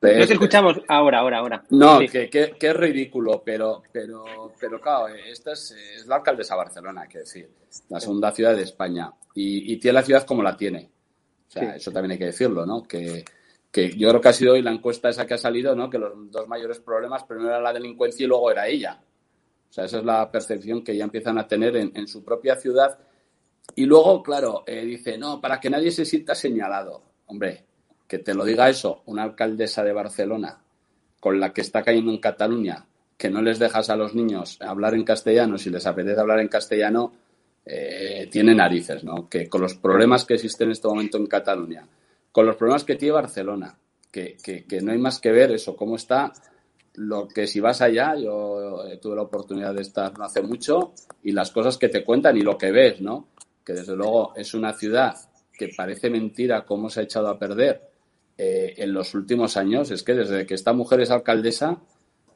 te 0.00 0.32
escuchamos 0.32 0.80
ahora, 0.88 1.20
ahora, 1.20 1.38
ahora. 1.38 1.62
No, 1.70 2.00
que, 2.00 2.56
es 2.60 2.76
ridículo, 2.76 3.40
pero, 3.46 3.84
pero, 3.92 4.52
pero 4.58 4.80
claro, 4.80 5.14
esta 5.14 5.52
es, 5.52 6.04
la 6.08 6.16
alcaldesa 6.16 6.54
de 6.54 6.58
Barcelona, 6.58 7.02
hay 7.02 7.08
que 7.08 7.18
decir, 7.18 7.48
la 7.88 8.00
segunda 8.00 8.32
ciudad 8.32 8.56
de 8.56 8.62
España, 8.62 9.12
y, 9.32 9.76
tiene 9.76 9.94
la 9.94 10.02
ciudad 10.02 10.26
como 10.26 10.42
la 10.42 10.56
tiene. 10.56 10.90
O 11.46 11.50
sea, 11.52 11.76
eso 11.76 11.92
también 11.92 12.10
hay 12.10 12.18
que 12.18 12.24
decirlo, 12.24 12.66
¿no? 12.66 12.82
Que, 12.82 13.24
que 13.70 13.96
yo 13.96 14.08
creo 14.08 14.20
que 14.20 14.28
ha 14.28 14.32
sido 14.32 14.54
hoy 14.54 14.62
la 14.62 14.72
encuesta 14.72 15.08
esa 15.08 15.24
que 15.24 15.34
ha 15.34 15.38
salido, 15.38 15.76
¿no? 15.76 15.88
Que 15.88 15.98
los 15.98 16.32
dos 16.32 16.48
mayores 16.48 16.80
problemas, 16.80 17.22
primero 17.22 17.50
era 17.50 17.60
la 17.60 17.72
delincuencia 17.72 18.24
y 18.24 18.26
luego 18.26 18.50
era 18.50 18.66
ella. 18.66 19.00
O 19.68 19.72
sea, 19.72 19.84
esa 19.84 19.98
es 19.98 20.04
la 20.04 20.30
percepción 20.30 20.82
que 20.82 20.96
ya 20.96 21.04
empiezan 21.04 21.38
a 21.38 21.46
tener 21.46 21.76
en, 21.76 22.08
su 22.08 22.24
propia 22.24 22.56
ciudad. 22.56 22.98
Y 23.74 23.84
luego, 23.84 24.22
claro, 24.22 24.64
eh, 24.66 24.84
dice, 24.84 25.18
no, 25.18 25.40
para 25.40 25.60
que 25.60 25.68
nadie 25.68 25.90
se 25.90 26.04
sienta 26.04 26.34
señalado. 26.34 27.02
Hombre, 27.26 27.64
que 28.06 28.18
te 28.18 28.34
lo 28.34 28.44
diga 28.44 28.70
eso, 28.70 29.02
una 29.06 29.22
alcaldesa 29.22 29.84
de 29.84 29.92
Barcelona 29.92 30.58
con 31.20 31.40
la 31.40 31.52
que 31.52 31.60
está 31.60 31.82
cayendo 31.82 32.10
en 32.10 32.18
Cataluña, 32.18 32.86
que 33.16 33.28
no 33.28 33.42
les 33.42 33.58
dejas 33.58 33.90
a 33.90 33.96
los 33.96 34.14
niños 34.14 34.56
hablar 34.60 34.94
en 34.94 35.04
castellano, 35.04 35.58
si 35.58 35.68
les 35.70 35.86
apetece 35.86 36.20
hablar 36.20 36.40
en 36.40 36.48
castellano, 36.48 37.12
eh, 37.66 38.28
tiene 38.30 38.54
narices, 38.54 39.04
¿no? 39.04 39.28
Que 39.28 39.48
con 39.48 39.60
los 39.60 39.74
problemas 39.74 40.24
que 40.24 40.34
existen 40.34 40.68
en 40.68 40.72
este 40.72 40.88
momento 40.88 41.18
en 41.18 41.26
Cataluña, 41.26 41.86
con 42.32 42.46
los 42.46 42.56
problemas 42.56 42.84
que 42.84 42.94
tiene 42.94 43.12
Barcelona, 43.12 43.76
que, 44.10 44.36
que, 44.42 44.64
que 44.64 44.80
no 44.80 44.92
hay 44.92 44.98
más 44.98 45.20
que 45.20 45.32
ver 45.32 45.50
eso, 45.50 45.76
cómo 45.76 45.96
está 45.96 46.32
lo 46.98 47.28
que 47.28 47.46
si 47.46 47.60
vas 47.60 47.80
allá, 47.80 48.16
yo 48.16 48.84
eh, 48.84 48.98
tuve 48.98 49.16
la 49.16 49.22
oportunidad 49.22 49.74
de 49.74 49.82
estar 49.82 50.16
no 50.18 50.24
hace 50.24 50.42
mucho, 50.42 50.92
y 51.22 51.32
las 51.32 51.50
cosas 51.50 51.78
que 51.78 51.88
te 51.88 52.04
cuentan 52.04 52.36
y 52.36 52.42
lo 52.42 52.58
que 52.58 52.72
ves, 52.72 53.00
¿no? 53.00 53.28
Que 53.64 53.72
desde 53.72 53.94
luego 53.94 54.32
es 54.34 54.54
una 54.54 54.72
ciudad 54.72 55.14
que 55.52 55.70
parece 55.76 56.10
mentira 56.10 56.64
cómo 56.64 56.90
se 56.90 57.00
ha 57.00 57.02
echado 57.04 57.28
a 57.28 57.38
perder 57.38 57.82
eh, 58.36 58.74
en 58.76 58.92
los 58.92 59.14
últimos 59.14 59.56
años. 59.56 59.90
Es 59.90 60.02
que 60.02 60.14
desde 60.14 60.46
que 60.46 60.54
esta 60.54 60.72
mujer 60.72 61.00
es 61.00 61.10
alcaldesa, 61.10 61.78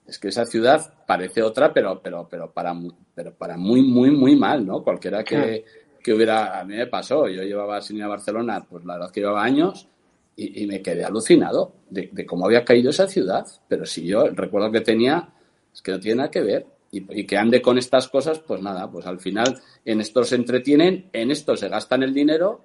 es 0.06 0.18
que 0.18 0.28
esa 0.28 0.44
ciudad 0.44 0.94
parece 1.06 1.42
otra, 1.42 1.72
pero, 1.72 2.00
pero, 2.02 2.28
pero, 2.28 2.52
para, 2.52 2.74
pero 3.14 3.34
para 3.34 3.56
muy, 3.56 3.82
muy, 3.82 4.10
muy 4.10 4.36
mal, 4.36 4.66
¿no? 4.66 4.82
Cualquiera 4.82 5.24
que, 5.24 5.64
que 6.02 6.12
hubiera, 6.12 6.60
a 6.60 6.64
mí 6.64 6.76
me 6.76 6.86
pasó, 6.86 7.28
yo 7.28 7.42
llevaba 7.42 7.80
sin 7.80 7.96
ir 7.96 8.04
a 8.04 8.08
Barcelona, 8.08 8.64
pues 8.68 8.84
la 8.84 8.94
verdad 8.94 9.10
que 9.10 9.20
llevaba 9.20 9.44
años, 9.44 9.88
y, 10.36 10.66
me 10.66 10.80
quedé 10.80 11.04
alucinado 11.04 11.74
de, 11.90 12.26
cómo 12.26 12.46
había 12.46 12.64
caído 12.64 12.90
esa 12.90 13.06
ciudad. 13.06 13.46
Pero 13.68 13.86
si 13.86 14.06
yo 14.06 14.28
recuerdo 14.28 14.70
que 14.70 14.80
tenía, 14.80 15.28
es 15.72 15.82
que 15.82 15.92
no 15.92 16.00
tiene 16.00 16.16
nada 16.16 16.30
que 16.30 16.42
ver. 16.42 16.66
Y, 16.90 17.24
que 17.24 17.36
ande 17.38 17.62
con 17.62 17.78
estas 17.78 18.08
cosas, 18.08 18.38
pues 18.40 18.60
nada, 18.60 18.90
pues 18.90 19.06
al 19.06 19.18
final 19.18 19.58
en 19.84 20.00
esto 20.00 20.24
se 20.24 20.36
entretienen, 20.36 21.08
en 21.12 21.30
esto 21.30 21.56
se 21.56 21.68
gastan 21.68 22.02
el 22.02 22.12
dinero. 22.12 22.60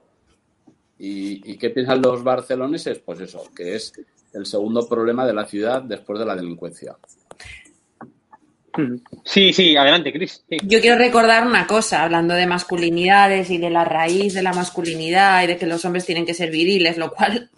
¿Y, 0.99 1.51
y 1.51 1.57
qué 1.57 1.69
piensan 1.69 2.01
los 2.01 2.23
barceloneses? 2.23 2.99
Pues 2.99 3.19
eso, 3.21 3.43
que 3.55 3.75
es 3.75 3.93
el 4.33 4.45
segundo 4.45 4.87
problema 4.87 5.25
de 5.25 5.33
la 5.33 5.45
ciudad 5.45 5.81
después 5.81 6.19
de 6.19 6.25
la 6.25 6.35
delincuencia. 6.35 6.97
Sí, 9.23 9.53
sí, 9.53 9.75
adelante, 9.75 10.13
Cris. 10.13 10.43
Yo 10.63 10.79
quiero 10.81 10.97
recordar 10.97 11.47
una 11.47 11.65
cosa, 11.65 12.03
hablando 12.03 12.35
de 12.35 12.45
masculinidades 12.45 13.49
y 13.49 13.57
de 13.57 13.69
la 13.69 13.83
raíz 13.85 14.33
de 14.33 14.43
la 14.43 14.53
masculinidad 14.53 15.43
y 15.43 15.47
de 15.47 15.57
que 15.57 15.65
los 15.65 15.83
hombres 15.85 16.05
tienen 16.05 16.25
que 16.25 16.33
ser 16.33 16.51
viriles, 16.51 16.97
lo 16.97 17.11
cual 17.11 17.49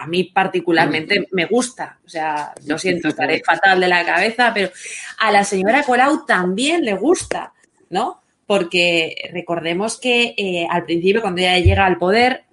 a 0.00 0.06
mí 0.06 0.24
particularmente 0.24 1.28
me 1.32 1.46
gusta. 1.46 1.98
O 2.04 2.08
sea, 2.08 2.52
lo 2.66 2.78
siento, 2.78 3.08
estaré 3.08 3.42
fatal 3.44 3.80
de 3.80 3.88
la 3.88 4.04
cabeza, 4.04 4.52
pero 4.54 4.70
a 5.18 5.30
la 5.32 5.44
señora 5.44 5.82
Colau 5.82 6.24
también 6.24 6.84
le 6.84 6.94
gusta, 6.94 7.52
¿no? 7.90 8.22
Porque 8.46 9.30
recordemos 9.32 9.98
que 9.98 10.34
eh, 10.36 10.66
al 10.70 10.84
principio, 10.84 11.20
cuando 11.20 11.40
ella 11.40 11.58
llega 11.58 11.84
al 11.84 11.98
poder, 11.98 12.44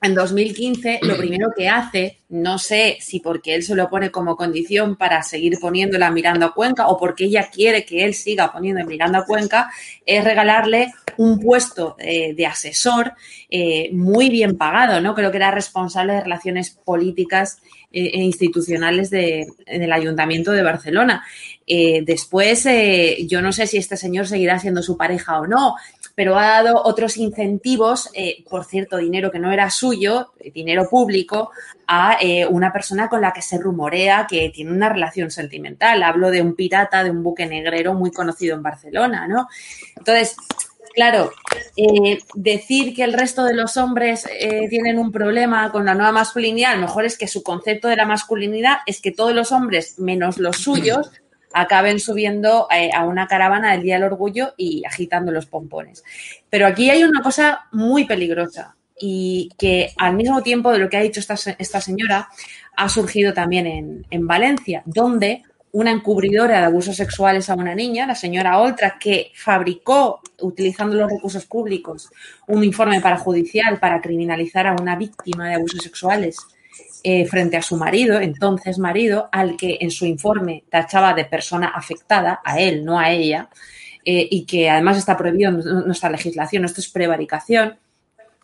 en 0.00 0.14
2015 0.14 1.00
lo 1.02 1.16
primero 1.18 1.48
que 1.56 1.68
hace, 1.68 2.18
no 2.28 2.58
sé 2.58 2.98
si 3.00 3.20
porque 3.20 3.54
él 3.54 3.62
se 3.62 3.74
lo 3.74 3.88
pone 3.88 4.10
como 4.10 4.36
condición 4.36 4.96
para 4.96 5.22
seguir 5.22 5.58
poniéndola 5.60 6.10
mirando 6.10 6.46
a 6.46 6.54
Cuenca 6.54 6.88
o 6.88 6.98
porque 6.98 7.24
ella 7.24 7.48
quiere 7.50 7.84
que 7.84 8.04
él 8.04 8.14
siga 8.14 8.52
poniendo 8.52 8.84
mirando 8.86 9.18
a 9.18 9.24
Cuenca, 9.24 9.70
es 10.04 10.24
regalarle 10.24 10.92
un 11.16 11.40
puesto 11.40 11.96
eh, 11.98 12.32
de 12.34 12.46
asesor 12.46 13.12
eh, 13.50 13.90
muy 13.92 14.30
bien 14.30 14.56
pagado, 14.56 15.00
¿no? 15.00 15.14
Creo 15.14 15.30
que 15.30 15.36
era 15.36 15.50
responsable 15.50 16.12
de 16.12 16.20
relaciones 16.22 16.70
políticas 16.70 17.58
eh, 17.90 18.10
e 18.14 18.18
institucionales 18.18 19.10
de, 19.10 19.46
del 19.66 19.92
Ayuntamiento 19.92 20.52
de 20.52 20.62
Barcelona. 20.62 21.24
después, 21.66 22.66
yo 23.26 23.42
no 23.42 23.52
sé 23.52 23.66
si 23.66 23.76
este 23.76 23.96
señor 23.96 24.26
seguirá 24.26 24.58
siendo 24.58 24.82
su 24.82 24.96
pareja 24.96 25.40
o 25.40 25.46
no 25.46 25.74
pero 26.18 26.36
ha 26.36 26.48
dado 26.48 26.82
otros 26.82 27.16
incentivos, 27.16 28.10
eh, 28.12 28.42
por 28.50 28.64
cierto, 28.64 28.96
dinero 28.96 29.30
que 29.30 29.38
no 29.38 29.52
era 29.52 29.70
suyo, 29.70 30.32
dinero 30.52 30.88
público, 30.90 31.52
a 31.86 32.18
eh, 32.20 32.44
una 32.44 32.72
persona 32.72 33.08
con 33.08 33.20
la 33.20 33.32
que 33.32 33.40
se 33.40 33.56
rumorea 33.56 34.26
que 34.28 34.50
tiene 34.52 34.72
una 34.72 34.88
relación 34.88 35.30
sentimental. 35.30 36.02
Hablo 36.02 36.32
de 36.32 36.42
un 36.42 36.56
pirata, 36.56 37.04
de 37.04 37.12
un 37.12 37.22
buque 37.22 37.46
negrero 37.46 37.94
muy 37.94 38.10
conocido 38.10 38.56
en 38.56 38.64
Barcelona, 38.64 39.28
¿no? 39.28 39.46
Entonces, 39.96 40.34
claro, 40.92 41.30
eh, 41.76 42.18
decir 42.34 42.96
que 42.96 43.04
el 43.04 43.12
resto 43.12 43.44
de 43.44 43.54
los 43.54 43.76
hombres 43.76 44.26
tienen 44.68 44.98
un 44.98 45.12
problema 45.12 45.70
con 45.70 45.84
la 45.84 45.94
nueva 45.94 46.10
masculinidad, 46.10 46.74
lo 46.74 46.80
mejor 46.80 47.04
es 47.04 47.16
que 47.16 47.28
su 47.28 47.44
concepto 47.44 47.86
de 47.86 47.94
la 47.94 48.06
masculinidad 48.06 48.78
es 48.86 49.00
que 49.00 49.12
todos 49.12 49.32
los 49.32 49.52
hombres, 49.52 50.00
menos 50.00 50.38
los 50.38 50.56
suyos, 50.56 51.12
acaben 51.52 52.00
subiendo 52.00 52.68
eh, 52.70 52.90
a 52.94 53.04
una 53.04 53.26
caravana 53.26 53.72
del 53.72 53.82
Día 53.82 53.94
del 53.94 54.04
Orgullo 54.04 54.54
y 54.56 54.84
agitando 54.84 55.32
los 55.32 55.46
pompones. 55.46 56.04
Pero 56.50 56.66
aquí 56.66 56.90
hay 56.90 57.04
una 57.04 57.22
cosa 57.22 57.66
muy 57.72 58.04
peligrosa 58.04 58.76
y 59.00 59.50
que 59.58 59.92
al 59.96 60.14
mismo 60.14 60.42
tiempo 60.42 60.72
de 60.72 60.78
lo 60.78 60.88
que 60.88 60.96
ha 60.96 61.02
dicho 61.02 61.20
esta, 61.20 61.34
esta 61.58 61.80
señora 61.80 62.28
ha 62.76 62.88
surgido 62.88 63.32
también 63.32 63.66
en, 63.66 64.06
en 64.10 64.26
Valencia, 64.26 64.82
donde 64.84 65.42
una 65.72 65.90
encubridora 65.90 66.60
de 66.60 66.66
abusos 66.66 66.96
sexuales 66.96 67.50
a 67.50 67.54
una 67.54 67.74
niña, 67.74 68.06
la 68.06 68.14
señora 68.14 68.58
Oltra, 68.58 68.98
que 68.98 69.30
fabricó, 69.34 70.20
utilizando 70.40 70.96
los 70.96 71.10
recursos 71.10 71.44
públicos, 71.46 72.10
un 72.46 72.64
informe 72.64 73.00
parajudicial 73.00 73.78
para 73.78 74.00
criminalizar 74.00 74.66
a 74.66 74.76
una 74.80 74.96
víctima 74.96 75.48
de 75.48 75.56
abusos 75.56 75.82
sexuales 75.82 76.36
eh, 77.04 77.26
frente 77.26 77.56
a 77.56 77.62
su 77.62 77.76
marido, 77.76 78.20
entonces 78.20 78.78
marido, 78.78 79.28
al 79.30 79.56
que 79.56 79.78
en 79.80 79.90
su 79.90 80.04
informe 80.04 80.64
tachaba 80.68 81.14
de 81.14 81.24
persona 81.24 81.68
afectada, 81.68 82.40
a 82.44 82.58
él, 82.58 82.84
no 82.84 82.98
a 82.98 83.10
ella, 83.12 83.48
eh, 84.04 84.26
y 84.28 84.44
que 84.44 84.68
además 84.68 84.98
está 84.98 85.16
prohibido 85.16 85.50
en 85.50 85.86
nuestra 85.86 86.10
legislación, 86.10 86.64
esto 86.64 86.80
es 86.80 86.88
prevaricación, 86.88 87.76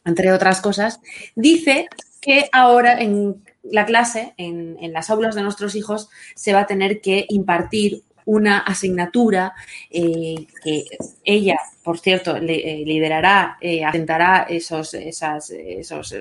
entre 0.04 0.32
otras 0.32 0.60
cosas, 0.60 1.00
dice 1.34 1.88
que 2.20 2.48
ahora 2.52 3.00
en 3.00 3.42
la 3.64 3.86
clase, 3.86 4.34
en, 4.36 4.76
las 4.92 5.10
aulas 5.10 5.34
de 5.34 5.42
nuestros 5.42 5.74
hijos, 5.74 6.08
se 6.36 6.52
va 6.52 6.60
a 6.60 6.66
tener 6.66 7.00
que 7.00 7.26
impartir 7.30 8.02
una 8.24 8.58
asignatura 8.58 9.52
eh, 9.90 10.46
que 10.62 10.84
ella, 11.24 11.58
por 11.82 11.98
cierto, 11.98 12.38
liderará, 12.38 13.58
asentará 13.86 14.46
esos, 14.48 14.94
esas, 14.94 15.50
esos, 15.50 16.14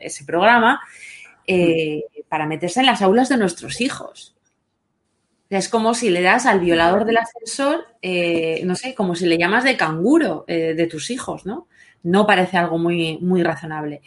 ese 0.00 0.24
programa 0.24 0.80
eh, 1.52 2.04
para 2.28 2.46
meterse 2.46 2.78
en 2.78 2.86
las 2.86 3.02
aulas 3.02 3.28
de 3.28 3.36
nuestros 3.36 3.80
hijos. 3.80 4.36
Es 5.48 5.68
como 5.68 5.94
si 5.94 6.10
le 6.10 6.22
das 6.22 6.46
al 6.46 6.60
violador 6.60 7.04
del 7.04 7.16
ascensor, 7.16 7.86
eh, 8.02 8.62
no 8.64 8.76
sé, 8.76 8.94
como 8.94 9.16
si 9.16 9.26
le 9.26 9.36
llamas 9.36 9.64
de 9.64 9.76
canguro 9.76 10.44
eh, 10.46 10.74
de 10.74 10.86
tus 10.86 11.10
hijos, 11.10 11.44
¿no? 11.46 11.66
No 12.04 12.24
parece 12.24 12.56
algo 12.56 12.78
muy, 12.78 13.18
muy 13.18 13.42
razonable. 13.42 14.00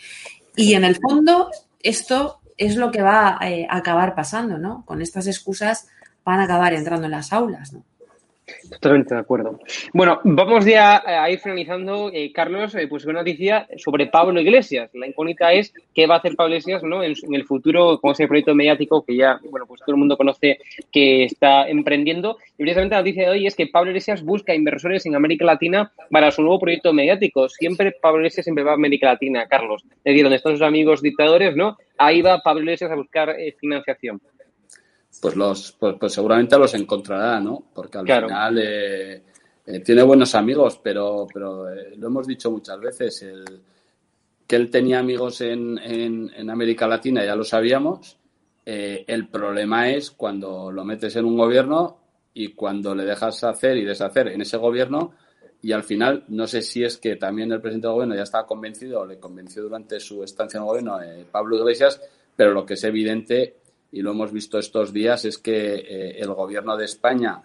Y 0.55 0.75
en 0.75 0.85
el 0.85 0.95
fondo, 0.95 1.51
esto 1.81 2.39
es 2.55 2.77
lo 2.77 2.91
que 2.91 3.01
va 3.01 3.37
a 3.41 3.77
acabar 3.77 4.15
pasando, 4.15 4.57
¿no? 4.57 4.85
Con 4.85 5.01
estas 5.01 5.27
excusas 5.27 5.89
van 6.23 6.39
a 6.39 6.43
acabar 6.45 6.73
entrando 6.73 7.07
en 7.07 7.11
las 7.11 7.33
aulas, 7.33 7.73
¿no? 7.73 7.83
Totalmente 8.69 9.13
de 9.13 9.21
acuerdo. 9.21 9.59
Bueno, 9.93 10.19
vamos 10.23 10.65
ya 10.65 11.01
a 11.05 11.29
ir 11.29 11.39
finalizando, 11.39 12.11
eh, 12.13 12.31
Carlos, 12.33 12.75
eh, 12.75 12.87
pues 12.87 13.05
una 13.05 13.19
noticia 13.19 13.67
sobre 13.77 14.07
Pablo 14.07 14.39
Iglesias. 14.41 14.89
La 14.93 15.07
incógnita 15.07 15.53
es 15.53 15.73
qué 15.93 16.07
va 16.07 16.15
a 16.15 16.17
hacer 16.17 16.35
Pablo 16.35 16.55
Iglesias 16.55 16.83
¿no? 16.83 17.03
en, 17.03 17.15
el 17.31 17.45
futuro 17.45 17.99
con 17.99 18.11
ese 18.11 18.27
proyecto 18.27 18.53
mediático 18.53 19.03
que 19.05 19.15
ya, 19.15 19.39
bueno, 19.49 19.65
pues 19.65 19.79
todo 19.81 19.95
el 19.95 19.99
mundo 19.99 20.17
conoce 20.17 20.59
que 20.91 21.23
está 21.25 21.67
emprendiendo. 21.69 22.37
Y 22.57 22.63
precisamente 22.63 22.95
la 22.95 23.01
noticia 23.01 23.23
de 23.23 23.29
hoy 23.29 23.47
es 23.47 23.55
que 23.55 23.67
Pablo 23.67 23.91
Iglesias 23.91 24.23
busca 24.23 24.53
inversores 24.53 25.05
en 25.05 25.15
América 25.15 25.45
Latina 25.45 25.91
para 26.11 26.31
su 26.31 26.41
nuevo 26.41 26.59
proyecto 26.59 26.91
mediático. 26.91 27.47
Siempre 27.47 27.93
Pablo 28.01 28.19
Iglesias 28.19 28.43
siempre 28.43 28.63
va 28.63 28.71
a 28.71 28.75
América 28.75 29.07
Latina, 29.07 29.47
Carlos. 29.47 29.83
Es 29.85 30.03
decir, 30.03 30.23
donde 30.23 30.37
están 30.37 30.53
sus 30.53 30.61
amigos 30.61 31.01
dictadores, 31.01 31.55
¿no? 31.55 31.77
Ahí 31.97 32.21
va 32.21 32.41
Pablo 32.41 32.61
Iglesias 32.61 32.91
a 32.91 32.95
buscar 32.95 33.29
eh, 33.29 33.55
financiación 33.59 34.19
pues 35.23 35.37
los 35.37 35.71
pues, 35.79 35.95
pues, 35.97 36.11
seguramente 36.11 36.57
los 36.57 36.73
encontrará, 36.73 37.39
¿no? 37.39 37.63
Porque 37.73 37.97
al 37.97 38.05
final 38.05 38.59
eh, 38.59 39.23
eh, 39.65 39.79
tiene 39.79 40.03
buenos 40.03 40.35
amigos, 40.35 40.81
pero, 40.83 41.25
pero 41.33 41.69
eh, 41.69 41.95
lo 41.95 42.07
hemos 42.07 42.27
dicho 42.27 42.51
muchas 42.51 42.77
veces, 42.77 43.21
el, 43.21 43.45
que 44.45 44.57
él 44.57 44.69
tenía 44.69 44.99
amigos 44.99 45.39
en, 45.39 45.79
en, 45.79 46.49
América 46.49 46.89
Latina, 46.89 47.23
ya 47.23 47.37
lo 47.37 47.45
sabíamos. 47.45 48.17
el 48.65 49.27
problema 49.29 49.89
es 49.91 50.11
cuando 50.11 50.69
lo 50.69 50.83
metes 50.83 51.15
en 51.15 51.23
un 51.23 51.37
gobierno 51.37 51.99
y 52.33 52.49
cuando 52.49 52.93
le 52.93 53.05
dejas 53.05 53.45
hacer 53.45 53.77
y 53.77 53.85
deshacer 53.85 54.27
en 54.27 54.41
ese 54.41 54.57
gobierno 54.57 55.13
y 55.61 55.71
al 55.71 55.83
final, 55.83 56.25
no 56.27 56.47
sé 56.47 56.61
si 56.61 56.83
es 56.83 56.97
que 56.97 57.15
también 57.15 57.49
el 57.53 57.61
presidente 57.61 57.87
del 57.87 57.93
gobierno 57.93 58.15
ya 58.15 58.23
estaba 58.23 58.45
convencido 58.45 58.99
o 58.99 59.05
le 59.05 59.19
convenció 59.19 59.63
durante 59.63 60.01
su 60.01 60.21
estancia 60.21 60.57
en 60.57 60.63
el 60.63 60.67
gobierno, 60.67 60.99
Pablo 61.31 61.59
Iglesias, 61.59 62.01
pero 62.35 62.51
lo 62.51 62.65
que 62.65 62.73
es 62.73 62.83
evidente 62.83 63.62
y 63.93 64.01
lo 64.01 64.11
hemos 64.11 64.31
visto 64.31 64.57
estos 64.57 64.91
días, 64.91 65.23
es 65.25 65.37
que 65.37 65.75
eh, 65.75 66.19
el 66.19 66.33
gobierno 66.33 66.75
de 66.75 66.85
España 66.85 67.41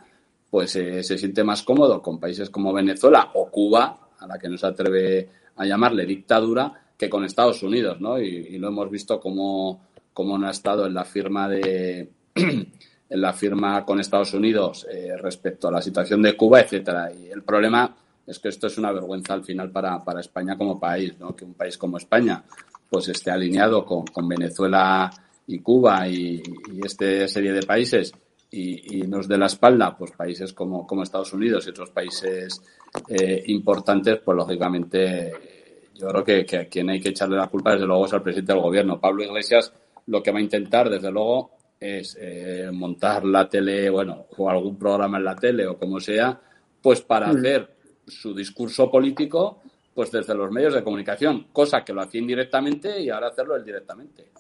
pues 0.51 0.74
eh, 0.76 1.03
se 1.03 1.18
siente 1.18 1.44
más 1.44 1.62
cómodo 1.62 2.01
con 2.01 2.18
países 2.18 2.49
como 2.49 2.72
Venezuela 2.72 3.30
o 3.34 3.51
Cuba, 3.51 4.09
a 4.18 4.26
la 4.26 4.38
que 4.38 4.49
no 4.49 4.57
se 4.57 4.66
atreve 4.66 5.28
a 5.57 5.66
llamarle 5.66 6.07
dictadura, 6.07 6.72
que 6.96 7.11
con 7.11 7.24
Estados 7.24 7.62
Unidos, 7.62 8.01
¿no? 8.01 8.18
Y, 8.18 8.59
lo 8.59 8.68
hemos 8.68 8.90
visto 8.90 9.20
como, 9.20 9.88
como, 10.14 10.38
no 10.38 10.49
ha 10.49 10.51
estado 10.51 10.86
en 10.86 10.94
la 10.94 11.05
firma 11.05 11.49
de 11.49 12.09
en 12.34 13.20
la 13.20 13.32
firma 13.34 13.84
con 13.84 14.01
Estados 14.01 14.32
Unidos 14.32 14.86
eh, 14.90 15.16
respecto 15.18 15.68
a 15.68 15.72
la 15.72 15.82
situación 15.82 16.22
de 16.22 16.34
Cuba, 16.34 16.61
etcétera. 16.61 17.12
Y 17.12 17.28
el 17.28 17.42
problema 17.42 17.94
es 18.26 18.38
que 18.38 18.49
esto 18.49 18.68
es 18.68 18.78
una 18.78 18.90
vergüenza 18.90 19.34
al 19.34 19.44
final 19.44 19.70
para, 19.70 20.03
para 20.03 20.20
España 20.20 20.57
como 20.57 20.80
país, 20.80 21.14
¿no? 21.20 21.36
Que 21.36 21.44
un 21.44 21.55
país 21.55 21.76
como 21.76 21.99
España 21.99 22.42
pues 22.88 23.09
esté 23.09 23.30
alineado 23.30 23.84
con, 23.84 24.07
con 24.07 24.26
Venezuela 24.26 25.11
y 25.49 25.59
Cuba 25.61 26.07
y, 26.07 26.42
esta 26.84 27.26
serie 27.26 27.53
de 27.53 27.62
países 27.62 28.12
y, 28.51 29.03
nos 29.03 29.26
de 29.26 29.36
la 29.36 29.46
espalda 29.46 29.96
pues 29.96 30.12
países 30.12 30.53
como, 30.53 30.86
como 30.86 31.03
Estados 31.03 31.32
Unidos 31.32 31.66
y 31.66 31.70
otros 31.70 31.90
países 31.90 32.62
eh, 33.09 33.42
importantes, 33.46 34.20
pues 34.24 34.36
lógicamente 34.36 35.32
yo 35.94 36.09
creo 36.09 36.24
que, 36.24 36.46
que, 36.46 36.57
a 36.59 36.68
quien 36.68 36.90
hay 36.90 37.01
que 37.01 37.09
echarle 37.09 37.36
la 37.36 37.49
culpa 37.49 37.72
desde 37.72 37.86
luego 37.86 38.07
es 38.07 38.12
al 38.12 38.22
presidente 38.22 38.53
del 38.53 38.62
gobierno. 38.62 39.01
Pablo 39.01 39.24
Iglesias 39.24 39.72
lo 40.07 40.22
que 40.22 40.30
va 40.30 40.38
a 40.38 40.42
intentar 40.42 40.88
desde 40.88 41.11
luego 41.11 41.51
es 41.80 42.16
eh, 42.20 42.70
montar 42.72 43.24
la 43.24 43.49
tele, 43.49 43.88
bueno, 43.90 44.26
o 44.36 44.51
algún 44.51 44.78
programa 44.78 45.18
en 45.18 45.24
la 45.24 45.36
tele 45.36 45.66
o 45.66 45.78
como 45.78 46.01
sea, 46.01 46.40
pues 46.82 47.01
para 47.03 47.32
mm. 47.32 47.36
hacer 47.36 47.76
su 48.07 48.34
discurso 48.34 48.90
político 48.90 49.61
pues 49.94 50.12
desde 50.12 50.34
los 50.34 50.51
medios 50.53 50.74
de 50.74 50.84
comunicación, 50.84 51.49
cosa 51.53 51.84
que 51.84 51.92
lo 51.92 52.03
hacía 52.03 52.20
indirectamente 52.20 53.01
y 53.01 53.11
ahora 53.11 53.28
hacerlo 53.28 53.57
él 53.57 53.64
directamente. 53.64 54.30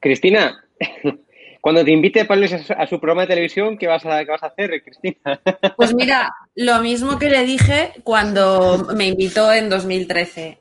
Cristina, 0.00 0.64
cuando 1.60 1.84
te 1.84 1.92
invite 1.92 2.24
Pablo 2.24 2.46
a 2.76 2.86
su 2.86 2.98
programa 2.98 3.22
de 3.22 3.28
televisión, 3.28 3.78
¿qué 3.78 3.86
vas 3.86 4.04
a, 4.04 4.24
vas 4.24 4.42
a 4.42 4.46
hacer, 4.46 4.82
Cristina? 4.82 5.40
Pues 5.76 5.94
mira, 5.94 6.32
lo 6.54 6.80
mismo 6.80 7.18
que 7.18 7.30
le 7.30 7.44
dije 7.44 7.92
cuando 8.04 8.88
me 8.96 9.06
invitó 9.06 9.52
en 9.52 9.68
2013, 9.68 10.58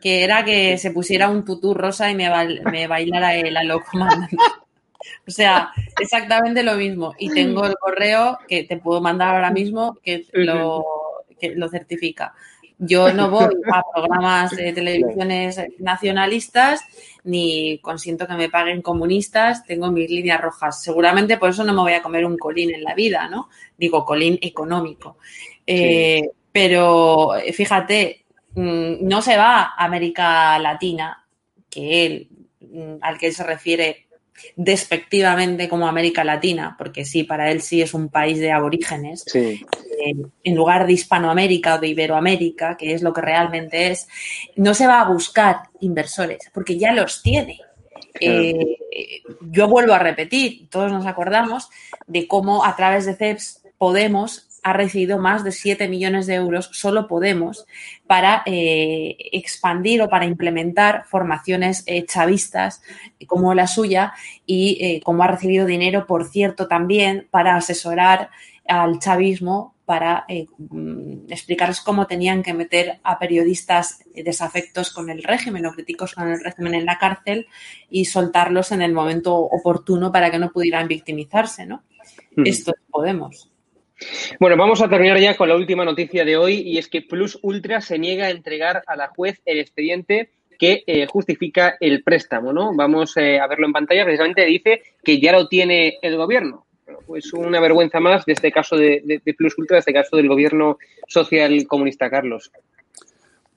que 0.00 0.24
era 0.24 0.44
que 0.44 0.78
se 0.78 0.90
pusiera 0.90 1.28
un 1.28 1.44
tutú 1.44 1.74
rosa 1.74 2.10
y 2.10 2.14
me, 2.14 2.28
me 2.70 2.86
bailara 2.86 3.34
el 3.34 3.54
loco 3.66 3.86
O 5.26 5.30
sea, 5.30 5.70
exactamente 6.00 6.62
lo 6.62 6.74
mismo. 6.74 7.14
Y 7.18 7.30
tengo 7.30 7.64
el 7.66 7.74
correo 7.76 8.38
que 8.48 8.64
te 8.64 8.76
puedo 8.76 9.00
mandar 9.00 9.34
ahora 9.34 9.50
mismo 9.50 9.98
que 10.02 10.26
lo, 10.32 10.84
que 11.40 11.54
lo 11.54 11.68
certifica. 11.68 12.34
Yo 12.78 13.12
no 13.12 13.30
voy 13.30 13.54
a 13.72 13.82
programas 13.92 14.50
de 14.56 14.72
televisiones 14.72 15.60
nacionalistas 15.78 16.80
ni 17.24 17.78
consiento 17.78 18.26
que 18.26 18.34
me 18.34 18.48
paguen 18.48 18.82
comunistas, 18.82 19.64
tengo 19.64 19.90
mis 19.90 20.10
líneas 20.10 20.40
rojas. 20.40 20.82
Seguramente 20.82 21.38
por 21.38 21.50
eso 21.50 21.64
no 21.64 21.72
me 21.72 21.80
voy 21.80 21.92
a 21.92 22.02
comer 22.02 22.24
un 22.24 22.36
colín 22.36 22.74
en 22.74 22.82
la 22.82 22.94
vida, 22.94 23.28
¿no? 23.28 23.48
Digo, 23.78 24.04
colín 24.04 24.38
económico. 24.42 25.18
Eh, 25.66 26.28
pero 26.50 27.32
fíjate, 27.52 28.24
mm, 28.54 28.94
no 29.00 29.22
se 29.22 29.36
va 29.36 29.62
a 29.62 29.84
América 29.84 30.58
Latina, 30.58 31.24
que 31.70 32.06
él, 32.06 32.28
mm, 32.60 32.94
al 33.00 33.18
que 33.18 33.28
él 33.28 33.34
se 33.34 33.44
refiere 33.44 34.06
despectivamente 34.56 35.68
como 35.68 35.86
América 35.86 36.24
Latina, 36.24 36.74
porque 36.76 37.04
sí, 37.04 37.24
para 37.24 37.50
él 37.50 37.62
sí 37.62 37.82
es 37.82 37.94
un 37.94 38.08
país 38.08 38.38
de 38.38 38.52
aborígenes, 38.52 39.24
eh, 39.34 39.60
en 40.04 40.54
lugar 40.54 40.86
de 40.86 40.92
Hispanoamérica 40.92 41.76
o 41.76 41.78
de 41.78 41.88
Iberoamérica, 41.88 42.76
que 42.76 42.94
es 42.94 43.02
lo 43.02 43.12
que 43.12 43.20
realmente 43.20 43.90
es, 43.90 44.08
no 44.56 44.74
se 44.74 44.86
va 44.86 45.00
a 45.00 45.08
buscar 45.08 45.56
inversores, 45.80 46.50
porque 46.52 46.78
ya 46.78 46.92
los 46.92 47.22
tiene. 47.22 47.60
Eh, 48.20 48.76
yo 49.40 49.68
vuelvo 49.68 49.94
a 49.94 49.98
repetir, 49.98 50.68
todos 50.68 50.90
nos 50.92 51.06
acordamos 51.06 51.70
de 52.06 52.26
cómo 52.28 52.64
a 52.64 52.76
través 52.76 53.06
de 53.06 53.14
CEPS 53.14 53.60
Podemos 53.78 54.48
ha 54.62 54.72
recibido 54.72 55.18
más 55.18 55.42
de 55.42 55.50
7 55.50 55.88
millones 55.88 56.28
de 56.28 56.34
euros, 56.34 56.70
solo 56.72 57.08
Podemos, 57.08 57.66
para 58.06 58.44
eh, 58.46 59.16
expandir 59.32 60.00
o 60.02 60.08
para 60.08 60.24
implementar 60.24 61.04
formaciones 61.06 61.82
eh, 61.86 62.06
chavistas 62.06 62.80
como 63.26 63.54
la 63.54 63.66
suya 63.66 64.12
y 64.46 65.00
como 65.00 65.24
ha 65.24 65.26
recibido 65.26 65.66
dinero, 65.66 66.06
por 66.06 66.28
cierto, 66.28 66.68
también 66.68 67.26
para 67.32 67.56
asesorar 67.56 68.30
al 68.68 69.00
chavismo 69.00 69.71
para 69.84 70.24
mm, 70.28 71.30
explicarles 71.30 71.80
cómo 71.80 72.06
tenían 72.06 72.42
que 72.42 72.54
meter 72.54 73.00
a 73.02 73.18
periodistas 73.18 74.04
desafectos 74.14 74.90
con 74.90 75.10
el 75.10 75.22
régimen 75.22 75.66
o 75.66 75.72
críticos 75.72 76.14
con 76.14 76.28
el 76.28 76.42
régimen 76.42 76.74
en 76.74 76.86
la 76.86 76.98
cárcel 76.98 77.46
y 77.90 78.04
soltarlos 78.04 78.72
en 78.72 78.82
el 78.82 78.92
momento 78.92 79.34
oportuno 79.34 80.12
para 80.12 80.30
que 80.30 80.38
no 80.38 80.50
pudieran 80.50 80.88
victimizarse, 80.88 81.66
¿no? 81.66 81.82
Hmm. 82.36 82.46
Esto 82.46 82.72
es 82.72 82.82
Podemos. 82.90 83.48
Bueno, 84.38 84.56
vamos 84.56 84.80
a 84.82 84.88
terminar 84.88 85.18
ya 85.18 85.36
con 85.36 85.48
la 85.48 85.56
última 85.56 85.84
noticia 85.84 86.24
de 86.24 86.36
hoy 86.36 86.60
y 86.60 86.78
es 86.78 86.88
que 86.88 87.02
Plus 87.02 87.38
Ultra 87.42 87.80
se 87.80 87.98
niega 87.98 88.26
a 88.26 88.30
entregar 88.30 88.82
a 88.86 88.96
la 88.96 89.08
juez 89.08 89.40
el 89.44 89.60
expediente 89.60 90.30
que 90.58 90.84
eh, 90.86 91.06
justifica 91.06 91.76
el 91.80 92.02
préstamo, 92.02 92.52
¿no? 92.52 92.74
Vamos 92.74 93.16
eh, 93.16 93.40
a 93.40 93.46
verlo 93.46 93.66
en 93.66 93.72
pantalla, 93.72 94.04
precisamente 94.04 94.44
dice 94.44 94.82
que 95.02 95.20
ya 95.20 95.32
lo 95.32 95.48
tiene 95.48 95.98
el 96.02 96.16
gobierno. 96.16 96.66
Pues 97.06 97.32
una 97.32 97.60
vergüenza 97.60 98.00
más 98.00 98.24
de 98.24 98.32
este 98.32 98.50
caso 98.52 98.76
de, 98.76 99.20
Plus 99.36 99.56
Ultra, 99.58 99.76
de 99.76 99.80
este 99.80 99.92
caso 99.92 100.16
del 100.16 100.28
gobierno 100.28 100.78
social 101.06 101.66
comunista, 101.66 102.10
Carlos. 102.10 102.50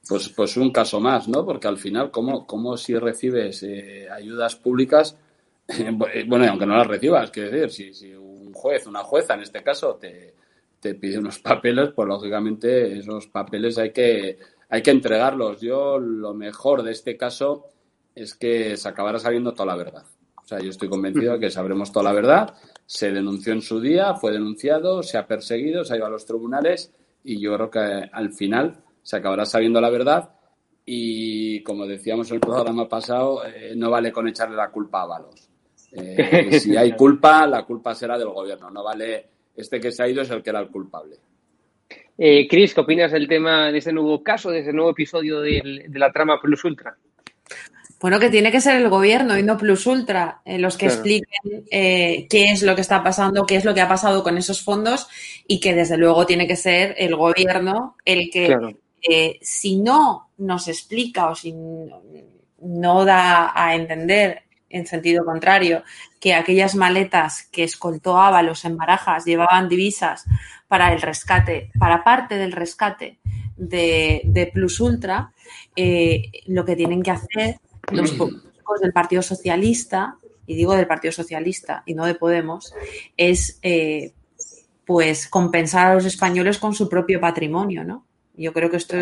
Pues, 0.08 0.30
pues 0.30 0.58
un 0.58 0.72
caso 0.72 1.00
más, 1.00 1.28
¿no? 1.28 1.46
Porque 1.46 1.68
al 1.68 1.78
final, 1.78 2.12
¿cómo, 2.12 2.78
si 2.78 2.96
recibes 2.96 3.64
eh, 3.64 4.08
ayudas 4.10 4.56
públicas? 4.56 5.18
bueno, 6.28 6.48
aunque 6.48 6.66
no 6.66 6.78
las 6.78 6.88
recibas, 6.88 7.32
quiero 7.32 7.52
decir, 7.52 7.72
si, 7.72 7.94
si 7.94 8.14
juez, 8.54 8.86
una 8.86 9.04
jueza 9.04 9.34
en 9.34 9.42
este 9.42 9.64
caso, 9.64 9.96
te, 9.96 10.36
te 10.86 10.94
pide 10.94 11.18
unos 11.18 11.40
papeles, 11.40 11.90
pues 11.96 12.08
lógicamente 12.08 13.00
esos 13.00 13.26
papeles 13.26 13.78
hay 13.80 13.92
que, 13.92 14.38
hay 14.70 14.84
que 14.84 14.92
entregarlos. 14.92 15.60
Yo 15.60 15.98
lo 15.98 16.36
mejor 16.36 16.84
de 16.84 16.92
este 16.92 17.18
caso 17.18 17.66
es 18.14 18.36
que 18.36 18.78
se 18.78 18.88
acabará 18.88 19.18
sabiendo 19.18 19.54
toda 19.54 19.66
la 19.66 19.76
verdad. 19.76 20.04
O 20.44 20.48
sea, 20.48 20.60
yo 20.60 20.70
estoy 20.70 20.88
convencido 20.88 21.34
de 21.34 21.40
que 21.40 21.50
sabremos 21.50 21.92
toda 21.92 22.04
la 22.04 22.14
verdad. 22.14 22.54
Se 22.86 23.12
denunció 23.12 23.54
en 23.54 23.62
su 23.62 23.80
día, 23.80 24.14
fue 24.16 24.32
denunciado, 24.32 25.02
se 25.04 25.18
ha 25.18 25.28
perseguido, 25.28 25.84
se 25.84 25.94
ha 25.94 25.98
ido 25.98 26.06
a 26.06 26.10
los 26.10 26.26
tribunales 26.26 26.94
y 27.24 27.40
yo 27.40 27.56
creo 27.56 27.72
que 27.72 28.10
al 28.12 28.32
final 28.34 28.78
se 29.02 29.18
acabará 29.18 29.46
sabiendo 29.46 29.82
la 29.82 29.90
verdad 29.90 30.30
y 30.86 31.64
como 31.64 31.88
decíamos 31.88 32.30
en 32.30 32.36
el 32.36 32.42
programa 32.42 32.88
pasado, 32.88 33.44
eh, 33.46 33.74
no 33.76 33.90
vale 33.90 34.12
con 34.12 34.28
echarle 34.28 34.56
la 34.56 34.70
culpa 34.70 35.02
a 35.02 35.08
Valos. 35.08 35.50
Eh, 35.92 36.60
si 36.60 36.78
hay 36.78 36.92
culpa, 36.92 37.48
la 37.48 37.64
culpa 37.64 37.96
será 37.96 38.18
del 38.18 38.30
gobierno. 38.30 38.70
No 38.70 38.84
vale, 38.84 39.26
este 39.56 39.80
que 39.80 39.92
se 39.92 40.04
ha 40.04 40.08
ido 40.08 40.22
es 40.22 40.30
el 40.30 40.44
que 40.44 40.52
era 40.52 40.60
el 40.60 40.68
culpable. 40.68 41.18
Eh, 42.18 42.48
Cris, 42.48 42.74
¿qué 42.74 42.82
opinas 42.82 43.12
del 43.12 43.28
tema 43.28 43.72
de 43.72 43.80
ese 43.80 43.92
nuevo 43.92 44.24
caso, 44.24 44.50
de 44.50 44.60
ese 44.60 44.72
nuevo 44.72 44.92
episodio 44.92 45.42
de, 45.42 45.86
la 45.94 46.12
trama 46.12 46.40
Plus 46.40 46.64
Ultra? 46.64 46.96
Bueno, 48.00 48.20
que 48.20 48.30
tiene 48.30 48.52
que 48.52 48.62
ser 48.62 48.76
el 48.76 48.90
gobierno 48.90 49.38
y 49.38 49.44
no 49.44 49.58
Plus 49.58 49.88
Ultra 49.88 50.42
los 50.46 50.78
que 50.78 50.88
expliquen 50.88 51.66
qué 51.70 52.28
es 52.30 52.62
lo 52.62 52.76
que 52.76 52.82
está 52.82 53.04
pasando, 53.04 53.46
qué 53.46 53.56
es 53.56 53.66
lo 53.66 53.74
que 53.74 53.82
ha 53.82 53.88
pasado 53.88 54.22
con 54.22 54.38
esos 54.38 54.62
fondos 54.62 55.08
y 55.48 55.60
que 55.60 55.74
desde 55.74 55.98
luego 55.98 56.26
tiene 56.26 56.48
que 56.48 56.56
ser 56.56 56.96
el 56.98 57.16
gobierno 57.16 57.96
el 58.06 58.30
que 58.30 59.40
si 59.42 59.78
no 59.78 60.30
nos 60.38 60.68
explica 60.68 61.30
o 61.30 61.36
si 61.36 61.56
no 62.62 63.06
da 63.06 63.52
a 63.56 63.76
entender 63.76 64.44
en 64.70 64.86
sentido 64.86 65.24
contrario 65.24 65.84
que 66.20 66.34
aquellas 66.34 66.76
maletas 66.76 67.44
que 67.52 67.64
escoltó 67.64 68.20
Ábalos 68.20 68.66
en 68.66 68.76
Barajas 68.78 69.26
llevaban 69.26 69.70
divisas 69.70 70.26
para 70.68 70.92
el 70.92 71.02
rescate, 71.02 71.72
para 71.80 72.04
parte 72.04 72.38
del 72.38 72.52
rescate 72.52 73.20
de, 73.56 74.52
Plus 74.54 74.80
Ultra, 74.82 75.32
eh, 75.76 76.24
lo 76.48 76.66
que 76.66 76.76
tienen 76.76 77.02
que 77.02 77.12
hacer 77.12 77.60
los 77.92 78.12
políticos 78.12 78.82
del 78.82 78.94
Partido 78.94 79.22
Socialista, 79.22 80.18
y 80.48 80.56
digo 80.56 80.76
del 80.76 80.88
Partido 80.88 81.12
Socialista 81.12 81.84
y 81.86 81.94
no 81.94 82.06
de 82.06 82.16
Podemos, 82.16 82.74
es 83.18 83.60
eh, 83.62 84.14
pues 84.86 85.28
compensar 85.28 85.92
a 85.92 85.96
los 85.96 86.06
españoles 86.06 86.58
con 86.58 86.74
su 86.74 86.88
propio 86.88 87.20
patrimonio, 87.20 87.84
¿no? 87.84 88.06
Yo 88.36 88.54
creo 88.54 88.70
que 88.70 88.78
esto 88.78 88.98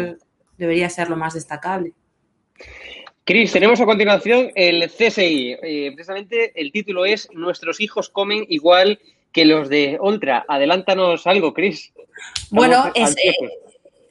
debería 0.58 0.90
ser 0.90 1.10
lo 1.10 1.18
más 1.18 1.34
destacable. 1.34 1.94
Cris, 3.26 3.52
tenemos 3.52 3.80
a 3.80 3.86
continuación 3.86 4.52
el 4.54 4.90
CSI. 4.90 5.56
Eh, 5.62 5.92
precisamente 5.94 6.52
el 6.60 6.72
título 6.72 7.06
es 7.06 7.30
Nuestros 7.34 7.80
hijos 7.80 8.10
comen 8.10 8.46
igual 8.50 9.00
que 9.32 9.46
los 9.46 9.70
de 9.70 9.98
Ultra. 10.02 10.46
Adelántanos 10.48 11.26
algo, 11.26 11.54
Cris. 11.54 11.94
Bueno, 12.52 12.92
es, 12.94 13.16
eh, 13.24 13.34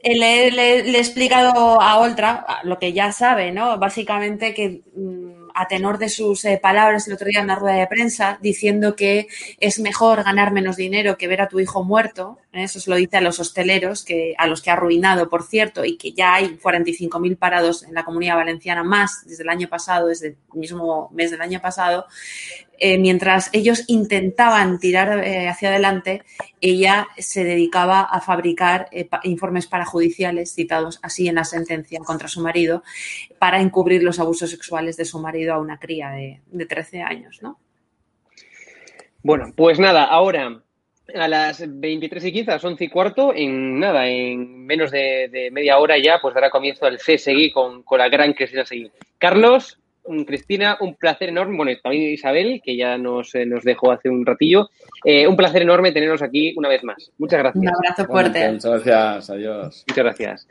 le, 0.03 0.49
he 0.49 0.99
explicado 0.99 1.81
a 1.81 2.01
Ultra 2.01 2.45
lo 2.65 2.79
que 2.79 2.93
ya 2.93 3.13
sabe, 3.13 3.53
¿no? 3.53 3.79
Básicamente 3.79 4.55
que 4.55 4.83
mm, 4.95 5.51
a 5.55 5.69
tenor 5.69 5.99
de 5.99 6.09
sus 6.09 6.45
eh, 6.45 6.59
palabras 6.61 7.07
el 7.07 7.15
otro 7.15 7.27
día 7.29 7.41
en 7.41 7.45
una 7.47 7.57
rueda 7.57 7.77
de 7.77 7.87
prensa, 7.87 8.39
diciendo 8.43 8.97
que 8.97 9.29
es 9.59 9.79
mejor 9.79 10.25
ganar 10.25 10.53
menos 10.53 10.77
dinero 10.77 11.17
que 11.17 11.29
ver 11.29 11.41
a 11.43 11.49
tu 11.49 11.61
hijo 11.61 11.85
muerto. 11.85 12.39
¿Eh? 12.53 12.65
Eso 12.65 12.81
se 12.81 12.91
lo 12.91 12.97
dice 12.97 13.17
a 13.17 13.21
los 13.21 13.41
hosteleros, 13.41 14.05
que, 14.05 14.35
a 14.39 14.47
los 14.47 14.63
que 14.63 14.71
ha 14.71 14.75
arruinado, 14.75 15.29
por 15.29 15.43
cierto, 15.43 15.85
y 15.85 15.97
que 15.97 16.13
ya 16.13 16.35
hay 16.35 16.59
45.000 16.59 17.37
parados 17.37 17.83
en 17.83 17.95
la 17.95 18.05
comunidad 18.05 18.37
valenciana 18.37 18.83
más 18.83 19.25
desde 19.27 19.43
el 19.43 19.49
año 19.49 19.69
pasado, 19.69 20.09
desde 20.09 20.29
el 20.29 20.37
mismo 20.55 21.11
mes 21.13 21.31
del 21.31 21.41
año 21.41 21.61
pasado. 21.61 22.07
Eh, 22.85 22.99
mientras 22.99 23.49
ellos 23.53 23.85
intentaban 23.87 24.81
tirar 24.81 25.25
eh, 25.25 25.49
hacia 25.49 25.69
adelante, 25.69 26.25
ella 26.61 27.07
se 27.17 27.45
dedicaba 27.45 28.01
a 28.01 28.21
fabricar 28.21 28.89
eh, 28.91 29.09
informes 29.23 29.69
parajudiciales 29.69 30.53
citados 30.53 30.99
así 31.01 31.29
en 31.29 31.37
la 31.37 31.45
sentencia 31.45 32.01
contra 32.01 32.27
su 32.27 32.41
marido 32.41 32.83
para 33.39 33.61
encubrir 33.61 34.03
los 34.03 34.19
abusos 34.19 34.51
sexuales 34.51 34.97
de 34.97 35.05
su 35.05 35.21
marido 35.21 35.55
a 35.55 35.61
una 35.61 35.79
cría 35.79 36.11
de, 36.11 36.67
13 36.67 37.03
años, 37.03 37.39
¿no? 37.41 37.61
Bueno, 39.23 39.53
pues 39.55 39.79
nada, 39.79 40.03
ahora 40.03 40.65
a 41.15 41.29
las 41.29 41.65
23 41.67 42.25
y 42.25 42.33
15, 42.33 42.51
a 42.51 42.55
las 42.55 42.65
11 42.65 42.85
y 42.85 42.89
cuarto, 42.89 43.33
en 43.35 43.79
nada, 43.79 44.09
en 44.09 44.65
menos 44.67 44.91
de, 44.91 45.51
media 45.53 45.79
hora 45.79 45.99
ya, 45.99 46.19
pues 46.21 46.35
dará 46.35 46.51
comienzo 46.51 46.87
el 46.87 46.99
CSI 46.99 47.51
con, 47.51 47.83
con 47.83 47.99
la 47.99 48.09
gran 48.09 48.33
Cristina 48.33 48.65
Seguí. 48.65 48.91
Carlos, 49.19 49.79
Cristina, 50.27 50.77
un 50.81 50.95
placer 50.97 51.29
enorme. 51.29 51.57
Bueno, 51.57 51.73
también 51.83 52.13
Isabel, 52.13 52.61
que 52.65 52.77
ya 52.77 52.99
nos, 52.99 53.35
eh, 53.35 53.47
nos 53.47 53.63
dejó 53.65 53.93
hace 53.93 54.09
un 54.09 54.27
ratillo. 54.27 54.71
Eh, 55.05 55.27
un 55.27 55.37
placer 55.37 55.63
enorme 55.63 55.93
tenernos 55.93 56.23
aquí 56.23 56.55
una 56.57 56.69
vez 56.69 56.83
más. 56.85 57.11
Muchas 57.19 57.39
gracias. 57.39 57.63
Un 57.63 57.69
abrazo 57.69 58.05
fuerte. 58.07 58.51
muchas 58.51 58.85
gracias. 58.85 59.31
Adiós. 59.31 59.85
Muchas 59.89 60.05
gracias. 60.05 60.49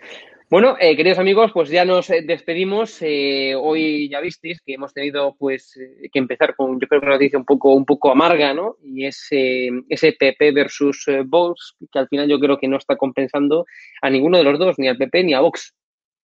Bueno, 0.52 0.76
eh, 0.82 0.98
queridos 0.98 1.18
amigos, 1.18 1.54
pues 1.54 1.70
ya 1.70 1.86
nos 1.86 2.10
despedimos. 2.10 3.02
hoy 3.02 4.10
ya 4.10 4.20
visteis 4.20 4.60
que 4.60 4.74
hemos 4.74 4.94
tenido 4.94 5.34
pues 5.40 5.80
que 6.12 6.20
empezar 6.20 6.58
con, 6.58 6.78
yo 6.78 6.90
creo 6.90 7.00
que 7.00 7.08
una 7.08 7.16
noticia 7.16 7.40
un 7.40 7.46
poco, 7.46 7.74
un 7.74 7.86
poco 7.86 8.12
amarga, 8.12 8.54
¿no? 8.54 8.76
Y 8.84 9.06
es 9.06 9.30
ese 9.32 10.12
PP 10.20 10.52
versus 10.52 11.06
Vox, 11.26 11.78
que 11.90 12.00
al 12.00 12.10
final 12.10 12.28
yo 12.28 12.38
creo 12.38 12.58
que 12.58 12.68
no 12.68 12.76
está 12.76 12.98
compensando 12.98 13.66
a 14.02 14.10
ninguno 14.10 14.40
de 14.40 14.44
los 14.44 14.60
dos, 14.60 14.78
ni 14.78 14.90
al 14.90 14.98
PP 14.98 15.24
ni 15.24 15.34
a 15.34 15.40
Vox 15.40 15.74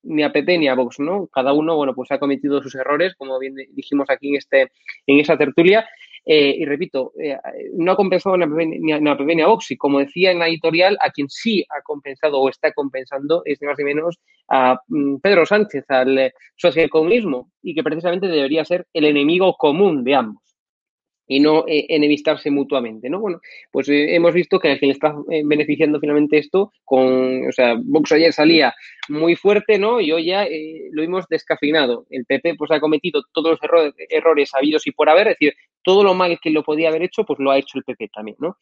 ni 0.04 0.24
a 0.24 0.32
PP 0.32 0.58
ni 0.58 0.68
a 0.68 0.76
Vox, 0.76 1.00
¿no? 1.00 1.28
Cada 1.28 1.54
uno, 1.54 1.78
bueno, 1.78 1.94
pues 1.96 2.12
ha 2.12 2.20
cometido 2.20 2.62
sus 2.62 2.76
errores, 2.76 3.16
como 3.18 3.40
bien 3.40 3.56
dijimos 3.72 4.10
aquí 4.10 4.30
en, 4.30 4.36
este, 4.36 4.72
en 5.06 5.20
esa 5.20 5.38
tertulia. 5.38 5.88
Eh, 6.30 6.58
y 6.60 6.66
repito, 6.66 7.14
eh, 7.18 7.38
no 7.76 7.94
ha 7.94 7.96
compensado 7.96 8.36
ni 8.36 8.44
a, 8.44 8.48
PP, 8.50 8.66
ni, 8.80 9.42
a, 9.42 9.48
a. 9.48 9.58
Y 9.70 9.78
como 9.78 10.00
decía 10.00 10.32
en 10.32 10.40
la 10.40 10.50
editorial, 10.50 10.98
a 11.00 11.10
quien 11.10 11.30
sí 11.30 11.66
ha 11.70 11.82
compensado 11.82 12.42
o 12.42 12.50
está 12.50 12.74
compensando 12.74 13.44
es 13.46 13.62
más 13.62 13.78
ni 13.78 13.86
menos 13.86 14.20
a 14.50 14.78
mm, 14.90 15.20
Pedro 15.20 15.46
Sánchez, 15.46 15.86
al 15.88 16.18
eh, 16.18 16.34
socialcomunismo, 16.58 17.50
y 17.64 17.74
que 17.74 17.82
precisamente 17.82 18.28
debería 18.28 18.66
ser 18.66 18.88
el 18.92 19.06
enemigo 19.06 19.56
común 19.56 20.04
de 20.04 20.16
ambos 20.16 20.44
y 21.30 21.40
no 21.40 21.66
eh, 21.66 21.86
enemistarse 21.90 22.52
mutuamente, 22.52 23.10
¿no? 23.10 23.22
Bueno, 23.22 23.40
pues 23.72 23.88
hemos 23.90 24.34
visto 24.34 24.60
que 24.60 24.70
al 24.70 24.80
quien 24.80 24.92
está 24.92 25.14
beneficiando 25.46 26.00
finalmente 26.00 26.38
esto 26.38 26.72
con, 26.86 27.48
o 27.48 27.52
sea, 27.52 27.76
Vox 27.82 28.14
ayer 28.14 28.32
salía 28.32 28.74
muy 29.10 29.36
fuerte, 29.36 29.78
¿no? 29.78 30.00
Y 30.00 30.12
hoy 30.12 30.26
ya 30.26 30.46
lo 30.92 31.04
hemos 31.04 31.28
descafeinado. 31.28 32.06
El 32.10 32.26
PP 32.26 32.56
pues 32.56 32.72
ha 32.72 32.80
cometido 32.80 33.24
todos 33.34 33.52
los 33.52 33.64
errores, 33.64 33.94
errores 34.10 34.52
habidos 34.54 34.88
y 34.88 34.92
por 34.92 35.10
haber, 35.10 35.28
es 35.28 35.38
decir, 35.40 35.54
todo 35.88 36.04
lo 36.04 36.14
mal 36.14 36.38
que 36.42 36.50
lo 36.50 36.64
podía 36.64 36.90
haber 36.90 37.04
hecho, 37.04 37.24
pues 37.24 37.40
lo 37.40 37.50
ha 37.50 37.58
hecho 37.58 37.78
el 37.78 37.86
PP 37.86 38.10
también, 38.14 38.36
¿no? 38.42 38.58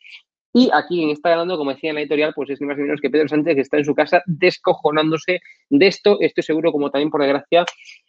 Y 0.54 0.70
aquí 0.72 0.98
quien 0.98 1.10
está 1.10 1.32
ganando, 1.32 1.58
como 1.58 1.74
decía 1.74 1.90
en 1.90 1.96
la 1.96 2.02
editorial, 2.02 2.34
pues 2.36 2.52
es 2.52 2.62
ni 2.62 2.68
más 2.68 2.78
ni 2.78 2.84
menos 2.84 3.02
que 3.02 3.10
Pedro 3.10 3.28
Sánchez, 3.28 3.56
que 3.56 3.62
está 3.62 3.78
en 3.78 3.84
su 3.84 3.96
casa 3.96 4.22
descojonándose 4.28 5.40
de 5.72 5.88
esto. 5.88 6.18
Estoy 6.22 6.44
seguro, 6.44 6.72
como 6.72 6.92
también 6.92 7.10
por 7.10 7.22
desgracia, 7.22 7.66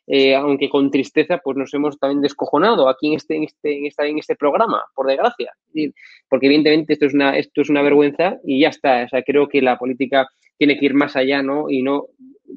eh, 0.07 0.35
aunque 0.35 0.69
con 0.69 0.91
tristeza, 0.91 1.39
pues 1.43 1.57
nos 1.57 1.73
hemos 1.73 1.99
también 1.99 2.21
descojonado 2.21 2.91
aquí 2.91 3.09
en 3.09 3.15
este, 3.15 3.37
en 3.37 3.45
este, 3.45 3.79
en 3.79 4.07
en 4.11 4.19
este 4.19 4.37
programa, 4.37 4.85
por 4.95 5.07
desgracia. 5.07 5.55
Porque 6.29 6.47
evidentemente 6.47 6.93
esto 6.93 7.07
es 7.07 7.15
una, 7.15 7.39
esto 7.39 7.63
es 7.63 7.71
una 7.71 7.81
vergüenza 7.81 8.37
y 8.45 8.61
ya 8.61 8.69
está. 8.69 9.05
O 9.05 9.09
sea, 9.09 9.23
creo 9.23 9.49
que 9.49 9.63
la 9.63 9.79
política 9.79 10.29
tiene 10.59 10.79
que 10.79 10.85
ir 10.85 10.95
más 10.95 11.17
allá, 11.17 11.43
¿no? 11.43 11.71
Y 11.71 11.83
no 11.83 12.05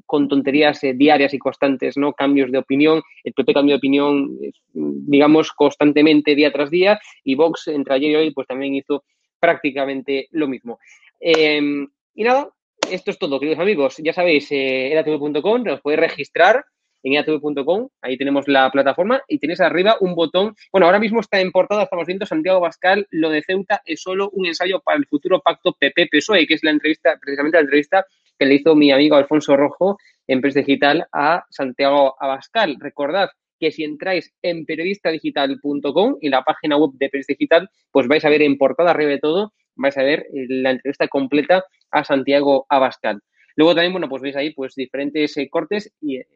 con 0.05 0.27
tonterías 0.27 0.83
eh, 0.83 0.93
diarias 0.93 1.33
y 1.33 1.39
constantes, 1.39 1.97
¿no? 1.97 2.13
Cambios 2.13 2.51
de 2.51 2.57
opinión. 2.57 3.01
El 3.23 3.33
PP 3.33 3.53
cambio 3.53 3.73
de 3.73 3.77
opinión, 3.77 4.37
digamos, 4.73 5.51
constantemente 5.51 6.35
día 6.35 6.51
tras 6.51 6.69
día. 6.69 6.99
Y 7.23 7.35
Vox, 7.35 7.67
entre 7.67 7.95
ayer 7.95 8.11
y 8.11 8.15
hoy, 8.15 8.31
pues 8.31 8.47
también 8.47 8.75
hizo 8.75 9.03
prácticamente 9.39 10.27
lo 10.31 10.47
mismo. 10.47 10.79
Em, 11.19 11.87
y 12.15 12.23
nada, 12.23 12.49
esto 12.91 13.11
es 13.11 13.19
todo, 13.19 13.39
queridos 13.39 13.59
amigos. 13.59 13.95
Ya 14.03 14.13
sabéis, 14.13 14.51
eh, 14.51 14.91
eratv.com, 14.91 15.63
nos 15.63 15.81
podéis 15.81 16.01
registrar 16.01 16.65
en 17.03 17.13
eratv.com, 17.13 17.89
ahí 18.01 18.17
tenemos 18.17 18.47
la 18.47 18.69
plataforma 18.71 19.21
y 19.27 19.39
tenéis 19.39 19.61
arriba 19.61 19.97
un 20.01 20.15
botón. 20.15 20.55
Bueno, 20.71 20.85
ahora 20.85 20.99
mismo 20.99 21.21
está 21.21 21.39
en 21.39 21.51
portada, 21.51 21.83
estamos 21.83 22.05
viendo 22.05 22.25
Santiago 22.25 22.59
Bascal, 22.59 23.07
lo 23.11 23.29
de 23.29 23.41
Ceuta 23.41 23.81
es 23.85 24.01
solo 24.01 24.29
un 24.31 24.47
ensayo 24.47 24.81
para 24.81 24.97
el 24.97 25.05
futuro 25.07 25.39
pacto 25.39 25.75
PP-PSOE, 25.79 26.45
que 26.45 26.55
es 26.55 26.63
la 26.63 26.71
entrevista, 26.71 27.17
precisamente 27.21 27.57
la 27.57 27.61
entrevista 27.61 28.05
que 28.39 28.45
le 28.45 28.55
hizo 28.55 28.73
mi 28.73 28.91
amigo 28.91 29.17
Alfonso 29.17 29.57
Rojo 29.57 29.97
en 30.25 30.39
Press 30.39 30.55
Digital 30.55 31.05
a 31.11 31.43
Santiago 31.49 32.15
Abascal. 32.19 32.77
Recordad, 32.79 33.29
que 33.59 33.71
si 33.71 33.83
entráis 33.83 34.33
en 34.41 34.65
periodistadigital.com 34.65 36.17
y 36.21 36.29
la 36.29 36.43
página 36.43 36.77
web 36.77 36.91
de 36.93 37.09
Periodista 37.09 37.33
Digital, 37.33 37.69
pues 37.91 38.07
vais 38.07 38.23
a 38.23 38.29
ver 38.29 38.41
en 38.41 38.57
portada 38.57 38.91
arriba 38.91 39.11
de 39.11 39.19
todo, 39.19 39.53
vais 39.75 39.97
a 39.97 40.03
ver 40.03 40.21
eh, 40.33 40.45
la 40.47 40.71
entrevista 40.71 41.09
completa 41.09 41.65
a 41.91 42.03
Santiago 42.05 42.65
Abascal. 42.69 43.19
Luego 43.57 43.75
también, 43.75 43.91
bueno, 43.91 44.07
pues 44.07 44.21
veis 44.21 44.37
ahí 44.37 44.51
pues 44.51 44.73
diferentes 44.75 45.35
eh, 45.35 45.49
cortes 45.49 45.91
y, 45.99 46.17
eh, 46.17 46.27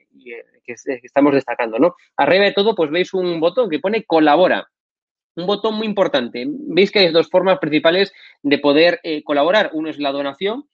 que, 0.66 0.76
estamos 1.04 1.34
destacando, 1.34 1.80
¿no? 1.80 1.96
Arriba 2.18 2.44
de 2.44 2.52
todo, 2.52 2.76
pues 2.76 2.92
veis 2.92 3.14
un 3.14 3.40
botón 3.40 3.70
que 3.70 3.80
pone 3.80 4.04
colabora. 4.04 4.68
Un 5.36 5.48
botón 5.48 5.76
muy 5.76 5.88
importante. 5.88 6.46
Veis 6.48 6.92
que 6.92 7.00
hay 7.00 7.12
dos 7.12 7.30
formas 7.30 7.58
principales 7.60 8.14
de 8.44 8.60
poder 8.60 9.00
colaborar. 9.24 9.72
Uno 9.74 9.90
es 9.90 9.98
la 9.98 10.12
donación 10.12 10.66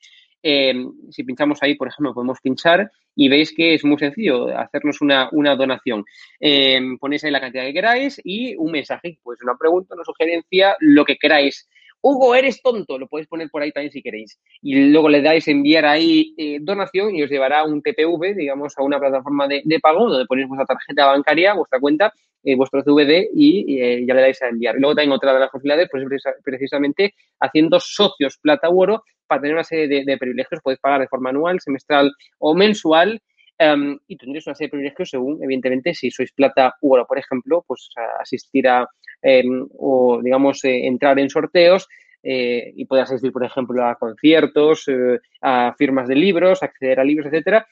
eh, 0.41 0.73
si 1.09 1.23
pinchamos 1.23 1.59
ahí, 1.61 1.75
por 1.75 1.87
ejemplo, 1.87 2.13
podemos 2.13 2.39
pinchar 2.41 2.91
y 3.15 3.27
veis 3.27 3.53
que 3.53 3.73
es 3.73 3.83
muy 3.83 3.97
sencillo 3.97 4.47
hacernos 4.57 5.01
una, 5.01 5.55
donación. 5.55 6.05
Eh, 6.39 6.79
ponéis 6.99 7.23
ahí 7.23 7.31
la 7.31 7.41
cantidad 7.41 7.65
que 7.65 7.73
queráis 7.73 8.21
y 8.23 8.55
un 8.55 8.71
mensaje, 8.71 9.19
pues 9.23 9.41
una 9.41 9.57
pregunta, 9.57 9.95
una 9.95 10.03
sugerencia, 10.03 10.75
lo 10.79 11.05
que 11.05 11.17
queráis. 11.17 11.67
Hugo, 12.01 12.33
eres 12.33 12.61
tonto, 12.61 12.97
lo 12.97 13.07
podéis 13.07 13.27
poner 13.27 13.49
por 13.49 13.61
ahí 13.61 13.71
también 13.71 13.91
si 13.91 14.01
queréis. 14.01 14.39
Y 14.61 14.89
luego 14.89 15.09
le 15.09 15.21
dais 15.21 15.47
enviar 15.47 15.85
ahí 15.85 16.33
eh, 16.37 16.59
donación 16.61 17.15
y 17.15 17.23
os 17.23 17.29
llevará 17.29 17.63
un 17.65 17.81
TPV, 17.81 18.35
digamos, 18.35 18.73
a 18.77 18.83
una 18.83 18.99
plataforma 18.99 19.47
de, 19.47 19.79
pago 19.81 20.09
donde 20.09 20.25
ponéis 20.25 20.47
vuestra 20.47 20.65
tarjeta 20.65 21.07
bancaria, 21.07 21.53
vuestra 21.53 21.79
cuenta, 21.79 22.13
eh, 22.43 22.55
vuestro 22.55 22.81
CVD 22.83 23.29
y 23.33 23.81
eh, 23.81 24.05
ya 24.07 24.13
le 24.13 24.21
dais 24.21 24.41
a 24.41 24.47
enviar. 24.47 24.77
Y 24.77 24.79
luego 24.79 24.95
también 24.95 25.11
otra 25.11 25.33
de 25.33 25.39
las 25.39 25.49
posibilidades, 25.49 25.89
pues 25.91 26.05
precisamente 26.43 27.13
haciendo 27.39 27.79
socios 27.79 28.37
plata 28.41 28.69
u 28.69 28.81
oro 28.81 29.03
para 29.27 29.41
tener 29.41 29.55
una 29.55 29.63
serie 29.65 29.87
de, 29.87 30.05
de 30.05 30.17
privilegios. 30.17 30.61
Podéis 30.61 30.79
pagar 30.79 31.01
de 31.01 31.07
forma 31.07 31.31
anual, 31.31 31.59
semestral 31.59 32.11
o 32.37 32.55
mensual 32.55 33.21
Em, 33.61 33.99
y 34.07 34.15
tendréis 34.15 34.47
una 34.47 34.55
serie 34.55 34.67
de 34.67 34.71
privilegios 34.71 35.09
según, 35.09 35.43
evidentemente, 35.43 35.93
si 35.93 36.09
sois 36.11 36.31
plata 36.31 36.75
u 36.79 36.93
oro, 36.93 37.05
por 37.05 37.19
ejemplo, 37.19 37.65
pues 37.67 37.89
asistir 38.21 38.69
a 38.69 38.87
em, 39.21 39.67
o, 39.77 40.21
digamos, 40.23 40.63
eh, 40.63 40.87
entrar 40.87 41.19
en 41.19 41.29
sorteos 41.29 41.85
eh, 42.23 42.71
y 42.73 42.85
poder 42.85 43.03
asistir, 43.03 43.33
por 43.33 43.43
ejemplo, 43.43 43.83
a 43.85 43.95
conciertos, 43.95 44.87
eh, 44.87 45.19
a 45.41 45.75
firmas 45.77 46.07
de 46.07 46.15
libros, 46.15 46.63
acceder 46.63 47.01
a 47.01 47.03
libros, 47.03 47.27
etcétera, 47.27 47.67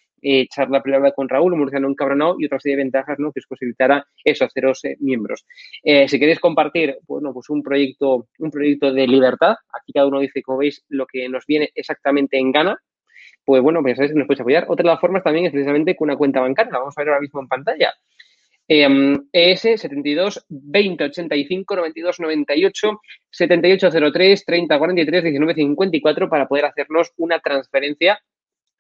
charla 0.50 0.82
privada 0.84 1.12
con 1.14 1.30
Raúl, 1.30 1.56
Murciano 1.56 1.88
Encabronado 1.88 2.36
y 2.40 2.48
otra 2.48 2.60
serie 2.60 2.76
de 2.76 2.84
ventajas 2.84 3.20
¿no? 3.20 3.32
que 3.32 3.40
os 3.40 3.46
posibilitará 3.46 4.04
eso, 4.26 4.46
haceros 4.46 4.82
miembros. 5.00 5.46
si 5.84 6.20
queréis 6.20 6.40
compartir 6.40 6.98
bueno, 7.08 7.32
pues 7.34 7.50
un 7.50 7.62
proyecto, 7.62 8.28
un 8.40 8.50
proyecto 8.50 8.92
de 8.92 9.08
libertad, 9.08 9.56
aquí 9.72 9.94
cada 9.94 10.08
uno 10.08 10.20
dice, 10.20 10.42
como 10.42 10.58
veis, 10.58 10.84
lo 10.90 11.06
que 11.06 11.30
nos 11.30 11.46
viene 11.46 11.70
exactamente 11.76 12.40
en 12.40 12.52
gana, 12.52 12.82
pues 13.48 13.64
bueno, 13.64 13.82
pues 13.82 13.96
sabéis 13.96 14.12
que 14.12 14.20
nos 14.20 14.28
podéis 14.28 14.42
apoyar. 14.42 14.66
Otra 14.68 14.84
de 14.84 14.90
las 14.90 15.00
formas 15.00 15.24
también 15.24 15.46
es 15.46 15.54
precisamente 15.54 15.96
con 15.96 16.10
una 16.10 16.18
cuenta 16.18 16.42
bancaria, 16.42 16.74
la 16.74 16.80
vamos 16.80 16.94
a 16.98 17.02
ver 17.02 17.08
ahora 17.08 17.22
mismo 17.22 17.40
en 17.40 17.48
pantalla. 17.48 17.94
ES 18.68 19.62
72 19.62 20.46
20 20.50 21.04
85 21.06 21.76
92 21.78 22.20
98 22.20 23.00
7803 23.32 24.46
30 24.46 24.78
43 24.78 25.24
19 25.24 25.54
54 25.54 26.30
para 26.30 26.50
poder 26.50 26.66
hacernos 26.66 27.14
una 27.16 27.40
transferencia 27.40 28.20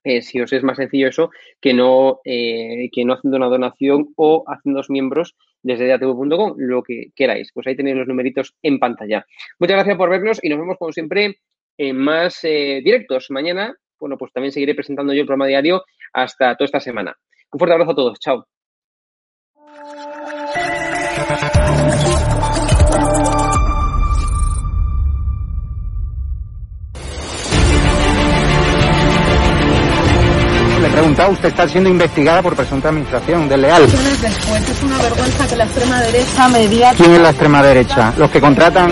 eh, 0.03 0.22
si 0.22 0.41
os 0.41 0.51
es 0.51 0.63
más 0.63 0.76
sencillo 0.76 1.07
eso 1.07 1.30
que 1.61 1.74
no, 1.74 2.20
eh, 2.26 2.89
que 2.91 3.05
no 3.05 3.13
haciendo 3.13 3.38
una 3.38 3.47
donación 3.47 4.09
o 4.18 4.43
haciendo 4.47 4.82
miembros 4.89 5.38
desde 5.63 5.88
datv.com, 5.88 6.55
lo 6.57 6.84
que 6.84 7.11
queráis. 7.15 7.53
Pues 7.53 7.68
ahí 7.68 7.78
tenéis 7.78 7.95
los 7.95 8.07
numeritos 8.09 8.53
en 8.61 8.80
pantalla. 8.80 9.26
Muchas 9.59 9.78
gracias 9.78 9.95
por 9.95 10.09
vernos 10.09 10.43
y 10.43 10.49
nos 10.49 10.59
vemos 10.59 10.76
como 10.78 10.91
siempre 10.91 11.38
en 11.78 11.95
más 11.95 12.43
eh, 12.43 12.82
directos 12.84 13.32
mañana 13.32 13.78
bueno, 14.00 14.18
pues 14.18 14.32
también 14.32 14.52
seguiré 14.52 14.76
presentando 14.76 15.14
yo 15.14 15.22
el 15.22 15.26
programa 15.26 15.48
diario 15.48 15.84
hasta 16.14 16.56
toda 16.56 16.66
esta 16.66 16.80
semana. 16.80 17.16
Un 17.52 17.60
fuerte 17.60 17.74
abrazo 17.74 17.91
a 17.91 17.95
todos. 17.95 18.20
Chao. 18.20 18.48
Le 30.80 30.88
he 30.88 30.91
preguntado, 30.91 31.32
usted 31.32 31.50
está 31.50 31.68
siendo 31.68 31.89
investigada 31.89 32.41
por 32.41 32.56
presunta 32.56 32.89
administración 32.89 33.50
desleal. 33.50 33.82
Después 33.82 34.70
es 34.70 34.84
una 34.84 34.98
vergüenza 35.00 35.48
que 35.48 35.56
la 35.56 35.64
extrema 35.64 36.02
derecha 36.02 36.50
media... 36.50 36.93
¿Quién 36.95 37.14
es 37.14 37.22
la 37.22 37.30
extrema 37.30 37.64
derecha? 37.64 38.14
Los 38.18 38.30
que 38.30 38.41
contratan... 38.41 38.91